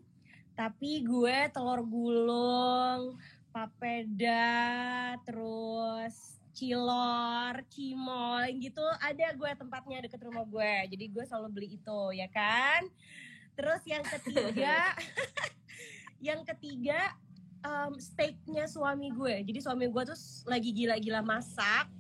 tapi 0.55 1.03
gue 1.03 1.39
telur 1.51 1.83
gulung, 1.83 3.19
papeda, 3.51 5.15
terus 5.27 6.39
cilor, 6.55 7.67
cimol, 7.67 8.47
gitu 8.63 8.83
ada 9.03 9.35
gue 9.35 9.51
tempatnya 9.59 10.07
deket 10.07 10.23
rumah 10.23 10.47
gue. 10.47 10.95
Jadi 10.95 11.05
gue 11.11 11.25
selalu 11.27 11.49
beli 11.51 11.69
itu, 11.75 12.03
ya 12.15 12.31
kan? 12.31 12.87
Terus 13.59 13.83
yang 13.87 14.07
ketiga, 14.07 14.95
yang 16.31 16.41
ketiga 16.47 17.15
em, 17.67 17.93
steaknya 17.99 18.71
suami 18.71 19.11
gue. 19.11 19.43
Jadi 19.43 19.59
suami 19.59 19.91
gue 19.91 20.03
tuh 20.07 20.19
lagi 20.47 20.71
gila-gila 20.71 21.27
masak 21.27 21.91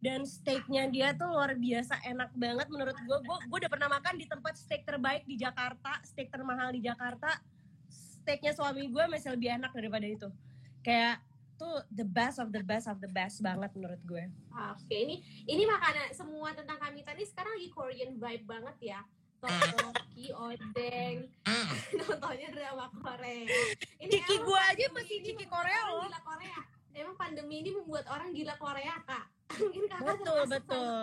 dan 0.00 0.24
steaknya 0.24 0.88
dia 0.88 1.08
tuh 1.12 1.28
luar 1.28 1.52
biasa 1.56 2.00
enak 2.04 2.32
banget 2.36 2.68
menurut 2.68 2.96
gue. 2.96 3.18
Gue 3.24 3.36
gue 3.48 3.58
udah 3.64 3.72
pernah 3.72 3.88
makan 3.92 4.16
di 4.16 4.28
tempat 4.28 4.56
steak 4.56 4.88
terbaik 4.88 5.24
di 5.28 5.36
Jakarta, 5.40 6.00
steak 6.04 6.32
termahal 6.32 6.72
di 6.72 6.84
Jakarta. 6.84 7.40
Steaknya 8.22 8.52
suami 8.52 8.86
gue 8.86 9.04
masih 9.08 9.32
lebih 9.32 9.48
enak 9.56 9.72
daripada 9.72 10.06
itu. 10.06 10.28
Kayak 10.80 11.20
tuh 11.56 11.84
the 11.92 12.08
best 12.08 12.40
of 12.40 12.48
the 12.52 12.64
best 12.64 12.88
of 12.88 12.96
the 13.04 13.10
best 13.12 13.44
banget 13.44 13.68
menurut 13.76 14.00
gue. 14.08 14.24
Oke, 14.72 14.96
ini 14.96 15.20
ini 15.44 15.68
makanan 15.68 16.16
semua 16.16 16.56
tentang 16.56 16.80
Kamita 16.80 17.12
ini 17.12 17.24
sekarang 17.28 17.52
lagi 17.52 17.68
Korean 17.68 18.10
vibe 18.16 18.44
banget 18.48 18.76
ya. 18.80 19.00
Tteokbokki, 19.40 20.36
odeng, 20.36 21.16
Hmm. 21.48 21.68
nontonnya 22.00 22.48
drama 22.52 22.92
Korea. 22.92 23.44
Ini 24.00 24.12
Ciki 24.12 24.36
gue 24.36 24.60
aja 24.60 24.84
masih 24.92 25.16
ciki 25.24 25.44
Korea 25.48 25.80
loh. 25.88 26.04
Gila 26.04 26.20
Korea. 26.20 26.58
Emang 26.92 27.16
pandemi 27.16 27.64
ini 27.64 27.72
membuat 27.72 28.04
orang 28.12 28.36
gila 28.36 28.52
Korea 28.60 29.00
kak. 29.04 29.24
Mungkin 29.60 29.84
kakak 29.88 30.04
Betul 30.04 30.40
betul. 30.44 30.96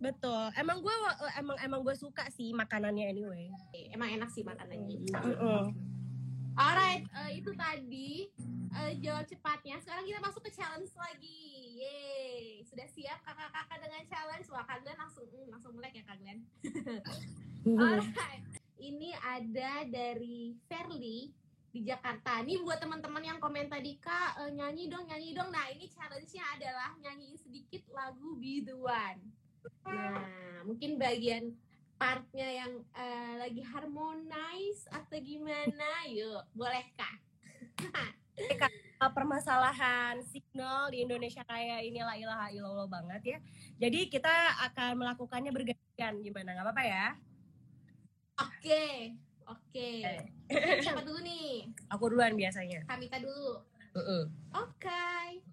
Betul. 0.00 0.44
Emang 0.56 0.80
gue 0.80 0.94
emang 1.36 1.56
emang 1.60 1.80
gue 1.84 1.96
suka 1.96 2.28
sih 2.32 2.52
makanannya 2.52 3.12
anyway. 3.12 3.52
Emang 3.92 4.08
enak 4.08 4.28
sih 4.32 4.40
makanannya. 4.40 5.04
Mm-mm. 5.12 5.62
Alright, 6.54 7.02
eh, 7.02 7.30
itu 7.42 7.50
tadi 7.58 8.30
eh, 8.74 8.92
jawab 9.02 9.26
cepatnya. 9.26 9.82
Sekarang 9.82 10.06
kita 10.06 10.22
masuk 10.22 10.42
ke 10.46 10.54
challenge 10.54 10.94
lagi. 10.94 11.42
Yeay, 11.74 12.62
sudah 12.62 12.86
siap 12.94 13.18
kakak-kakak 13.26 13.78
dengan 13.82 14.02
challenge? 14.06 14.46
Wah, 14.54 14.62
Kak 14.62 14.86
Glenn 14.86 14.94
langsung 14.94 15.26
mm, 15.26 15.50
langsung 15.50 15.74
melek 15.74 15.98
ya 15.98 16.04
Kak 16.06 16.18
Glenn. 16.22 16.46
Alright, 17.82 18.46
ini 18.78 19.10
ada 19.18 19.82
dari 19.82 20.54
Fairly 20.70 21.34
di 21.74 21.80
Jakarta. 21.82 22.38
Ini 22.46 22.62
buat 22.62 22.78
teman-teman 22.78 23.24
yang 23.26 23.38
komen 23.42 23.66
tadi 23.66 23.98
kak 23.98 24.46
eh, 24.46 24.54
nyanyi 24.54 24.86
dong 24.86 25.10
nyanyi 25.10 25.34
dong. 25.34 25.50
Nah 25.50 25.66
ini 25.74 25.90
challenge-nya 25.90 26.54
adalah 26.54 26.94
nyanyiin 27.02 27.34
sedikit 27.34 27.82
lagu 27.90 28.38
Be 28.38 28.62
the 28.62 28.78
One. 28.78 29.18
Nah 29.90 30.62
mungkin 30.62 31.02
bagian 31.02 31.50
partnya 31.94 32.48
yang 32.64 32.72
eh, 32.94 33.34
lagi 33.38 33.62
harmonize 33.62 34.84
atau 34.90 35.16
gimana? 35.20 36.08
Yuk 36.10 36.42
boleh 36.54 36.84
kak. 36.98 37.18
Uh, 38.98 39.10
permasalahan 39.14 40.18
signal 40.26 40.90
di 40.90 41.06
Indonesia 41.06 41.46
kayak 41.46 41.86
inilah 41.86 42.18
ilaha 42.18 42.46
illallah 42.50 42.88
banget 42.90 43.22
ya. 43.22 43.38
Jadi 43.86 44.10
kita 44.10 44.32
akan 44.70 44.98
melakukannya 44.98 45.54
bergantian 45.54 46.18
gimana? 46.18 46.58
nggak 46.58 46.66
apa-apa 46.66 46.82
ya? 46.82 47.06
Oke 48.42 49.14
oke. 49.48 49.90
Siapa 50.84 51.02
dulu 51.04 51.20
nih? 51.24 51.68
Aku 51.92 52.10
duluan 52.10 52.34
biasanya. 52.36 52.84
Kamita 52.88 53.20
dulu. 53.20 53.60
Uh-uh. 53.94 54.22
Oke. 54.56 55.44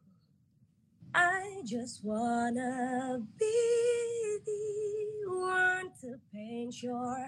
I 1.13 1.61
just 1.65 2.05
wanna 2.05 3.19
be 3.37 4.37
the 4.45 5.29
one 5.29 5.91
to 6.01 6.15
paint 6.33 6.81
your 6.81 7.27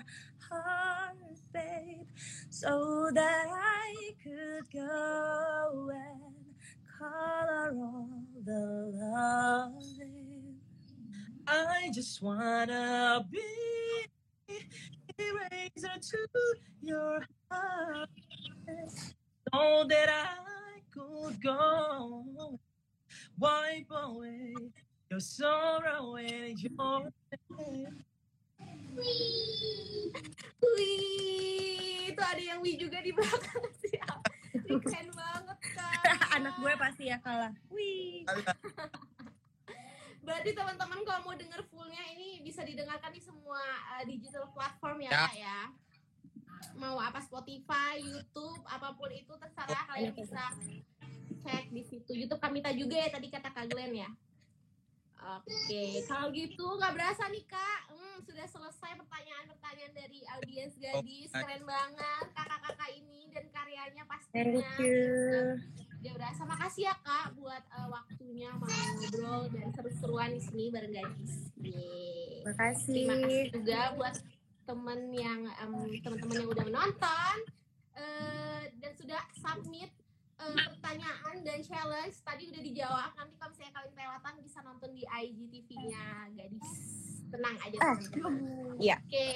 heart, 0.50 1.18
babe, 1.54 2.08
so 2.50 3.10
that 3.14 3.48
I 3.50 3.94
could 4.24 4.72
go 4.72 5.90
and 5.92 6.56
color 6.98 7.76
all 7.76 8.10
the 8.46 8.92
love. 8.96 9.84
I 11.46 11.92
just 11.94 12.22
wanna 12.22 13.28
be 13.30 13.42
eraser 15.20 16.00
to 16.02 16.28
your 16.82 17.20
heart, 17.52 18.10
so 19.54 19.86
that 19.90 20.10
I 20.10 20.80
could 20.94 21.42
go 21.44 22.60
wipe 23.38 23.92
away 23.92 24.54
your 25.10 25.20
sorrow 25.22 26.16
and 26.18 26.58
your 26.58 26.74
pain. 27.58 28.04
Wih, 30.62 32.14
itu 32.14 32.22
ada 32.22 32.42
yang 32.42 32.60
Wih 32.62 32.76
juga 32.78 33.02
di 33.02 33.12
belakang 33.12 33.66
siap. 33.84 34.20
Ini 34.54 34.78
keren 34.80 35.10
banget 35.12 35.60
kak. 35.74 35.94
Anak 36.38 36.54
gue 36.62 36.74
pasti 36.78 37.04
ya 37.10 37.18
kalah. 37.20 37.54
Wih. 37.74 38.24
Berarti 40.24 40.56
teman-teman 40.56 41.04
kalau 41.04 41.22
mau 41.28 41.36
denger 41.36 41.62
fullnya 41.68 42.00
ini 42.16 42.40
bisa 42.40 42.64
didengarkan 42.64 43.12
di 43.12 43.20
semua 43.20 43.60
uh, 43.98 44.04
digital 44.08 44.48
platform 44.56 45.04
ya, 45.04 45.12
Ya. 45.12 45.20
kak 45.28 45.36
ya. 45.36 45.60
Mau 46.80 46.96
apa 46.96 47.20
Spotify, 47.20 48.00
YouTube, 48.00 48.64
apa 48.64 48.96
pun 48.96 49.12
itu 49.12 49.34
terserah 49.36 49.84
kalian 49.92 50.16
bisa 50.16 50.42
cek 51.44 51.70
di 51.70 51.84
situ. 51.84 52.12
YouTube 52.16 52.40
Kamita 52.40 52.72
juga 52.72 52.96
ya 52.98 53.10
tadi 53.12 53.28
kata 53.28 53.52
Kak 53.52 53.68
Glenn 53.70 53.94
ya. 53.94 54.10
Oke, 55.24 56.04
kalau 56.04 56.28
gitu 56.36 56.68
nggak 56.76 57.00
berasa 57.00 57.32
nih 57.32 57.48
kak, 57.48 57.80
hmm, 57.96 58.28
sudah 58.28 58.44
selesai 58.44 58.92
pertanyaan-pertanyaan 59.00 59.94
dari 59.96 60.20
audiens 60.36 60.76
gadis, 60.76 61.32
keren 61.32 61.64
banget 61.64 62.26
kakak-kakak 62.36 62.92
ini 62.92 63.32
dan 63.32 63.48
karyanya 63.56 64.04
pastinya. 64.04 64.44
Thank 64.44 64.84
you. 64.84 65.00
Dia 66.04 66.12
berasa 66.12 66.44
makasih 66.44 66.92
ya 66.92 66.96
kak 67.00 67.40
buat 67.40 67.64
uh, 67.72 67.88
waktunya 67.88 68.52
mau 68.52 68.68
ngobrol 68.68 69.48
dan 69.48 69.72
seru-seruan 69.72 70.36
di 70.36 70.44
sini 70.44 70.68
bareng 70.68 70.92
gadis. 70.92 71.34
Yeay. 71.56 72.44
Makasih. 72.44 72.92
Terima 72.92 73.16
kasih 73.24 73.44
juga 73.56 73.80
buat 73.96 74.16
temen 74.68 75.00
yang 75.16 75.42
em, 75.48 75.74
teman-teman 76.04 76.36
yang 76.36 76.50
udah 76.52 76.66
menonton 76.68 77.36
eh, 77.96 78.62
dan 78.80 78.92
sudah 78.96 79.22
submit 79.40 79.92
eh, 80.40 80.56
pertanyaan 80.74 81.36
dan 81.46 81.60
challenge 81.62 82.18
tadi 82.24 82.44
udah 82.50 82.62
dijawab. 82.62 83.12
Nanti 83.18 83.34
kalau 83.38 83.52
misalnya 83.54 83.74
kalian 83.78 83.94
kelewatan 83.94 84.34
bisa 84.42 84.60
nonton 84.66 84.90
di 84.96 85.04
IGTV-nya 85.06 86.06
gadis. 86.34 86.72
Tenang 87.34 87.58
aja 87.66 87.78
teman-teman. 87.82 88.34
Iya. 88.78 88.98
Oke. 89.02 89.30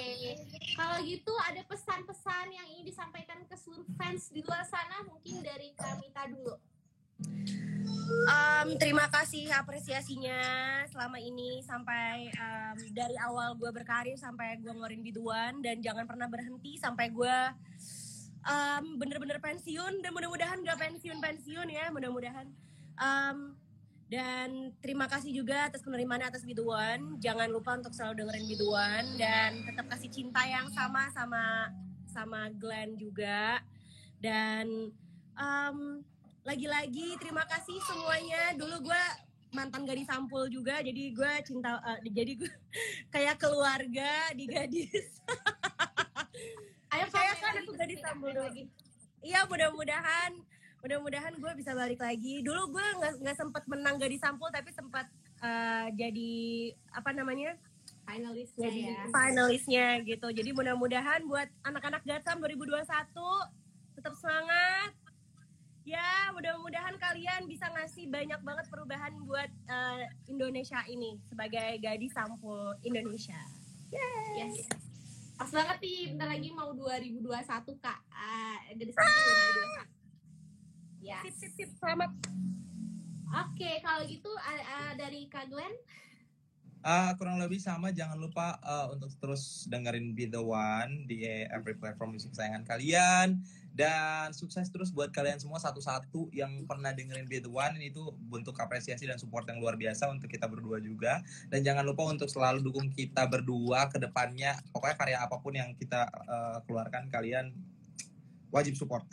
Kalau 0.77 0.97
gitu 1.01 1.33
ada 1.41 1.61
pesan-pesan 1.65 2.45
yang 2.53 2.67
ingin 2.77 2.85
disampaikan 2.85 3.41
ke 3.49 3.55
seluruh 3.57 3.89
fans 3.97 4.29
di 4.29 4.45
luar 4.45 4.61
sana 4.69 5.01
mungkin 5.09 5.41
dari 5.41 5.73
Kamita 5.73 6.29
dulu. 6.29 6.53
Um, 8.27 8.77
terima 8.77 9.09
kasih 9.09 9.49
apresiasinya 9.49 10.37
selama 10.91 11.17
ini 11.17 11.65
sampai 11.65 12.29
um, 12.35 12.77
dari 12.93 13.17
awal 13.25 13.57
gue 13.57 13.71
berkarir 13.73 14.13
sampai 14.19 14.61
gue 14.61 14.69
ngeluarin 14.69 15.01
biduan 15.01 15.57
dan 15.65 15.81
jangan 15.81 16.05
pernah 16.05 16.29
berhenti 16.29 16.77
sampai 16.77 17.09
gue 17.09 17.37
um, 18.47 18.97
bener-bener 18.97 19.37
pensiun 19.43 19.99
dan 19.99 20.11
mudah-mudahan 20.15 20.63
gak 20.63 20.79
pensiun-pensiun 20.79 21.67
ya 21.67 21.91
mudah-mudahan. 21.91 22.47
Um, 22.97 23.53
dan 24.07 24.71
terima 24.79 25.05
kasih 25.11 25.35
juga 25.35 25.67
atas 25.67 25.83
penerimaan 25.83 26.23
atas 26.23 26.47
biduan 26.47 27.19
jangan 27.19 27.51
lupa 27.51 27.75
untuk 27.75 27.91
selalu 27.91 28.23
dengerin 28.23 28.47
biduan 28.47 29.03
dan 29.19 29.51
tetap 29.67 29.85
kasih 29.91 30.07
cinta 30.07 30.47
yang 30.47 30.71
sama 30.71 31.11
sama 31.11 31.75
sama 32.07 32.47
Glenn 32.55 32.95
juga. 32.95 33.59
Dan 34.17 34.95
um, 35.35 36.01
lagi-lagi 36.47 37.19
terima 37.19 37.43
kasih 37.45 37.77
semuanya. 37.83 38.55
Dulu 38.55 38.87
gue 38.87 39.03
mantan 39.51 39.87
gadis 39.87 40.07
sampul 40.07 40.51
juga 40.51 40.83
jadi 40.83 41.03
gue 41.15 41.31
cinta 41.47 41.79
eh, 41.79 42.11
jadi 42.11 42.31
gue 42.35 42.51
kayak 43.13 43.39
keluarga 43.39 44.31
di 44.35 44.45
gadis 44.47 45.07
Ayo 46.97 47.07
Saya 47.13 47.33
kan 47.37 47.53
aku 47.55 47.71
Sambul 48.01 48.29
ayo 48.29 48.35
dulu. 48.35 48.47
lagi. 48.49 48.63
iya 49.21 49.39
mudah-mudahan 49.45 50.31
mudah-mudahan 50.77 51.33
gue 51.35 51.51
bisa 51.57 51.73
balik 51.73 51.99
lagi 51.99 52.41
dulu 52.41 52.69
gue 52.69 52.85
nggak 53.01 53.13
nggak 53.21 53.37
sempat 53.37 53.63
menang 53.65 53.97
gadis 53.97 54.21
sampul 54.21 54.47
tapi 54.49 54.69
sempat 54.71 55.09
eh, 55.41 55.85
jadi 55.93 56.33
apa 56.93 57.09
namanya 57.13 57.57
Finalistnya 58.07 58.71
jadi 58.71 58.81
ya. 58.87 59.01
finalisnya 59.11 59.87
gitu 60.05 60.27
jadi 60.31 60.49
mudah-mudahan 60.53 61.27
buat 61.27 61.49
anak-anak 61.65 62.07
Gatsam 62.07 62.39
2021 62.39 62.87
tetap 63.99 64.13
semangat 64.15 64.95
ya 65.83 66.31
mudah-mudahan 66.31 66.95
kalian 66.95 67.49
bisa 67.49 67.67
ngasih 67.67 68.07
banyak 68.07 68.39
banget 68.39 68.65
perubahan 68.69 69.11
buat 69.21 69.49
eh, 69.49 70.03
Indonesia 70.25 70.79
ini 70.87 71.19
sebagai 71.25 71.83
gadis 71.83 72.15
sampul 72.15 72.73
Indonesia 72.81 73.37
Yes. 73.87 74.86
Pas 75.37 75.49
banget 75.53 75.77
nih, 75.85 76.17
bentar 76.17 76.27
lagi 76.33 76.49
mau 76.49 76.73
2021 76.73 77.77
kak. 77.77 77.99
Ah, 78.09 78.57
gadis 78.73 78.93
sampul 78.97 79.21
2021. 79.85 79.97
Yes. 81.07 81.23
sip 81.29 81.35
sip 81.39 81.51
sip 81.55 81.69
selamat 81.79 82.11
Oke, 83.31 83.71
kalau 83.85 84.01
gitu 84.09 84.33
ah, 84.41 84.59
ah, 84.65 84.91
dari 84.97 85.29
Kak 85.29 85.53
Glenn. 85.53 85.71
Ah, 86.87 87.11
kurang 87.19 87.35
lebih 87.43 87.59
sama 87.59 87.91
jangan 87.91 88.15
lupa 88.15 88.63
ah, 88.63 88.87
untuk 88.87 89.11
terus 89.19 89.67
dengerin 89.67 90.15
Be 90.15 90.31
The 90.31 90.39
One 90.39 91.03
di 91.03 91.27
every 91.51 91.75
platform 91.75 92.15
musik 92.15 92.31
kesayangan 92.31 92.63
kalian. 92.63 93.43
Dan 93.75 94.31
sukses 94.31 94.71
terus 94.71 94.95
buat 94.95 95.11
kalian 95.11 95.35
semua 95.35 95.59
satu-satu 95.59 96.31
yang 96.31 96.63
pernah 96.63 96.95
dengerin 96.95 97.27
Be 97.27 97.43
The 97.43 97.51
One. 97.51 97.75
Itu 97.83 98.15
bentuk 98.31 98.55
apresiasi 98.55 99.03
dan 99.03 99.19
support 99.19 99.43
yang 99.51 99.59
luar 99.59 99.75
biasa 99.75 100.07
untuk 100.07 100.31
kita 100.31 100.47
berdua 100.47 100.79
juga. 100.79 101.19
Dan 101.51 101.67
jangan 101.67 101.83
lupa 101.83 102.07
untuk 102.07 102.31
selalu 102.31 102.63
dukung 102.63 102.87
kita 102.95 103.27
berdua 103.27 103.91
ke 103.91 103.99
depannya. 103.99 104.55
Pokoknya 104.71 104.95
karya 104.95 105.17
apa 105.19 105.43
pun 105.43 105.59
yang 105.59 105.75
kita 105.75 106.07
ah, 106.07 106.63
keluarkan 106.63 107.11
kalian 107.11 107.51
wajib 108.47 108.79
support. 108.79 109.03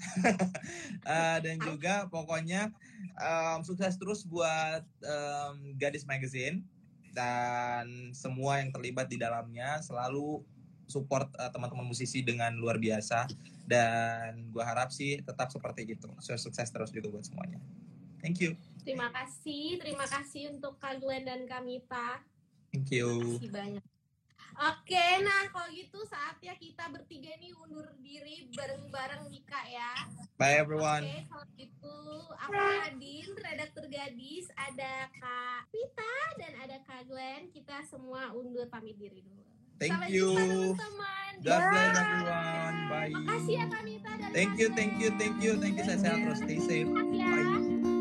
Ah, 1.03 1.37
dan 1.45 1.59
juga 1.59 2.07
pokoknya 2.07 2.71
um, 3.19 3.67
sukses 3.67 3.99
terus 3.99 4.23
buat 4.23 4.87
um, 5.03 5.75
Gadis 5.75 6.07
Magazine 6.07 6.63
dan 7.15 8.11
semua 8.11 8.59
yang 8.59 8.75
terlibat 8.75 9.07
di 9.07 9.17
dalamnya 9.17 9.79
selalu 9.81 10.43
support 10.91 11.31
uh, 11.39 11.49
teman-teman 11.49 11.87
musisi 11.87 12.21
dengan 12.21 12.53
luar 12.59 12.77
biasa 12.77 13.31
dan 13.65 14.51
gua 14.53 14.69
harap 14.69 14.93
sih 14.93 15.23
tetap 15.23 15.49
seperti 15.49 15.97
itu 15.97 16.11
So, 16.21 16.37
sukses 16.37 16.69
terus 16.69 16.93
juga 16.93 17.09
buat 17.09 17.25
semuanya 17.25 17.63
thank 18.21 18.43
you 18.43 18.59
Terima 18.85 19.09
kasih, 19.09 19.81
terima 19.81 20.05
kasih 20.05 20.53
untuk 20.53 20.77
Kak 20.77 21.01
Glenn 21.01 21.25
dan 21.25 21.49
Kamita. 21.49 22.21
thank 22.69 22.93
Terima 22.93 23.17
you 23.17 23.41
kasih 23.41 23.49
banyak. 23.49 23.94
Oke, 24.55 25.07
nah 25.27 25.51
kalau 25.51 25.67
gitu 25.75 25.99
saatnya 26.07 26.55
kita 26.55 26.87
bertiga 26.87 27.35
nih 27.43 27.51
undur 27.59 27.91
diri 27.99 28.47
bareng-bareng 28.55 29.27
nih 29.27 29.43
Kak 29.43 29.67
ya. 29.67 29.93
bye 30.39 30.55
everyone 30.55 31.03
Oke, 31.03 31.27
kalau 31.27 31.47
gitu 31.59 31.97
aku 32.39 32.55
Nadine, 32.55 33.35
redaktur 33.35 33.85
gadis, 33.91 34.47
ada 34.55 35.11
Kak 35.19 35.67
Pita 35.69 36.17
dan 36.39 36.53
ada 36.63 36.77
Kak 36.87 37.07
Glenn. 37.07 37.51
Kita 37.51 37.83
semua 37.87 38.31
undur 38.31 38.71
pamit 38.71 38.95
diri 38.95 39.23
dulu. 39.23 39.43
thank 39.83 39.91
Sampai 39.91 40.09
you 40.15 40.31
jumpa 40.31 40.47
teman-teman. 40.47 41.33
God 41.43 41.63
bless 41.67 41.91
Bye. 41.91 41.99
everyone 41.99 42.77
bye 42.89 43.11
Makasih 43.11 43.55
ya 43.59 43.67
Kamita 43.67 44.11
dan 44.17 44.29
thank 44.31 44.53
you 44.55 44.69
Kak 44.71 44.77
thank 44.79 44.95
you 45.03 45.11
thank 45.19 45.37
you 45.43 45.53
thank 45.59 45.75
you 45.75 45.85
sehat-sehat 45.85 46.19
terus 46.23 46.39
stay 46.41 46.61
safe 46.63 46.91
ya. 47.11 47.27
bye 47.27 47.94